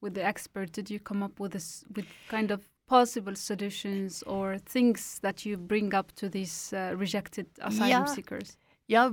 with 0.00 0.14
the 0.14 0.24
expert, 0.24 0.72
did 0.72 0.90
you 0.90 0.98
come 0.98 1.22
up 1.22 1.38
with 1.40 1.52
this 1.52 1.84
with 1.94 2.06
kind 2.28 2.50
of 2.50 2.60
possible 2.86 3.36
solutions 3.36 4.22
or 4.26 4.58
things 4.58 5.18
that 5.22 5.46
you 5.46 5.56
bring 5.56 5.94
up 5.94 6.12
to 6.12 6.28
these 6.28 6.72
uh, 6.72 6.94
rejected 6.96 7.46
asylum 7.60 7.88
Yeah. 7.90 8.04
seekers? 8.06 8.56
Yeah, 8.88 9.10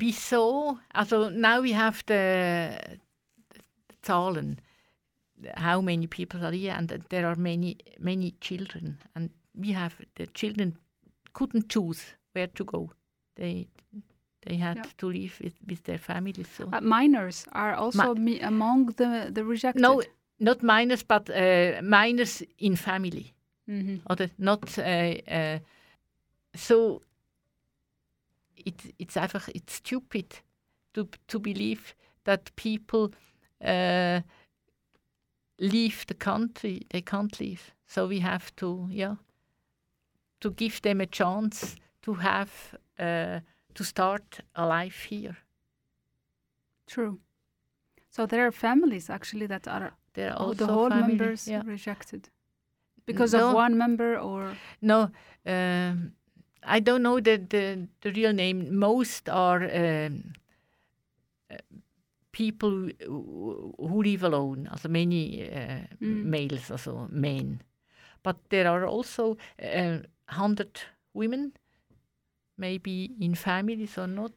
we 0.00 0.12
saw. 0.12 0.76
Also 0.94 1.28
now 1.28 1.60
we 1.60 1.72
have 1.72 2.02
the, 2.06 2.78
the 3.50 3.60
Zahlen, 4.02 4.58
how 5.56 5.82
many 5.82 6.06
people 6.06 6.42
are 6.44 6.52
here, 6.52 6.74
and 6.78 6.88
there 7.10 7.26
are 7.26 7.36
many 7.36 7.76
many 7.98 8.30
children, 8.40 8.98
and 9.14 9.30
we 9.54 9.72
have 9.72 9.94
the 10.14 10.26
children 10.28 10.78
couldn't 11.34 11.68
choose 11.68 12.02
where 12.32 12.46
to 12.46 12.64
go. 12.64 12.90
They 13.36 13.68
They 14.44 14.56
had 14.56 14.76
Yeah. 14.76 14.86
to 14.96 15.06
live 15.06 15.40
with, 15.42 15.54
with 15.68 15.82
their 15.84 15.98
families. 15.98 16.48
So 16.56 16.64
Uh, 16.72 16.80
minors 16.80 17.46
are 17.52 17.74
also 17.74 18.14
among 18.42 18.94
the 18.96 19.30
the 19.34 19.44
rejected. 19.44 19.80
no, 19.82 20.02
not 20.38 20.62
minors, 20.62 21.04
but 21.04 21.30
uh, 21.30 21.80
minors 21.82 22.42
in 22.58 22.76
family. 22.76 23.32
Mhm. 23.66 24.00
Or 24.10 24.30
not 24.36 24.78
uh, 24.78 25.14
uh, 25.28 25.58
so. 26.56 27.02
It, 28.66 28.94
it's 28.98 29.16
einfach 29.16 29.48
it's 29.54 29.74
stupid 29.74 30.42
to 30.92 31.08
to 31.26 31.38
believe 31.38 31.94
that 32.24 32.50
people 32.56 33.10
uh, 33.60 34.20
leave 35.58 36.04
the 36.06 36.14
country. 36.14 36.80
They 36.88 37.02
can't 37.02 37.40
leave. 37.40 37.74
So 37.86 38.06
we 38.08 38.20
have 38.20 38.54
to 38.56 38.88
yeah 38.90 39.16
to 40.40 40.50
give 40.50 40.80
them 40.82 41.00
a 41.00 41.06
chance 41.06 41.76
to 42.02 42.14
have 42.14 42.50
uh, 42.98 43.40
to 43.74 43.84
start 43.84 44.40
a 44.54 44.66
life 44.66 45.08
here. 45.10 45.36
True. 46.86 47.18
So 48.10 48.26
there 48.26 48.46
are 48.46 48.52
families 48.52 49.10
actually 49.10 49.46
that 49.46 49.66
are 49.68 49.92
There 50.14 50.30
are 50.30 50.36
also 50.38 50.66
the 50.66 50.72
whole 50.72 50.90
family- 50.90 51.16
members 51.16 51.48
yeah. 51.48 51.62
rejected 51.66 52.28
because 53.06 53.36
No. 53.36 53.48
of 53.48 53.54
one 53.54 53.76
member 53.76 54.16
or 54.18 54.56
No, 54.80 55.10
um, 55.46 56.12
I 56.62 56.80
don't 56.80 57.02
know 57.02 57.20
the, 57.20 57.36
the, 57.38 57.88
the 58.00 58.12
real 58.12 58.32
name. 58.32 58.78
Most 58.78 59.28
are 59.28 59.62
um, 59.64 60.32
uh, 61.50 61.56
people 62.32 62.90
who, 63.06 63.74
live 64.02 64.22
alone, 64.22 64.68
also 64.70 64.88
many 64.88 65.42
uh, 65.50 65.86
Mm. 66.00 66.24
males, 66.24 66.70
also 66.70 67.08
men. 67.10 67.60
But 68.22 68.36
there 68.50 68.68
are 68.70 68.86
also 68.86 69.36
uh, 69.62 69.98
100 70.28 70.80
women, 71.14 71.52
maybe 72.56 73.10
in 73.20 73.34
families 73.34 73.98
or 73.98 74.06
not. 74.06 74.32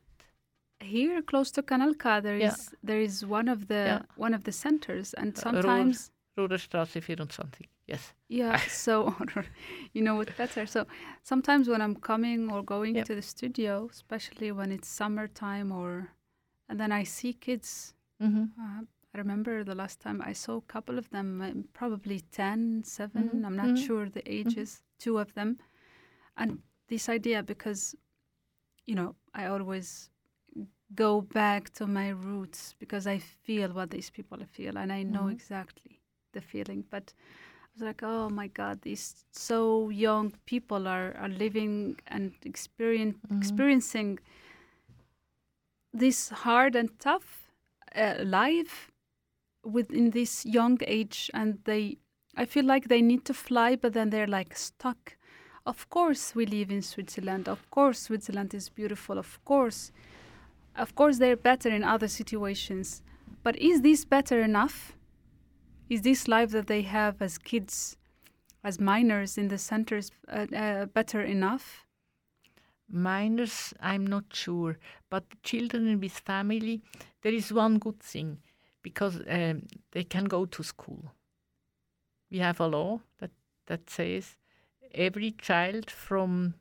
here 0.80 1.22
close 1.24 1.52
to 1.52 1.62
Kanal 1.64 1.94
K 1.98 2.20
there 2.22 2.38
is 2.38 2.70
Yeah. 2.70 2.78
there 2.84 3.02
is 3.02 3.26
one 3.26 3.48
of 3.52 3.68
the 3.68 3.84
Yeah. 3.86 4.02
one 4.16 4.34
of 4.36 4.44
the 4.44 4.52
centers 4.52 5.14
and 5.14 5.38
sometimes 5.38 6.12
Ruderstraße 6.38 7.02
24, 7.02 7.50
yes. 7.88 8.14
Yeah, 8.30 8.58
so 8.68 9.16
you 9.94 10.02
know 10.04 10.22
it 10.22 10.38
better. 10.38 10.66
So 10.68 10.86
sometimes 11.24 11.68
when 11.68 11.82
I'm 11.82 11.96
coming 11.96 12.52
or 12.52 12.64
going 12.64 13.04
to 13.04 13.16
the 13.16 13.22
studio, 13.22 13.88
especially 13.92 14.52
when 14.52 14.72
it's 14.72 14.88
summertime 14.88 15.72
or 15.72 16.10
and 16.70 16.80
then 16.80 16.92
I 16.92 17.04
see 17.06 17.34
kids. 17.34 17.94
hmm 18.20 18.46
Uh, 18.60 18.84
I 19.16 19.18
remember 19.18 19.64
the 19.64 19.76
last 19.76 20.00
time 20.00 20.22
I 20.22 20.34
saw 20.34 20.58
a 20.58 20.62
couple 20.74 20.98
of 21.00 21.10
them, 21.10 21.42
uh, 21.42 21.52
probably 21.74 22.20
10, 22.32 22.84
7, 22.84 23.24
Mhm, 23.24 23.46
I'm 23.46 23.56
not 23.56 23.70
mhm, 23.70 23.86
sure 23.86 24.10
the 24.10 24.22
ages, 24.32 24.84
two 25.00 25.18
of 25.18 25.34
them. 25.34 25.58
And 26.38 26.62
this 26.88 27.10
idea, 27.10 27.42
because, 27.44 27.96
you 28.88 28.96
know, 28.96 29.16
I 29.36 29.46
always 29.48 30.10
go 30.96 31.22
back 31.22 31.70
to 31.74 31.86
my 31.86 32.10
roots 32.10 32.74
because 32.80 33.06
I 33.06 33.20
feel 33.20 33.74
what 33.74 33.92
these 33.92 34.10
people 34.10 34.40
feel 34.52 34.78
and 34.78 34.92
I 34.92 35.04
know 35.04 35.28
Mhm. 35.28 35.32
exactly 35.32 36.00
the 36.34 36.42
feeling. 36.42 36.86
But 36.90 37.14
I 37.18 37.70
was 37.74 37.82
like, 37.84 38.02
oh 38.04 38.30
my 38.30 38.48
God, 38.48 38.82
these 38.82 39.26
so 39.32 39.90
young 39.90 40.34
people 40.46 40.88
are, 40.88 41.14
are 41.18 41.30
living 41.30 42.00
and 42.08 42.34
experience, 42.46 43.18
Mhm. 43.30 43.38
experiencing 43.38 44.20
this 45.94 46.30
hard 46.30 46.76
and 46.76 46.90
tough 47.00 47.52
uh, 47.96 48.16
life 48.24 48.92
within 49.64 50.12
this 50.12 50.46
young 50.46 50.78
age 50.88 51.30
and 51.34 51.60
they 51.66 51.98
i 52.38 52.46
feel 52.46 52.66
like 52.66 52.88
they 52.88 53.02
need 53.02 53.26
to 53.26 53.34
fly 53.34 53.76
but 53.76 53.94
then 53.94 54.10
they're 54.10 54.28
like 54.28 54.56
stuck 54.56 55.17
of 55.68 55.90
course 55.90 56.34
we 56.34 56.46
live 56.46 56.72
in 56.72 56.82
switzerland. 56.82 57.48
Of 57.48 57.70
course 57.70 58.00
switzerland 58.04 58.54
is 58.54 58.70
beautiful. 58.70 59.20
Of 59.20 59.44
course 59.46 59.92
of 60.76 60.96
course 60.96 61.18
they're 61.18 61.36
better 61.36 61.70
in 61.70 61.84
other 61.84 62.08
situations. 62.08 63.04
But 63.44 63.58
is 63.58 63.82
this 63.82 64.06
better 64.06 64.42
enough? 64.42 64.94
Is 65.90 66.02
this 66.02 66.28
life 66.28 66.52
that 66.52 66.68
they 66.68 66.82
have 66.84 67.22
as 67.22 67.38
kids 67.38 67.98
as 68.64 68.80
minors 68.80 69.38
in 69.38 69.50
the 69.50 69.58
centers 69.58 70.12
uh, 70.28 70.48
uh, 70.56 70.86
better 70.86 71.22
enough? 71.22 71.86
Minors, 72.90 73.74
I'm 73.82 74.08
not 74.08 74.24
sure, 74.32 74.78
but 75.10 75.24
children 75.44 76.00
with 76.00 76.14
family, 76.14 76.82
there 77.22 77.34
is 77.34 77.52
one 77.52 77.80
good 77.80 78.00
thing 78.00 78.38
because 78.82 79.22
um, 79.30 79.64
they 79.92 80.04
can 80.04 80.26
go 80.26 80.46
to 80.46 80.64
school. 80.64 81.12
We 82.32 82.40
have 82.40 82.62
a 82.62 82.68
law 82.68 83.02
that 83.20 83.32
that 83.66 83.90
says 83.90 84.38
every 84.94 85.32
child 85.32 85.90
from 85.90 86.54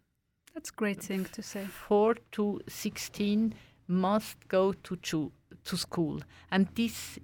that's 0.54 0.70
a 0.70 0.74
great 0.74 1.02
thing 1.02 1.24
to 1.24 1.42
say 1.42 1.64
four 1.64 2.14
to 2.32 2.60
sixteen 2.68 3.54
must 3.88 4.48
go 4.48 4.72
to 4.72 4.96
chu- 4.96 5.32
to 5.64 5.76
school, 5.76 6.20
and 6.50 6.68
this 6.74 7.18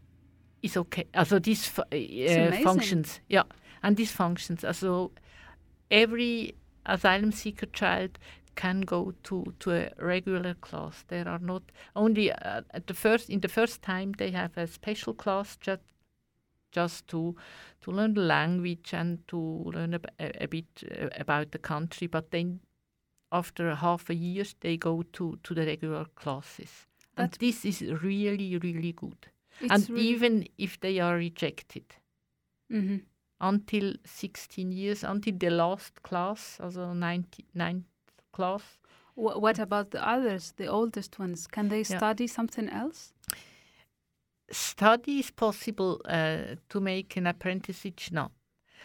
is 0.62 0.76
okay. 0.76 1.07
Also, 1.14 1.38
this 1.38 1.66
fu- 1.66 1.82
uh, 1.82 2.53
functions, 2.62 3.20
yeah, 3.28 3.44
and 3.82 3.96
this 3.96 4.12
functions. 4.12 4.64
Also, 4.64 5.11
every 5.90 6.55
asylum 6.86 7.32
seeker 7.32 7.66
child 7.66 8.18
can 8.55 8.82
go 8.82 9.14
to, 9.22 9.55
to 9.61 9.70
a 9.72 9.90
regular 9.98 10.55
class. 10.55 11.05
There 11.09 11.26
are 11.28 11.38
not 11.38 11.62
only 11.96 12.30
uh, 12.32 12.62
at 12.70 12.86
the 12.86 12.94
first 12.94 13.30
in 13.30 13.40
the 13.40 13.48
first 13.48 13.82
time 13.82 14.12
they 14.18 14.30
have 14.30 14.57
a 14.57 14.66
special 14.66 15.14
class 15.14 15.57
just 15.57 15.82
just 16.73 17.07
to 17.09 17.35
to 17.83 17.91
learn 17.93 18.14
the 18.14 18.20
language 18.23 18.95
and 18.95 19.18
to 19.29 19.39
learn 19.75 19.95
ab- 19.95 20.11
a, 20.18 20.45
a 20.45 20.49
bit 20.49 20.66
uh, 20.91 21.09
about 21.20 21.51
the 21.53 21.59
country. 21.59 22.09
But 22.09 22.31
then 22.31 22.61
after 23.31 23.75
half 23.75 24.11
a 24.11 24.14
year 24.14 24.45
they 24.61 24.77
go 24.77 25.03
to 25.12 25.39
to 25.43 25.55
the 25.55 25.66
regular 25.66 26.07
classes. 26.14 26.87
And 27.16 27.31
this 27.41 27.64
is 27.64 27.83
really 27.83 28.59
really 28.59 28.93
good. 28.93 29.29
And 29.70 29.89
really- 29.91 30.09
even 30.09 30.47
if 30.59 30.81
they 30.81 31.01
are 31.01 31.16
rejected 31.16 31.85
Mhm. 32.70 33.03
until 33.41 33.95
16 34.05 34.73
years, 34.73 35.05
until 35.05 35.37
the 35.39 35.51
last 35.51 36.03
class, 36.03 36.59
also 36.61 36.93
90, 36.95 37.45
ninth 37.55 37.85
class, 38.33 38.62
Wh- 39.14 39.37
what 39.43 39.59
about 39.59 39.91
the 39.91 40.01
others, 40.09 40.53
the 40.57 40.68
oldest 40.68 41.18
ones? 41.18 41.47
Can 41.47 41.68
they 41.68 41.81
Yeah. 41.83 41.99
study 41.99 42.27
something 42.27 42.68
else? 42.70 43.12
Study 44.53 45.18
is 45.18 45.30
possible 45.30 46.00
uh, 46.05 46.57
to 46.68 46.80
make 46.80 47.16
an 47.16 47.26
apprenticeship 47.26 48.00
now. 48.12 48.30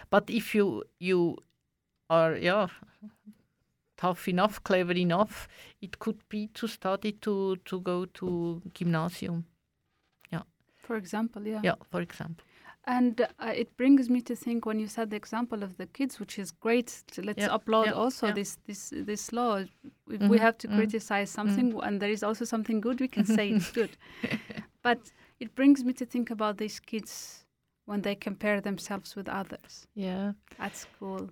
But 0.09 0.29
if 0.29 0.55
you 0.55 0.83
you 0.99 1.37
are 2.09 2.35
yeah 2.37 2.67
tough 3.97 4.27
enough, 4.27 4.63
clever 4.63 4.93
enough, 4.93 5.47
it 5.81 5.99
could 5.99 6.17
be 6.29 6.47
to 6.53 6.67
study 6.67 7.11
to 7.13 7.55
to 7.65 7.79
go 7.81 8.05
to 8.05 8.61
gymnasium. 8.73 9.45
yeah 10.31 10.43
For 10.77 10.95
example, 10.97 11.47
yeah. 11.47 11.61
Yeah, 11.63 11.75
for 11.91 12.01
example. 12.01 12.45
And 12.85 13.19
uh, 13.21 13.53
it 13.53 13.75
brings 13.75 14.09
me 14.09 14.21
to 14.21 14.35
think 14.35 14.65
when 14.65 14.79
you 14.79 14.87
said 14.87 15.09
the 15.09 15.17
example 15.17 15.63
of 15.63 15.75
the 15.77 15.87
kids, 15.87 16.19
which 16.19 16.39
is 16.39 16.51
great. 16.51 17.03
Let's 17.17 17.39
Yeah, 17.39 17.53
applaud 17.55 17.87
yeah, 17.87 17.93
also 17.93 18.27
yeah. 18.27 18.33
this 18.35 18.57
this 18.65 18.93
this 19.05 19.31
law. 19.33 19.57
If 20.09 20.21
we 20.29 20.37
Mhm, 20.37 20.39
have 20.39 20.57
to 20.59 20.67
mm. 20.67 20.75
criticize 20.75 21.29
something, 21.29 21.73
and 21.83 21.99
there 22.01 22.11
is 22.11 22.23
also 22.23 22.45
something 22.45 22.81
good, 22.81 23.01
we 23.01 23.07
can 23.09 23.25
say 23.25 23.49
it's 23.49 23.71
good. 23.73 23.97
But 24.83 25.11
it 25.39 25.55
brings 25.55 25.83
me 25.83 25.93
to 25.93 26.05
think 26.05 26.31
about 26.31 26.57
these 26.57 26.79
kids 26.79 27.45
when 27.85 28.01
they 28.01 28.15
compare 28.15 28.61
themselves 28.61 29.15
with 29.15 29.29
others 29.29 29.87
Yeah. 29.95 30.33
at 30.59 30.75
school. 30.75 31.29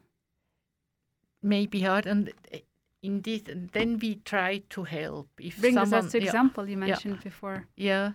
maybe 1.42 1.82
hard 1.82 2.08
and 2.08 2.30
uh, 2.54 2.58
in 3.04 3.22
this 3.22 3.42
then 3.74 4.00
we 4.02 4.16
try 4.26 4.62
to 4.70 4.84
help 4.84 5.28
if 5.40 5.60
Bring 5.62 5.78
us 5.78 5.90
someone 5.90 6.08
the 6.10 6.18
yeah, 6.20 6.26
example 6.26 6.68
you 6.70 6.78
mentioned 6.78 7.20
before. 7.24 7.68
yeah 7.76 8.14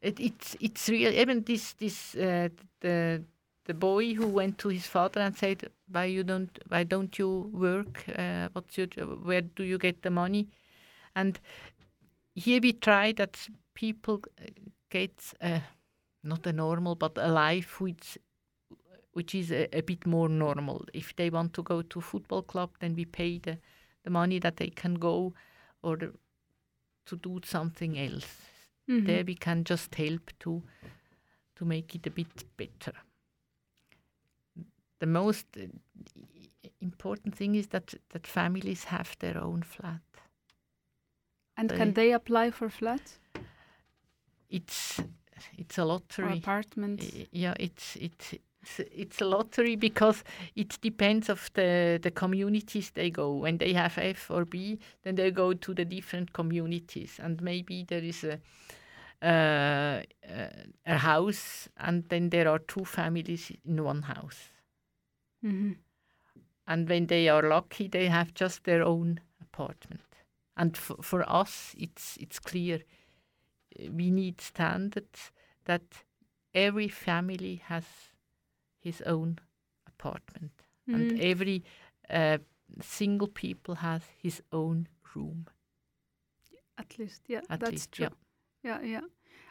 it, 0.00 0.18
it's 0.18 0.56
it's 0.60 0.88
real 0.88 1.12
even 1.12 1.44
this 1.44 1.74
this 1.74 2.14
uh, 2.16 2.48
the 2.80 3.22
the 3.64 3.74
boy 3.74 4.14
who 4.14 4.26
went 4.26 4.58
to 4.58 4.68
his 4.70 4.86
father 4.86 5.20
and 5.20 5.36
said 5.36 5.70
why 5.92 6.04
you 6.06 6.24
don't 6.24 6.58
why 6.68 6.82
don't 6.84 7.16
you 7.18 7.48
work 7.52 8.04
uh, 8.18 8.48
what's 8.54 8.76
your 8.76 8.88
where 9.22 9.42
do 9.42 9.62
you 9.62 9.78
get 9.78 10.02
the 10.02 10.10
money 10.10 10.48
and 11.14 11.38
here 12.34 12.60
we 12.60 12.72
try 12.72 13.12
that 13.12 13.48
people 13.74 14.20
uh, 14.94 14.98
get 14.98 15.34
uh, 15.40 15.60
not 16.22 16.46
a 16.46 16.52
normal 16.52 16.94
but 16.94 17.18
a 17.18 17.28
life 17.28 17.80
which 17.84 18.18
which 19.14 19.34
is 19.34 19.50
a, 19.52 19.66
a 19.78 19.82
bit 19.82 20.06
more 20.06 20.28
normal. 20.28 20.84
If 20.94 21.14
they 21.16 21.30
want 21.30 21.52
to 21.52 21.62
go 21.62 21.82
to 21.82 22.00
football 22.00 22.42
club, 22.42 22.70
then 22.78 22.94
we 22.96 23.04
pay 23.04 23.38
the, 23.38 23.58
the 24.04 24.10
money 24.10 24.38
that 24.40 24.56
they 24.56 24.70
can 24.70 24.94
go 24.94 25.34
or 25.82 25.96
the, 25.98 26.12
to 27.06 27.16
do 27.16 27.40
something 27.44 27.98
else. 27.98 28.26
Mhm. 28.88 29.06
There 29.06 29.24
we 29.24 29.34
can 29.34 29.64
just 29.64 29.94
help 29.94 30.30
to 30.38 30.62
to 31.56 31.64
make 31.64 31.94
it 31.94 32.06
a 32.06 32.10
bit 32.10 32.44
better. 32.56 32.94
The 34.98 35.06
most 35.06 35.46
uh, 35.56 35.66
important 36.80 37.36
thing 37.36 37.54
is 37.56 37.66
that 37.68 37.94
that 38.08 38.26
families 38.26 38.84
have 38.84 39.16
their 39.18 39.36
own 39.42 39.62
flat. 39.62 40.00
And 41.56 41.68
they- 41.70 41.76
can 41.78 41.92
they 41.94 42.12
apply 42.14 42.50
for 42.52 42.70
flat 42.70 43.18
It's 44.52 45.00
it's 45.58 45.78
a 45.78 45.82
or 45.82 45.86
lottery. 45.86 46.38
apartment? 46.38 47.00
I- 47.02 47.26
Yeah, 47.32 47.54
it's 47.58 47.96
it's 47.96 48.34
It's, 48.94 49.20
a 49.20 49.24
lottery 49.24 49.76
because 49.76 50.22
it 50.54 50.78
depends 50.80 51.28
of 51.28 51.50
the, 51.54 51.98
the 52.00 52.12
communities 52.12 52.90
they 52.92 53.10
go. 53.10 53.34
When 53.42 53.58
they 53.58 53.72
have 53.72 53.98
F 53.98 54.30
or 54.30 54.44
B, 54.44 54.78
then 55.02 55.16
they 55.16 55.32
go 55.32 55.52
to 55.52 55.74
the 55.74 55.84
different 55.84 56.32
communities, 56.32 57.18
and 57.20 57.42
maybe 57.42 57.84
there 57.84 58.04
is 58.04 58.24
a 58.24 58.38
uh, 59.22 60.02
uh, 60.30 60.48
a 60.86 60.96
house, 60.98 61.68
and 61.76 62.08
then 62.08 62.30
there 62.30 62.48
are 62.48 62.60
two 62.60 62.84
families 62.84 63.50
in 63.64 63.82
one 63.84 64.02
house. 64.02 64.52
Mhm. 65.42 65.76
And 66.66 66.88
when 66.88 67.06
they 67.06 67.28
are 67.28 67.48
lucky, 67.48 67.88
they 67.88 68.06
have 68.08 68.32
just 68.34 68.62
their 68.64 68.82
own 68.84 69.20
apartment. 69.40 70.02
And 70.56 70.76
for, 70.76 70.96
for 71.02 71.24
us, 71.28 71.74
it's 71.78 72.16
it's 72.20 72.38
clear 72.38 72.80
we 73.90 74.10
need 74.10 74.40
standards 74.40 75.30
that 75.64 75.82
every 76.54 76.88
family 76.88 77.56
has 77.66 77.84
his 78.80 79.00
own 79.02 79.38
apartment, 79.86 80.52
and 80.88 81.12
Mm. 81.12 81.20
every 81.20 81.62
uh, 82.10 82.38
single 82.80 83.28
people 83.28 83.74
has 83.76 84.02
his 84.22 84.42
own 84.52 84.88
room. 85.14 85.46
At 86.78 86.98
least, 86.98 87.22
yeah, 87.28 87.40
At 87.48 87.60
that's 87.60 87.70
least, 87.72 87.92
true. 87.92 88.04
yeah. 88.04 88.10
Yeah, 88.64 88.80
yeah. 88.82 89.00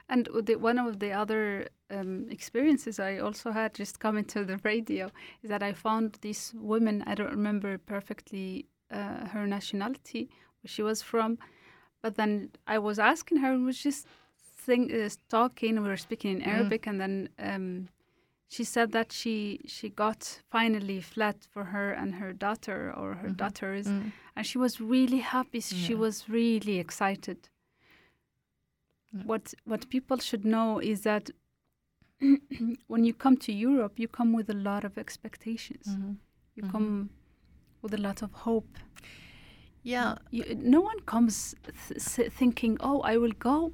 And 0.10 0.28
the, 0.46 0.56
one 0.56 0.78
of 0.78 1.00
the 1.00 1.12
other 1.12 1.68
um, 1.90 2.28
experiences 2.30 3.00
I 3.00 3.20
also 3.20 3.52
had 3.52 3.74
just 3.74 4.00
coming 4.00 4.26
to 4.26 4.44
the 4.44 4.58
radio 4.64 5.10
is 5.44 5.50
that 5.50 5.64
I 5.64 5.74
found 5.74 6.18
this 6.22 6.54
woman, 6.54 7.04
I 7.08 7.16
don't 7.16 7.32
remember 7.32 7.78
perfectly 7.78 8.66
uh, 8.90 9.28
her 9.28 9.48
nationality, 9.48 10.30
where 10.62 10.70
she 10.70 10.82
was 10.84 11.02
from, 11.02 11.38
but 12.02 12.16
then 12.16 12.52
I 12.68 12.78
was 12.80 13.00
asking 13.00 13.38
her 13.40 13.52
and 13.54 13.66
was 13.66 13.78
just 13.84 14.08
think, 14.66 14.92
uh, 14.94 15.10
talking, 15.30 15.82
we 15.82 15.88
were 15.90 15.98
speaking 15.98 16.32
in 16.32 16.42
Mm. 16.42 16.48
Arabic, 16.48 16.88
and 16.88 17.00
then 17.00 17.30
um, 17.40 17.88
she 18.48 18.64
said 18.64 18.92
that 18.92 19.12
she, 19.12 19.60
she 19.66 19.90
got 19.90 20.42
finally 20.52 21.02
flat 21.02 21.38
for 21.52 21.64
her 21.66 21.92
and 21.92 22.16
her 22.16 22.34
daughter 22.34 22.94
or 22.96 23.16
her 23.16 23.30
Mhm. 23.30 23.38
daughters, 23.38 23.88
Mm. 23.88 24.12
and 24.36 24.46
she 24.46 24.58
was 24.58 24.80
really 24.82 25.20
happy. 25.20 25.62
She 25.62 25.96
was 25.96 26.30
really 26.30 26.78
excited. 26.80 27.50
Yeah. 29.14 29.24
What 29.26 29.54
what 29.66 29.90
people 29.90 30.18
should 30.18 30.46
know 30.46 30.80
is 30.80 31.02
that 31.02 31.32
when 32.88 33.04
you 33.04 33.14
come 33.14 33.36
to 33.38 33.52
Europe, 33.52 34.00
you 34.00 34.08
come 34.08 34.32
with 34.38 34.50
a 34.50 34.54
lot 34.70 34.84
of 34.84 34.98
expectations. 34.98 35.88
Mhm. 35.88 36.18
You 36.56 36.64
Mhm. 36.64 36.72
come 36.72 37.10
with 37.82 37.94
a 37.94 37.98
lot 38.08 38.22
of 38.22 38.32
hope. 38.46 38.78
Yeah, 39.84 40.16
You, 40.30 40.44
no 40.56 40.80
one 40.82 41.00
comes 41.02 41.56
th- 41.66 42.32
thinking, 42.32 42.78
"Oh, 42.80 43.02
I 43.02 43.18
will 43.18 43.34
go 43.40 43.74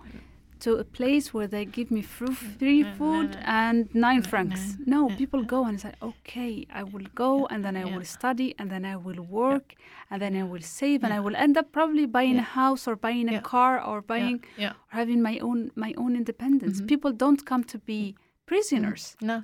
to 0.60 0.76
a 0.78 0.84
place 0.84 1.34
where 1.34 1.48
they 1.48 1.66
give 1.66 1.92
me 1.92 2.02
free 2.02 2.82
no, 2.84 2.90
no, 2.90 2.96
food 2.96 3.32
no. 3.34 3.40
and 3.46 3.94
nine 3.94 4.22
mm, 4.22 4.22
mm, 4.22 4.24
No, 4.24 4.30
francs." 4.30 4.62
no, 4.86 5.02
No, 5.02 5.08
no, 5.10 5.16
people 5.18 5.44
go 5.44 5.66
and 5.66 5.80
say, 5.82 5.92
"Okay, 6.02 6.66
I 6.82 6.84
will 6.84 7.08
go, 7.14 7.46
and 7.48 7.64
then 7.66 7.76
I 7.76 7.86
will 7.86 8.06
study, 8.06 8.56
and 8.60 8.70
then 8.72 8.86
I 8.86 8.96
will 8.96 9.22
work, 9.44 9.74
and 10.10 10.22
then 10.22 10.34
I 10.36 10.44
will 10.44 10.62
save, 10.80 11.04
and 11.04 11.14
I 11.14 11.20
will 11.20 11.36
end 11.36 11.58
up 11.58 11.72
probably 11.72 12.06
buying 12.06 12.36
Yeah. 12.36 12.48
a 12.48 12.62
house 12.62 12.88
or 12.88 12.96
buying 12.96 13.28
a 13.30 13.34
Yeah. 13.34 13.42
car 13.42 13.74
or 13.90 14.02
buying 14.02 14.44
yeah. 14.58 14.72
or 14.92 14.94
having 15.00 15.22
my 15.22 15.38
own 15.40 15.72
my 15.76 15.94
own 15.98 16.16
independence. 16.16 16.82
Mhm. 16.82 16.88
People 16.88 17.12
don't 17.24 17.44
come 17.52 17.64
to 17.74 17.78
be 17.80 18.16
prisoners. 18.46 19.16
No. 19.22 19.44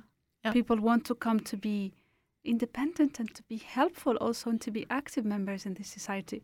People 0.52 0.76
want 0.80 1.04
to 1.06 1.14
come 1.14 1.40
to 1.40 1.56
be 1.56 1.92
independent 2.44 3.18
and 3.20 3.34
to 3.34 3.42
be 3.48 3.56
helpful 3.56 4.16
also 4.16 4.50
and 4.50 4.60
to 4.60 4.70
be 4.70 4.84
active 4.90 5.24
members 5.24 5.64
in 5.66 5.74
the 5.74 5.84
society. 5.84 6.42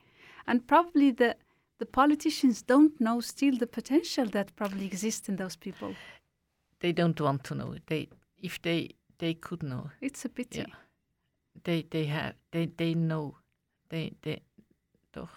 And 0.51 0.67
probably 0.67 1.13
the 1.13 1.37
the 1.79 1.87
politicians 1.87 2.63
don't 2.63 3.01
know 3.01 3.21
still 3.21 3.57
the 3.57 3.67
potential 3.67 4.27
that 4.27 4.57
probably 4.57 4.85
exists 4.85 5.29
in 5.29 5.37
those 5.37 5.57
people. 5.57 5.95
they 6.81 6.93
don't 6.93 7.21
want 7.21 7.45
to 7.45 7.55
know. 7.55 7.75
They 7.87 8.09
if 8.43 8.61
they 8.63 8.89
they 9.19 9.35
could 9.35 9.63
know. 9.63 9.91
It's 10.01 10.25
a 10.25 10.29
pity. 10.29 10.59
Yeah. 10.59 10.75
They 11.65 11.87
they 11.91 12.07
have 12.07 12.35
they 12.51 12.67
they 12.67 12.95
know. 12.95 13.37
They 13.89 14.13
they 14.23 14.41
doch. 15.13 15.31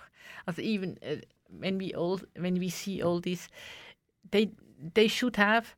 Also 0.48 0.62
even 0.62 0.98
uh, 1.04 1.22
when 1.60 1.78
we 1.78 1.94
all 1.94 2.20
when 2.40 2.60
we 2.60 2.70
see 2.70 3.04
all 3.04 3.22
this, 3.22 3.50
they 4.32 4.52
they 4.94 5.08
should 5.08 5.36
have 5.36 5.76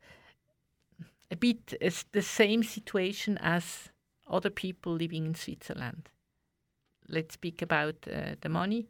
a 1.31 1.36
bit 1.36 1.73
as 1.81 2.05
the 2.11 2.21
same 2.21 2.63
situation 2.63 3.38
as 3.41 3.91
other 4.27 4.51
people 4.51 4.93
living 4.93 5.25
in 5.25 5.36
Switzerland. 5.36 6.09
Let's 7.07 7.33
speak 7.33 7.61
about 7.61 8.07
uh, 8.07 8.36
the 8.41 8.49
money. 8.49 8.88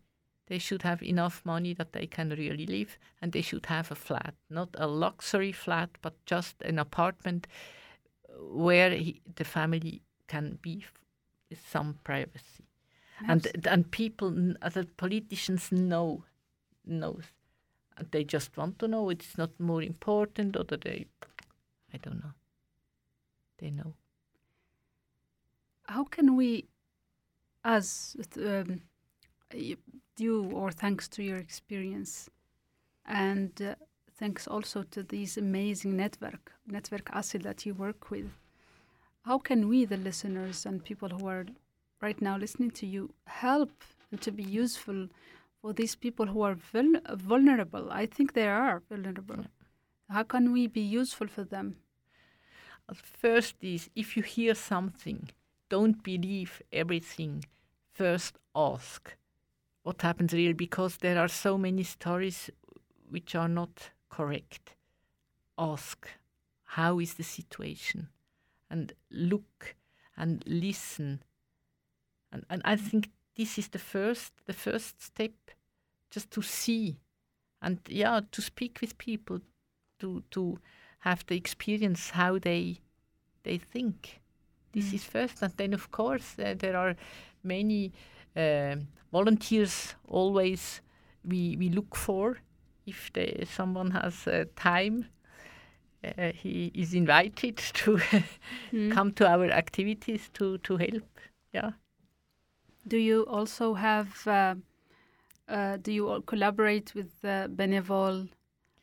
They 0.47 0.59
should 0.59 0.83
have 0.83 1.01
enough 1.01 1.41
money 1.43 1.73
that 1.73 1.93
they 1.93 2.05
can 2.05 2.29
really 2.29 2.65
live, 2.65 2.97
and 3.21 3.31
they 3.31 3.41
should 3.41 3.65
have 3.65 3.91
a 3.91 3.95
flat, 3.95 4.35
not 4.49 4.69
a 4.75 4.87
luxury 4.87 5.51
flat, 5.51 5.89
but 6.01 6.13
just 6.25 6.61
an 6.61 6.77
apartment 6.79 7.47
where 8.39 8.91
he, 8.91 9.21
the 9.35 9.43
family 9.43 10.01
can 10.27 10.59
be 10.61 10.85
with 11.49 11.65
some 11.67 11.99
privacy. 12.03 12.65
And 13.27 13.47
and 13.65 13.89
people, 13.89 14.29
the 14.29 14.87
politicians 14.97 15.71
know, 15.71 16.25
knows, 16.85 17.23
and 17.97 18.11
they 18.11 18.25
just 18.25 18.57
want 18.57 18.77
to 18.79 18.87
know. 18.87 19.09
It's 19.09 19.37
not 19.37 19.57
more 19.59 19.81
important, 19.81 20.57
or 20.57 20.65
that 20.65 20.81
they, 20.81 21.05
I 21.93 21.97
don't 21.97 22.21
know. 22.21 22.33
They 23.57 23.71
know. 23.71 23.93
How 25.83 26.03
can 26.03 26.35
we, 26.35 26.65
as 27.63 28.17
um, 28.37 28.81
you, 30.19 30.49
or 30.51 30.71
thanks 30.71 31.07
to 31.09 31.23
your 31.23 31.37
experience, 31.37 32.29
and 33.05 33.61
uh, 33.61 33.75
thanks 34.17 34.47
also 34.47 34.83
to 34.83 35.03
this 35.03 35.37
amazing 35.37 35.95
network, 35.97 36.53
Network 36.67 37.05
Asyl 37.11 37.43
that 37.43 37.65
you 37.65 37.73
work 37.73 38.09
with, 38.09 38.31
how 39.25 39.39
can 39.39 39.67
we, 39.67 39.85
the 39.85 39.97
listeners 39.97 40.65
and 40.65 40.83
people 40.83 41.09
who 41.09 41.27
are 41.27 41.45
right 42.01 42.21
now 42.21 42.37
listening 42.37 42.71
to 42.71 42.85
you, 42.85 43.13
help 43.25 43.71
and 44.11 44.21
to 44.21 44.31
be 44.31 44.43
useful 44.43 45.07
for 45.61 45.73
these 45.73 45.95
people 45.95 46.27
who 46.27 46.41
are 46.43 46.53
vul- 46.53 47.01
vulnerable? 47.15 47.91
I 47.91 48.05
think 48.05 48.33
they 48.33 48.47
are 48.47 48.83
vulnerable. 48.87 49.45
How 50.09 50.23
can 50.23 50.51
we 50.51 50.67
be 50.67 50.81
useful 50.81 51.27
for 51.27 51.43
them? 51.43 51.77
First 52.93 53.55
is 53.61 53.89
if 53.95 54.15
you 54.15 54.21
hear 54.21 54.53
something, 54.53 55.29
don't 55.69 56.03
believe 56.03 56.61
everything. 56.71 57.45
First 57.93 58.37
ask 58.55 59.15
what 59.85 60.01
happens 60.01 60.33
really 60.33 60.53
because 60.53 60.97
there 60.97 61.19
are 61.19 61.27
so 61.27 61.59
many 61.59 61.83
stories 61.83 62.49
which 63.07 63.35
are 63.35 63.47
not 63.47 63.91
correct. 64.09 64.75
Ask 65.59 66.09
how 66.63 66.97
is 66.99 67.13
the 67.13 67.23
situation 67.23 68.09
and 68.67 68.93
look 69.11 69.75
and 70.17 70.43
listen. 70.47 71.21
And, 72.31 72.43
and 72.49 72.63
I 72.65 72.77
think 72.77 73.11
this 73.35 73.59
is 73.59 73.67
the 73.67 73.79
first 73.79 74.33
the 74.47 74.53
first 74.53 75.03
step 75.03 75.33
just 76.09 76.31
to 76.31 76.41
see 76.41 76.97
and 77.61 77.79
yeah 77.87 78.21
to 78.31 78.41
speak 78.41 78.79
with 78.81 78.97
people 78.97 79.39
to 79.99 80.23
to 80.31 80.57
have 80.99 81.23
the 81.27 81.37
experience 81.37 82.09
how 82.09 82.39
they 82.39 82.79
they 83.43 83.59
think. 83.59 84.19
This 84.71 84.93
is 84.93 85.03
first, 85.03 85.43
and 85.43 85.53
then 85.57 85.73
of 85.75 85.91
course 85.91 86.39
uh, 86.39 86.55
there 86.57 86.75
are 86.75 86.95
many 87.43 87.93
volunteers. 89.11 89.95
Always 90.07 90.81
we 91.23 91.55
we 91.57 91.69
look 91.69 91.95
for 91.95 92.37
if 92.85 93.11
they, 93.13 93.45
someone 93.47 93.91
has 93.91 94.27
uh, 94.27 94.45
time. 94.55 95.07
Uh, 96.03 96.31
he 96.33 96.71
is 96.75 96.93
invited 96.93 97.57
to 97.73 97.99
Hmm. 98.71 98.89
come 98.89 99.11
to 99.13 99.27
our 99.27 99.49
activities 99.51 100.29
to 100.33 100.57
to 100.59 100.77
help. 100.77 101.19
Yeah. 101.53 101.71
Do 102.87 102.97
you 102.97 103.25
also 103.27 103.73
have? 103.75 104.27
Uh, 104.27 104.55
uh, 105.47 105.77
do 105.77 105.91
you 105.91 106.07
all 106.09 106.21
collaborate 106.21 106.93
with 106.95 107.21
Benevol? 107.21 108.29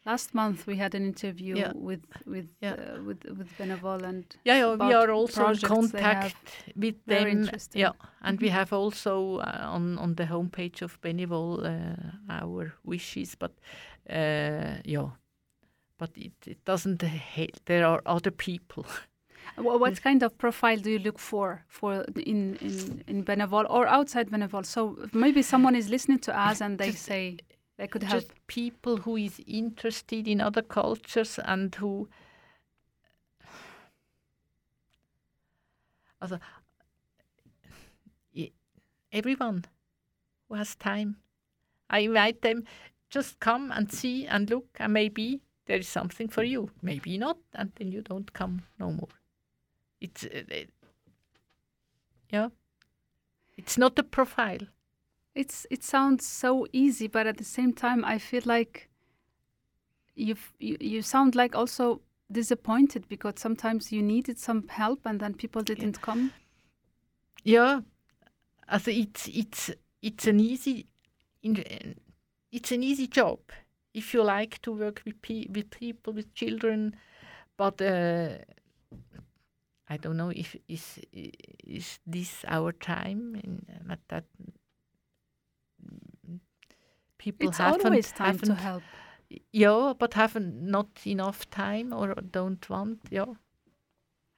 Last 0.05 0.35
month 0.35 0.67
we 0.67 0.77
had 0.77 0.95
an 0.95 1.05
interview 1.05 1.57
Yeah. 1.57 1.73
with 1.75 2.01
with 2.27 2.49
Yeah. 2.61 2.75
uh, 2.75 3.03
with 3.05 3.25
with 3.39 3.57
Benevol 3.59 4.03
and 4.05 4.25
Yeah, 4.45 4.57
yeah, 4.59 4.75
we 4.89 4.95
are 4.95 5.11
also 5.13 5.41
in 5.43 5.47
projects 5.47 5.93
they 5.93 6.03
have. 6.03 6.15
contact 6.35 6.75
with 6.77 6.97
them. 7.07 7.49
Yeah, 7.75 7.93
and 8.21 8.41
we 8.41 8.49
Mhm. 8.49 8.53
have 8.53 8.73
also 8.73 9.37
uh, 9.39 9.75
on 9.77 9.99
on 9.99 10.15
the 10.17 10.25
homepage 10.27 10.83
of 10.83 10.99
Benevol 11.01 11.65
uh, 11.65 12.33
our 12.43 12.73
wishes, 12.85 13.37
but 13.37 13.53
uh, 14.11 14.81
yeah, 14.85 15.11
but 15.99 16.11
it, 16.17 16.33
it 16.47 16.65
doesn't 16.65 17.03
help. 17.03 17.51
There 17.65 17.87
are 17.87 18.03
other 18.07 18.33
people. 18.33 18.85
What 19.57 20.03
kind 20.03 20.23
of 20.23 20.37
profile 20.39 20.77
do 20.81 20.91
you 20.91 20.99
look 20.99 21.19
for 21.19 21.65
for 21.69 22.05
in 22.17 22.57
in 22.61 23.03
in 23.07 23.25
Benevol 23.25 23.67
or 23.71 23.87
outside 23.87 24.31
Benevol? 24.31 24.65
So 24.65 24.97
maybe 25.13 25.43
someone 25.43 25.79
is 25.79 25.89
listening 25.89 26.21
to 26.21 26.33
us 26.51 26.61
and 26.63 26.79
they 26.79 26.93
say 26.93 27.37
they 27.83 27.89
could 27.89 28.05
help. 28.05 28.23
Just 28.23 28.47
people 28.47 28.99
who 28.99 29.17
is 29.17 29.41
interested 29.45 30.29
in 30.29 30.41
other 30.41 30.63
cultures 30.63 31.41
and 31.45 31.75
who. 31.75 32.09
Also, 36.21 36.39
everyone 39.11 39.65
who 40.49 40.55
has 40.55 40.77
time. 40.77 41.17
I 41.91 41.99
invite 41.99 42.43
them, 42.43 42.63
just 43.11 43.41
come 43.41 43.73
and 43.73 43.91
see 43.91 44.29
and 44.29 44.49
look, 44.49 44.69
and 44.77 44.93
maybe 44.93 45.41
there 45.67 45.79
is 45.79 45.89
something 45.89 46.29
for 46.29 46.45
you. 46.45 46.71
Maybe 46.83 47.19
not, 47.19 47.39
and 47.53 47.73
then 47.75 47.91
you 47.91 48.01
don't 48.01 48.33
come 48.33 48.63
no 48.79 48.93
more. 48.93 49.09
it's 50.01 50.25
uh, 50.25 50.43
uh, 50.53 50.67
yeah, 52.31 52.49
it's 53.57 53.77
not 53.77 53.99
a 53.99 54.05
profile. 54.05 54.69
It's 55.35 55.67
it 55.71 55.83
sounds 55.83 56.27
so 56.27 56.67
easy, 56.73 57.09
but 57.09 57.27
at 57.27 57.39
the 57.39 57.45
same 57.45 57.73
time, 57.73 58.05
I 58.05 58.19
feel 58.19 58.43
like 58.45 58.91
you've, 60.15 60.53
you 60.59 60.77
you 60.81 61.03
sound 61.03 61.35
like 61.35 61.55
also 61.55 62.03
disappointed 62.31 63.09
because 63.09 63.35
sometimes 63.37 63.93
you 63.93 64.03
needed 64.03 64.39
some 64.39 64.69
help 64.69 65.07
and 65.07 65.21
then 65.21 65.35
people 65.35 65.63
didn't 65.63 66.01
come. 66.03 66.33
Yeah, 67.45 67.81
also 68.71 68.91
it's 68.91 69.29
it's 69.29 69.71
it's 70.03 70.27
an 70.27 70.41
easy 70.41 70.87
it's 71.43 72.73
an 72.73 72.83
easy 72.83 73.07
job 73.07 73.39
if 73.95 74.15
you 74.15 74.23
like 74.23 74.61
to 74.63 74.73
work 74.73 75.03
with 75.05 75.21
pe- 75.23 75.49
with 75.49 75.71
people 75.71 76.13
with 76.13 76.35
children, 76.35 76.97
but 77.57 77.81
uh, 77.81 78.39
I 79.89 79.97
don't 79.97 80.17
know 80.17 80.31
if 80.31 80.57
is 80.69 80.99
is 81.65 81.99
this 82.07 82.45
our 82.49 82.73
time 82.73 83.35
in 83.37 83.67
uh, 83.91 83.97
that 84.09 84.25
mm, 84.41 84.53
people 87.23 87.49
It's 87.49 87.59
haven't 87.59 87.85
always 87.87 88.13
time 88.13 88.39
to 88.39 88.47
haven't- 88.53 88.65
help. 88.65 88.83
yeah, 89.53 89.93
but 89.99 90.15
haven't 90.15 90.63
not 90.71 90.89
enough 91.07 91.49
time 91.51 91.93
or 91.93 92.15
don't 92.31 92.69
want. 92.71 92.99
Yeah, 93.11 93.35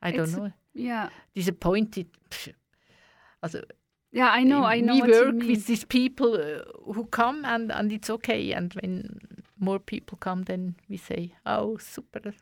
I 0.03 0.11
don't 0.12 0.32
know. 0.37 0.53
Yeah, 0.74 1.09
Disappointed. 1.35 2.07
Also, 3.43 3.62
yeah, 4.12 4.30
I 4.41 4.43
know, 4.45 4.64
I 4.64 4.80
know 4.80 4.95
we 4.95 5.03
work 5.12 5.35
with 5.49 5.66
these 5.66 5.85
people 5.85 6.35
uh, 6.35 6.93
who 6.95 7.05
come, 7.07 7.45
and 7.45 7.70
and 7.72 7.93
it's 7.93 8.11
okay. 8.11 8.53
And 8.53 8.72
when 8.74 9.18
more 9.59 9.78
people 9.78 10.18
come, 10.18 10.43
then 10.45 10.74
we 10.89 10.97
say, 10.97 11.32
"Oh, 11.47 11.76
super." 11.78 12.35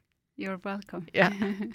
You're 0.42 0.60
welcome. 0.64 1.06
Yeah. 1.14 1.32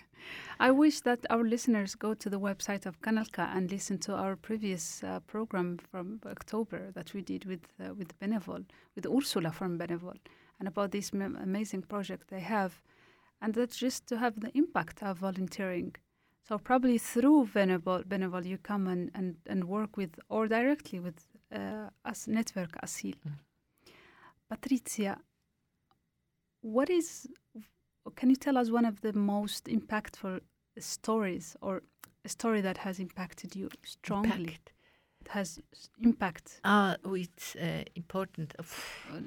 I 0.59 0.71
wish 0.71 0.99
that 1.01 1.25
our 1.29 1.45
listeners 1.45 1.95
go 1.95 2.13
to 2.13 2.29
the 2.29 2.37
website 2.37 2.85
of 2.85 2.99
Kanal 2.99 3.31
K 3.31 3.41
and 3.41 3.71
listen 3.71 3.97
to 3.99 4.13
our 4.13 4.35
previous 4.35 5.01
uh, 5.05 5.21
program 5.21 5.77
from 5.89 6.19
October 6.25 6.91
that 6.91 7.13
we 7.13 7.21
did 7.21 7.45
with 7.45 7.65
uh, 7.79 7.93
with 7.93 8.19
Benevol, 8.19 8.65
with 8.93 9.05
Ursula 9.05 9.53
from 9.53 9.79
Benevol, 9.79 10.17
and 10.59 10.67
about 10.67 10.91
this 10.91 11.11
m- 11.13 11.39
amazing 11.41 11.83
project 11.83 12.27
they 12.29 12.41
have, 12.41 12.81
and 13.41 13.53
that's 13.53 13.77
just 13.77 14.05
to 14.07 14.17
have 14.17 14.37
the 14.41 14.51
impact 14.53 15.01
of 15.01 15.19
volunteering. 15.19 15.95
So 16.45 16.57
probably 16.57 16.97
through 16.97 17.47
Benevol, 17.55 18.03
Benevol 18.03 18.43
you 18.45 18.57
come 18.57 18.87
and, 18.87 19.11
and, 19.15 19.37
and 19.45 19.63
work 19.63 19.95
with 19.95 20.19
or 20.27 20.49
directly 20.49 20.99
with 20.99 21.25
uh, 21.55 21.89
us 22.03 22.27
network 22.27 22.73
Asyl. 22.83 23.15
Patrizia, 24.51 25.15
what 26.59 26.89
is 26.89 27.27
can 28.15 28.29
you 28.29 28.35
tell 28.35 28.57
us 28.57 28.69
one 28.71 28.85
of 28.85 29.01
the 29.01 29.13
most 29.13 29.65
impactful 29.65 30.39
stories 30.79 31.55
or 31.61 31.81
a 32.25 32.29
story 32.29 32.61
that 32.61 32.77
has 32.77 32.99
impacted 32.99 33.55
you 33.55 33.69
strongly? 33.83 34.31
Impact. 34.31 34.73
It 35.21 35.27
has 35.29 35.59
impact. 36.03 36.61
Ah, 36.63 36.95
oh, 37.03 37.15
it's 37.15 37.55
uh, 37.55 37.83
important. 37.95 38.53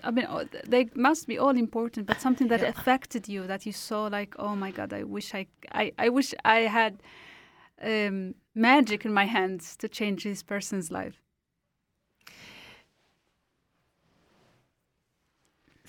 I 0.03 0.11
mean, 0.11 0.27
oh, 0.29 0.45
they 0.67 0.89
must 0.95 1.27
be 1.27 1.39
all 1.39 1.57
important, 1.57 2.07
but 2.07 2.21
something 2.21 2.49
that 2.49 2.63
Yeah. 2.63 2.69
affected 2.71 3.29
you 3.29 3.47
that 3.47 3.67
you 3.67 3.73
saw, 3.73 4.07
like, 4.07 4.35
oh 4.39 4.55
my 4.57 4.71
God, 4.71 4.93
I 4.93 5.03
wish 5.03 5.35
I, 5.35 5.47
I, 5.73 5.93
I 5.99 6.09
wish 6.09 6.35
I 6.45 6.61
had 6.61 7.03
um, 7.83 8.35
magic 8.55 9.05
in 9.05 9.13
my 9.13 9.27
hands 9.27 9.77
to 9.77 9.89
change 9.89 10.25
this 10.25 10.43
person's 10.43 10.91
life. 10.91 11.21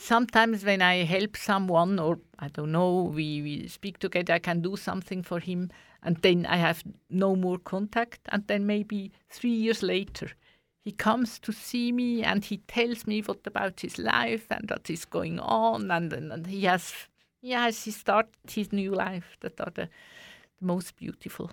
Sometimes 0.04 0.66
when 0.66 0.82
I 0.82 1.04
help 1.04 1.38
someone, 1.38 2.00
or 2.00 2.18
I 2.40 2.48
don't 2.48 2.72
know, 2.72 3.04
we, 3.04 3.44
we 3.44 3.68
speak 3.68 4.00
together, 4.00 4.34
I 4.34 4.40
can 4.40 4.60
do 4.62 4.76
something 4.76 5.22
for 5.22 5.40
him, 5.40 5.70
and 6.02 6.18
then 6.18 6.48
I 6.48 6.58
have 6.58 6.84
no 7.12 7.36
more 7.36 7.60
contact. 7.60 8.22
And 8.30 8.48
then 8.48 8.66
maybe 8.66 9.12
three 9.30 9.52
years 9.52 9.84
later, 9.84 10.32
he 10.80 10.92
comes 10.92 11.38
to 11.42 11.52
see 11.52 11.92
me 11.92 12.24
and 12.24 12.44
he 12.44 12.58
tells 12.58 13.06
me 13.06 13.22
what 13.22 13.46
about 13.46 13.82
his 13.82 14.00
life 14.00 14.48
and 14.50 14.68
what 14.72 14.90
is 14.90 15.06
going 15.06 15.40
on, 15.40 15.92
and, 15.92 16.12
and, 16.12 16.34
and 16.34 16.48
he 16.48 16.64
has, 16.64 16.92
yes, 17.40 17.84
he 17.84 17.92
started 17.92 18.34
his 18.50 18.74
new 18.74 18.96
life. 18.96 19.38
That 19.42 19.62
are 19.62 19.72
the, 19.72 19.88
the 20.60 20.66
most 20.66 20.96
beautiful 20.96 21.52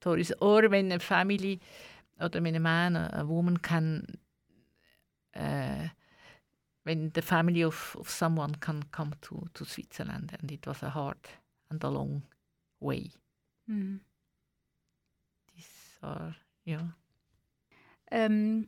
stories. 0.00 0.32
Or 0.40 0.68
when 0.68 0.90
a 0.90 0.98
family, 0.98 1.60
or 2.20 2.28
when 2.28 2.56
a 2.56 2.60
man, 2.60 2.96
a, 2.96 3.18
a 3.18 3.24
woman 3.24 3.58
can. 3.58 4.18
Uh, 5.36 5.88
when 6.84 7.10
the 7.10 7.22
family 7.22 7.62
of, 7.62 7.96
of 7.98 8.08
someone 8.10 8.54
can 8.56 8.82
come 8.90 9.14
to, 9.22 9.46
to 9.54 9.64
Switzerland, 9.64 10.36
and 10.40 10.50
it 10.50 10.66
was 10.66 10.82
a 10.82 10.90
hard 10.90 11.18
and 11.70 11.82
a 11.84 11.88
long 11.88 12.22
way. 12.80 13.10
Mm. 13.70 14.00
These 15.54 15.98
are, 16.02 16.34
yeah. 16.64 16.82
um, 18.10 18.66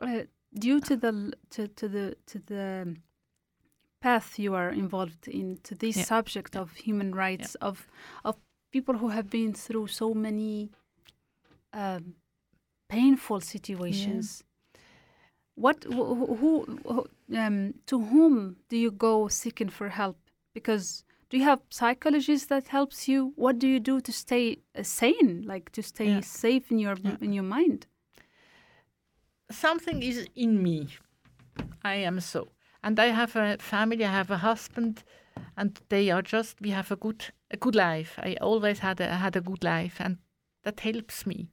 uh, 0.00 0.22
due 0.54 0.80
to 0.80 0.96
the 0.96 1.32
to, 1.50 1.68
to 1.68 1.88
the 1.88 2.16
to 2.26 2.38
the 2.38 2.96
path 4.00 4.38
you 4.38 4.54
are 4.54 4.70
involved 4.70 5.26
in 5.28 5.58
to 5.64 5.74
this 5.74 5.96
Yeah. 5.96 6.04
subject 6.04 6.56
of 6.56 6.72
human 6.76 7.14
rights 7.14 7.56
of 7.56 7.88
of 8.24 8.36
people 8.70 8.94
who 8.98 9.08
have 9.08 9.28
been 9.28 9.52
through 9.54 9.88
so 9.88 10.14
many 10.14 10.70
um, 11.72 12.14
painful 12.88 13.40
situations. 13.40 14.44
What 15.64 15.84
who, 15.84 16.02
who, 16.40 16.80
who 16.86 17.06
um, 17.36 17.74
to 17.86 17.96
whom 18.10 18.56
do 18.68 18.76
you 18.76 18.90
go 18.92 19.28
seeking 19.28 19.70
for 19.70 19.88
help? 19.88 20.16
Because 20.54 21.04
do 21.30 21.36
you 21.36 21.44
have 21.44 21.60
psychologists 21.70 22.46
that 22.46 22.68
helps 22.68 23.08
you? 23.08 23.32
What 23.36 23.58
do 23.58 23.66
you 23.66 23.80
do 23.80 24.00
to 24.00 24.12
stay 24.12 24.58
uh, 24.78 24.82
sane, 24.82 25.42
like 25.52 25.70
to 25.72 25.82
stay 25.82 26.06
Yeah. 26.06 26.20
safe 26.22 26.70
in 26.72 26.78
your 26.78 26.96
Yeah. 27.02 27.16
in 27.20 27.32
your 27.32 27.48
mind? 27.58 27.86
Something 29.50 30.02
is 30.02 30.26
in 30.34 30.62
me. 30.62 30.86
I 31.84 31.94
am 32.06 32.20
so. 32.20 32.48
And 32.82 32.98
I 33.00 33.06
have 33.06 33.36
a 33.36 33.56
family, 33.58 34.04
I 34.04 34.12
have 34.12 34.30
a 34.30 34.38
husband, 34.38 35.02
and 35.56 35.80
they 35.88 36.10
are 36.10 36.22
just, 36.22 36.60
we 36.60 36.70
have 36.70 36.92
a 36.92 36.96
good, 36.96 37.24
a 37.50 37.56
good 37.56 37.74
life. 37.74 38.18
I 38.22 38.36
always 38.40 38.78
had 38.78 39.00
a, 39.00 39.06
had 39.06 39.36
a 39.36 39.40
good 39.40 39.64
life, 39.64 39.96
and 40.00 40.18
that 40.62 40.80
helps 40.80 41.26
me. 41.26 41.48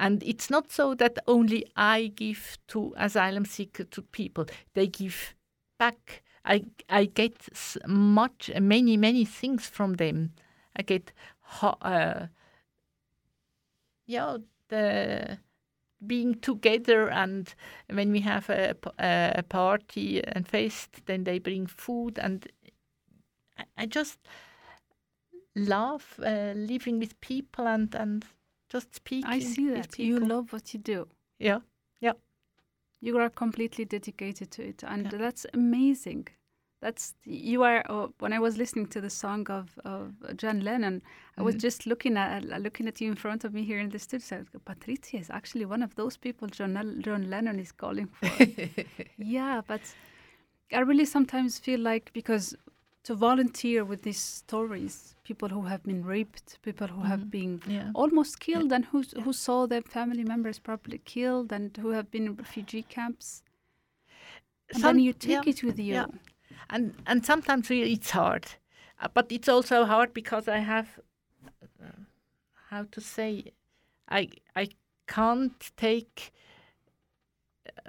And 0.00 0.22
it's 0.22 0.48
not 0.48 0.72
so 0.72 0.94
that 0.94 1.18
only 1.26 1.66
I 1.76 2.06
give 2.16 2.56
to 2.68 2.94
asylum 2.96 3.44
seeker 3.44 3.84
to 3.84 4.02
people; 4.02 4.46
they 4.72 4.86
give 4.86 5.34
back. 5.78 6.22
I 6.42 6.64
I 6.88 7.04
get 7.04 7.48
much, 7.86 8.50
many, 8.58 8.96
many 8.96 9.26
things 9.26 9.68
from 9.68 9.94
them. 9.96 10.32
I 10.74 10.82
get, 10.82 11.12
uh, 11.62 12.28
yeah, 14.06 14.38
the 14.68 15.38
being 16.06 16.40
together, 16.40 17.10
and 17.10 17.54
when 17.90 18.10
we 18.10 18.20
have 18.20 18.48
a, 18.48 18.74
a 18.98 19.42
party 19.42 20.24
and 20.24 20.48
feast 20.48 21.02
then 21.04 21.24
they 21.24 21.38
bring 21.38 21.66
food, 21.66 22.18
and 22.18 22.48
I, 23.58 23.64
I 23.76 23.86
just 23.86 24.18
love 25.54 26.18
uh, 26.24 26.52
living 26.56 26.98
with 26.98 27.20
people 27.20 27.66
and 27.68 27.94
and 27.94 28.24
just 28.70 28.94
speaking. 28.94 29.30
I 29.30 29.40
see 29.40 29.68
that 29.70 29.98
you 29.98 30.18
love 30.20 30.52
what 30.52 30.72
you 30.72 30.80
do. 30.80 31.08
Yeah. 31.38 31.60
Yeah. 32.00 32.12
You 33.00 33.18
are 33.18 33.30
completely 33.30 33.84
dedicated 33.84 34.50
to 34.52 34.62
it, 34.68 34.82
and 34.86 35.04
Yeah. 35.12 35.18
that's 35.18 35.46
amazing. 35.54 36.28
That's 36.82 37.14
you 37.24 37.62
are. 37.62 37.84
Uh, 37.90 38.08
when 38.20 38.32
I 38.32 38.38
was 38.38 38.56
listening 38.56 38.86
to 38.88 39.00
the 39.02 39.10
song 39.10 39.46
of, 39.50 39.78
of 39.84 40.14
John 40.36 40.60
Lennon, 40.60 41.02
I 41.36 41.42
was 41.42 41.54
Mhm. 41.56 41.60
just 41.60 41.86
looking 41.86 42.16
at 42.16 42.42
looking 42.62 42.88
at 42.88 43.00
you 43.02 43.08
in 43.10 43.16
front 43.16 43.44
of 43.44 43.52
me 43.52 43.64
here 43.64 43.78
in 43.80 43.90
the 43.90 43.98
studio. 43.98 44.44
Patrizia 44.64 45.20
is 45.20 45.30
actually 45.30 45.66
one 45.66 45.82
of 45.82 45.94
those 45.96 46.16
people 46.16 46.48
John 46.48 47.00
John 47.02 47.28
Lennon 47.28 47.58
is 47.60 47.72
calling 47.72 48.06
for. 48.06 48.26
yeah, 49.18 49.60
but 49.66 49.82
I 50.72 50.80
really 50.80 51.04
sometimes 51.04 51.58
feel 51.58 51.80
like 51.80 52.12
because 52.14 52.56
to 53.02 53.14
volunteer 53.14 53.84
with 53.84 54.02
these 54.02 54.20
stories, 54.20 55.14
people 55.24 55.48
who 55.48 55.62
have 55.62 55.82
been 55.82 56.04
raped, 56.04 56.58
people 56.62 56.86
who 56.86 57.02
have 57.02 57.20
Mhm. 57.20 57.30
been 57.30 57.62
yeah. 57.66 57.90
almost 57.94 58.40
killed 58.40 58.72
and 58.72 58.84
who 58.86 59.02
who 59.24 59.32
saw 59.32 59.66
their 59.66 59.82
family 59.82 60.24
members 60.24 60.58
probably 60.58 60.98
killed 60.98 61.52
and 61.52 61.76
who 61.82 61.90
have 61.90 62.10
been 62.10 62.26
in 62.26 62.36
refugee 62.36 62.82
camps. 62.82 63.42
And 64.72 64.80
Some- 64.82 64.96
then 64.96 65.04
you 65.04 65.12
take 65.12 65.30
yeah, 65.46 65.50
it 65.52 65.62
with 65.62 65.78
you. 65.78 65.94
yeah. 65.94 66.06
and 66.68 66.94
and 67.06 67.24
sometimes 67.24 67.70
really 67.70 67.92
it's 67.92 68.10
hard, 68.10 68.44
uh, 69.00 69.08
but 69.14 69.32
it's 69.32 69.48
also 69.48 69.84
hard 69.84 70.12
because 70.12 70.46
I 70.48 70.58
have 70.58 70.88
uh, 71.82 71.86
how 72.70 72.84
to 72.84 73.00
say, 73.00 73.52
I 74.08 74.28
I 74.54 74.68
can't 75.06 75.70
take 75.76 76.32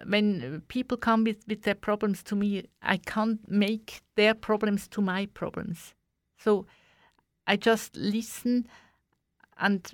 when 0.05 0.61
people 0.67 0.97
come 0.97 1.23
with 1.23 1.43
with 1.47 1.61
their 1.63 1.75
problems 1.75 2.23
to 2.23 2.35
me. 2.35 2.65
I 2.81 2.97
can't 2.97 3.39
make 3.49 4.01
their 4.15 4.33
problems 4.33 4.87
to 4.89 5.01
my 5.01 5.27
problems, 5.27 5.93
so 6.37 6.65
I 7.47 7.57
just 7.57 7.95
listen 7.95 8.67
and 9.57 9.93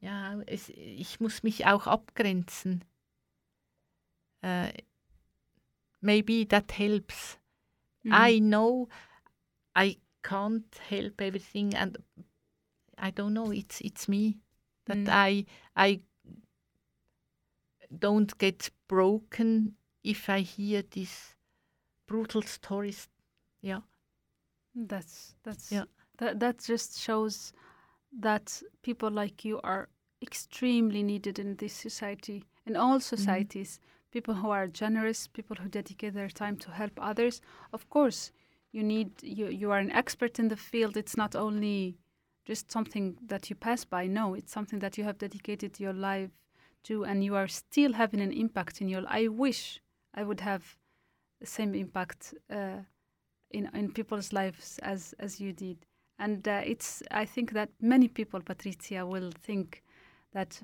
ja, 0.00 0.40
es, 0.46 0.68
ich 0.68 1.20
muss 1.20 1.42
mich 1.42 1.66
auch 1.66 1.86
abgrenzen. 1.86 2.84
Uh, 4.42 4.68
maybe 6.00 6.44
that 6.44 6.70
helps. 6.72 7.38
Mhm. 8.04 8.12
I 8.12 8.38
know 8.38 8.88
I 9.74 9.98
can't 10.22 10.78
help 10.88 11.20
everything, 11.20 11.74
and 11.74 11.98
I 12.98 13.10
don't 13.10 13.34
know. 13.34 13.50
It's 13.50 13.80
it's 13.80 14.08
me 14.08 14.38
that 14.86 14.98
Mm. 14.98 15.08
I 15.08 15.46
I 15.74 16.00
don't 17.98 18.36
get 18.38 18.70
broken 18.88 19.76
if 20.02 20.28
I 20.28 20.40
hear 20.40 20.82
these 20.82 21.34
brutal 22.06 22.42
stories. 22.42 23.08
Yeah, 23.60 23.80
That's 24.74 25.34
that's 25.42 25.72
Yeah. 25.72 25.86
that 26.18 26.40
that 26.40 26.58
just 26.58 26.98
shows 26.98 27.52
that 28.12 28.62
people 28.82 29.10
like 29.10 29.44
you 29.44 29.60
are 29.62 29.88
extremely 30.22 31.02
needed 31.02 31.38
in 31.38 31.56
this 31.56 31.72
society, 31.74 32.44
in 32.64 32.76
all 32.76 32.98
mm-hmm. 32.98 33.16
societies. 33.16 33.80
People 34.10 34.34
who 34.34 34.50
are 34.50 34.68
generous, 34.68 35.26
people 35.26 35.56
who 35.56 35.68
dedicate 35.68 36.14
their 36.14 36.28
time 36.30 36.56
to 36.58 36.70
help 36.70 36.92
others. 36.98 37.40
Of 37.72 37.88
course, 37.90 38.32
you 38.72 38.82
need 38.82 39.10
you 39.22 39.48
you 39.48 39.72
are 39.72 39.78
an 39.80 39.90
expert 39.90 40.38
in 40.38 40.48
the 40.48 40.56
field. 40.56 40.96
It's 40.96 41.16
not 41.16 41.34
only 41.34 41.98
just 42.44 42.70
something 42.70 43.18
that 43.26 43.50
you 43.50 43.56
pass 43.56 43.84
by. 43.84 44.06
No, 44.06 44.34
it's 44.34 44.52
something 44.52 44.78
that 44.80 44.96
you 44.96 45.04
have 45.04 45.18
dedicated 45.18 45.80
your 45.80 45.92
life 45.92 46.30
to, 46.88 47.04
and 47.04 47.24
you 47.24 47.34
are 47.36 47.48
still 47.48 47.92
having 47.92 48.20
an 48.20 48.32
impact 48.32 48.80
in 48.80 48.88
your. 48.88 49.02
life. 49.02 49.12
I 49.24 49.28
wish 49.28 49.80
I 50.14 50.22
would 50.22 50.40
have 50.40 50.62
the 51.40 51.46
same 51.46 51.74
impact. 51.74 52.34
Uh, 52.50 52.82
in 53.50 53.70
in 53.74 53.92
people's 53.92 54.32
lives 54.32 54.78
as 54.82 55.14
as 55.18 55.40
you 55.40 55.52
did 55.52 55.76
and 56.18 56.48
uh, 56.48 56.62
it's 56.64 57.02
i 57.10 57.24
think 57.24 57.52
that 57.52 57.68
many 57.80 58.08
people 58.08 58.40
patrizia 58.40 59.06
will 59.06 59.30
think 59.46 59.82
that 60.32 60.62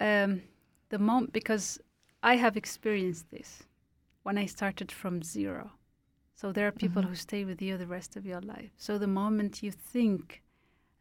um, 0.00 0.42
the 0.90 0.98
moment 0.98 1.32
because 1.32 1.80
i 2.22 2.36
have 2.36 2.56
experienced 2.56 3.30
this 3.30 3.62
when 4.24 4.38
i 4.38 4.46
started 4.46 4.92
from 4.92 5.22
zero 5.22 5.70
so 6.34 6.52
there 6.52 6.66
are 6.66 6.72
people 6.72 7.02
Mhm. 7.02 7.08
who 7.08 7.14
stay 7.14 7.44
with 7.44 7.62
you 7.62 7.78
the 7.78 7.86
rest 7.86 8.16
of 8.16 8.26
your 8.26 8.40
life 8.42 8.72
so 8.76 8.98
the 8.98 9.06
moment 9.06 9.62
you 9.62 9.72
think 9.72 10.42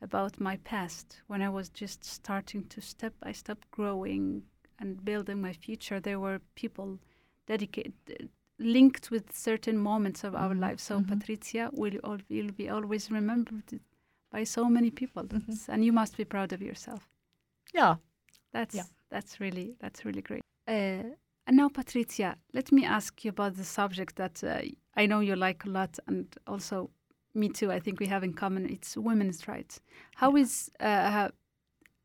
about 0.04 0.40
my 0.40 0.58
past 0.58 1.22
when 1.28 1.42
i 1.42 1.50
was 1.50 1.70
just 1.70 2.04
starting 2.04 2.64
to 2.70 2.82
step 2.82 3.14
by 3.22 3.32
step 3.32 3.60
growing 3.72 4.44
and 4.80 5.04
building 5.06 5.42
my 5.42 5.54
future 5.54 6.00
there 6.00 6.20
were 6.20 6.40
people 6.56 7.00
dedicated 7.48 8.30
linked 8.60 9.12
with 9.12 9.32
certain 9.34 9.78
moments 9.78 10.24
of 10.24 10.36
our 10.36 10.54
Mhm, 10.54 10.62
lives. 10.62 10.84
So 10.84 11.00
mhm. 11.00 11.06
Patrizia 11.10 11.70
will 11.74 12.00
al- 12.04 12.22
will 12.30 12.52
be 12.52 12.70
always 12.70 13.12
remembered 13.12 13.80
by 14.32 14.46
so 14.46 14.70
many 14.70 14.92
people, 14.92 15.24
Mhm. 15.24 15.70
And 15.70 15.84
you 15.86 15.92
must 15.94 16.18
be 16.18 16.26
proud 16.26 16.54
of 16.54 16.62
yourself. 16.62 17.10
yeah. 17.74 17.96
That's 18.52 18.76
Yeah. 18.76 18.86
that's 19.10 19.40
really 19.40 19.76
that's 19.80 20.06
really 20.06 20.22
great. 20.22 20.42
Uh, 20.68 21.16
and 21.48 21.58
now, 21.58 21.70
Patrizia, 21.70 22.36
let 22.54 22.72
me 22.72 22.86
ask 22.86 23.26
you 23.26 23.30
about 23.32 23.56
the 23.56 23.64
subject 23.64 24.16
that 24.16 24.44
uh, 24.44 24.62
I 24.96 25.08
know 25.08 25.20
you 25.22 25.36
like 25.36 25.66
a 25.66 25.70
lot, 25.70 26.00
and 26.08 26.26
also 26.48 26.90
me 27.34 27.50
too. 27.50 27.72
I 27.72 27.80
think 27.80 28.00
we 28.00 28.08
have 28.08 28.24
in 28.24 28.34
common. 28.34 28.70
It's 28.70 28.96
women's 28.98 29.48
rights. 29.48 29.82
How 30.16 30.36
is 30.36 30.72
uh, 30.80 31.30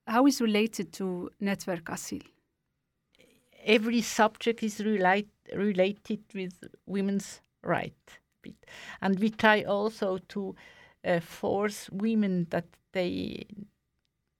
how, 0.06 0.26
is 0.26 0.40
related 0.40 0.92
to 0.94 1.30
Network 1.40 1.84
Asyl? 1.84 2.22
every 3.64 4.00
subject 4.00 4.62
is 4.62 4.80
relate, 4.80 5.28
related 5.54 6.20
with 6.34 6.64
women's 6.86 7.40
right 7.62 8.18
and 9.02 9.18
we 9.18 9.30
try 9.30 9.62
also 9.62 10.18
to 10.28 10.54
uh, 11.04 11.20
force 11.20 11.90
women 11.90 12.46
that 12.50 12.64
they 12.92 13.44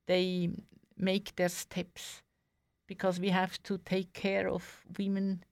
they 0.06 0.48
make 0.96 1.34
their 1.36 1.48
steps 1.48 2.22
because 2.86 3.20
we 3.20 3.28
have 3.28 3.62
to 3.62 3.76
take 3.78 4.12
care 4.14 4.48
of 4.48 4.82
women 4.98 5.44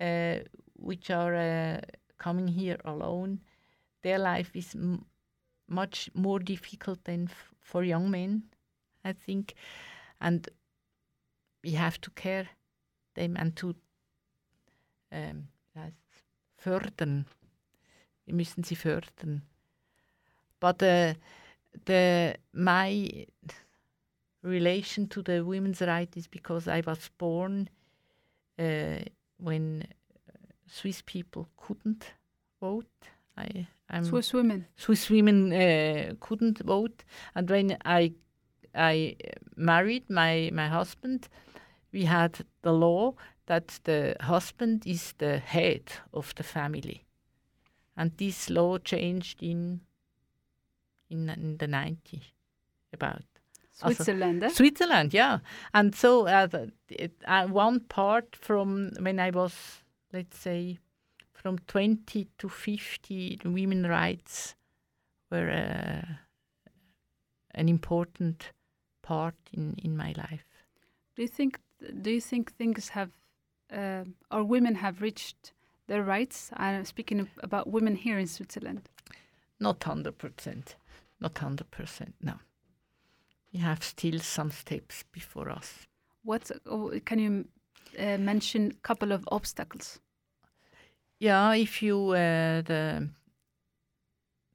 uh, 0.00 0.36
which 0.76 1.10
are 1.10 1.34
uh, 1.34 1.80
coming 2.18 2.48
here 2.48 2.78
alone 2.84 3.40
their 4.04 4.18
life 4.18 4.58
is 4.58 4.74
m- 4.74 5.04
much 5.66 6.10
more 6.14 6.38
difficult 6.44 7.02
than 7.04 7.24
f- 7.24 7.54
for 7.60 7.84
young 7.84 8.10
men 8.10 8.42
i 9.04 9.12
think 9.12 9.54
and 10.20 10.48
we 11.64 11.72
have 11.72 11.98
to 12.00 12.10
care 12.10 12.48
them 13.14 13.36
and 13.36 13.56
to 13.56 13.74
ähm, 15.10 15.48
fördern. 16.56 17.26
Wir 18.24 18.34
müssen 18.34 18.64
sie 18.64 18.76
fördern. 18.76 19.42
But 20.60 20.82
uh, 20.82 21.14
the 21.84 22.38
my 22.52 23.26
relation 24.42 25.08
to 25.10 25.22
the 25.22 25.44
women's 25.44 25.82
right 25.82 26.16
is 26.16 26.28
because 26.28 26.68
I 26.68 26.82
was 26.86 27.10
born 27.18 27.68
uh, 28.58 29.04
when 29.38 29.82
uh, 29.82 30.32
Swiss 30.66 31.02
people 31.02 31.48
couldn't 31.56 32.14
vote. 32.60 33.10
I 33.36 33.66
I'm 33.90 34.04
Swiss 34.04 34.32
women. 34.32 34.66
Swiss 34.76 35.10
women 35.10 35.52
uh, 35.52 36.14
couldn't 36.20 36.58
vote, 36.64 37.04
and 37.34 37.50
when 37.50 37.76
I 37.84 38.12
I 38.74 39.16
married 39.56 40.08
my 40.10 40.50
my 40.52 40.68
husband, 40.68 41.28
we 41.92 42.04
had 42.04 42.38
the 42.62 42.72
law 42.72 43.14
that 43.46 43.80
the 43.84 44.16
husband 44.20 44.86
is 44.86 45.12
the 45.18 45.38
head 45.38 45.92
of 46.12 46.34
the 46.34 46.42
family, 46.42 47.04
and 47.96 48.16
this 48.16 48.50
law 48.50 48.78
changed 48.78 49.42
in 49.42 49.80
in, 51.10 51.28
in 51.28 51.56
the 51.58 51.66
ninety 51.66 52.22
about. 52.92 53.22
Also- 53.82 54.04
Switzerland. 54.04 54.42
eh? 54.44 54.48
Switzerland, 54.50 55.12
yeah. 55.14 55.38
And 55.72 55.94
so 55.96 56.26
uh, 56.28 56.46
the- 56.46 56.72
it, 56.88 57.12
uh, 57.26 57.46
one 57.48 57.80
part 57.80 58.36
from 58.36 58.90
when 59.00 59.18
I 59.18 59.30
was, 59.30 59.82
let's 60.12 60.38
say, 60.38 60.78
from 61.44 61.58
20 61.66 62.26
to 62.38 62.48
50, 62.48 63.40
the 63.42 63.50
women 63.50 63.86
rights 63.86 64.54
were 65.30 65.50
uh, 65.50 66.14
an 67.50 67.68
important 67.68 68.52
part 69.02 69.34
in, 69.52 69.74
in 69.84 69.94
my 69.94 70.14
life. 70.16 70.46
Do 71.14 71.20
you 71.20 71.28
think 71.28 71.60
do 72.00 72.10
you 72.10 72.20
think 72.22 72.56
things 72.56 72.88
have 72.88 73.10
uh, 73.70 74.04
or 74.30 74.42
women 74.42 74.76
have 74.76 75.02
reached 75.02 75.52
their 75.86 76.02
rights? 76.02 76.50
I'm 76.54 76.86
speaking 76.86 77.28
about 77.42 77.68
women 77.68 77.94
here 77.94 78.18
in 78.18 78.26
Switzerland. 78.26 78.88
Not 79.60 79.80
100%. 79.80 80.76
Not 81.20 81.34
100%, 81.34 82.12
no. 82.22 82.34
We 83.52 83.60
have 83.60 83.84
still 83.84 84.18
some 84.18 84.50
steps 84.50 85.04
before 85.12 85.50
us. 85.50 85.86
What 86.22 86.50
oh, 86.64 86.90
can 87.04 87.18
you 87.18 87.44
uh, 87.98 88.16
mention? 88.16 88.70
A 88.70 88.88
couple 88.88 89.12
of 89.12 89.28
obstacles. 89.30 90.00
Yeah, 91.20 91.54
if 91.54 91.82
you 91.82 92.10
uh, 92.10 92.62
the 92.62 93.08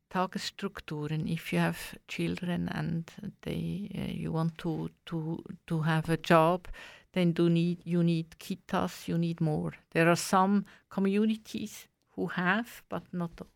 Tagesstrukturen, 0.10 1.28
if 1.32 1.54
you 1.54 1.60
have 1.60 1.78
children 2.08 2.70
and 2.70 3.12
they 3.42 3.90
uh, 3.96 4.12
you 4.12 4.32
want 4.32 4.58
to 4.58 4.90
to 5.06 5.44
to 5.68 5.82
have 5.82 6.10
a 6.10 6.18
job, 6.18 6.68
then 7.14 7.32
do 7.34 7.50
need 7.50 7.78
you 7.86 8.04
need 8.04 8.26
kitas, 8.40 9.08
you 9.08 9.18
need 9.18 9.40
more. 9.42 9.72
There 9.92 10.10
are 10.10 10.16
some 10.16 10.66
communities 10.90 11.88
who 12.16 12.28
have, 12.28 12.84
but 12.90 13.04
not 13.14 13.32
all. 13.42 13.48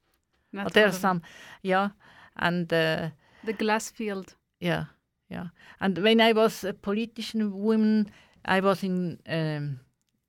Not 0.52 0.66
But 0.66 0.74
there 0.74 0.86
are 0.86 0.92
some, 0.92 1.22
yeah, 1.64 1.90
and. 2.36 2.72
Uh, 2.72 3.10
The 3.46 3.54
glass 3.54 3.92
field. 3.92 4.36
yeah, 4.62 4.86
yeah. 5.30 5.48
And 5.80 5.98
when 5.98 6.22
I 6.22 6.32
was 6.34 6.64
a 6.64 6.74
politician 6.74 7.52
woman, 7.52 8.12
I 8.46 8.60
was 8.62 8.84
in 8.84 9.20
um, 9.28 9.80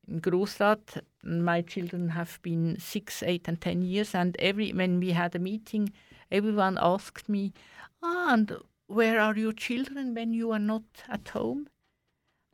in 0.09 0.21
Großrat. 0.21 1.03
My 1.23 1.63
children 1.63 2.11
have 2.11 2.39
been 2.43 2.77
six, 2.79 3.23
eight, 3.23 3.49
and 3.49 3.61
ten 3.61 3.83
years. 3.83 4.15
And 4.15 4.37
every 4.39 4.73
when 4.73 5.01
we 5.01 5.13
had 5.13 5.35
a 5.35 5.39
meeting, 5.39 5.93
everyone 6.31 6.79
asked 6.81 7.29
me, 7.29 7.53
"Ah, 8.03 8.33
and 8.35 8.53
where 8.87 9.21
are 9.21 9.37
your 9.37 9.53
children 9.53 10.15
when 10.15 10.35
you 10.35 10.53
are 10.53 10.65
not 10.65 10.83
at 11.09 11.29
home?" 11.29 11.67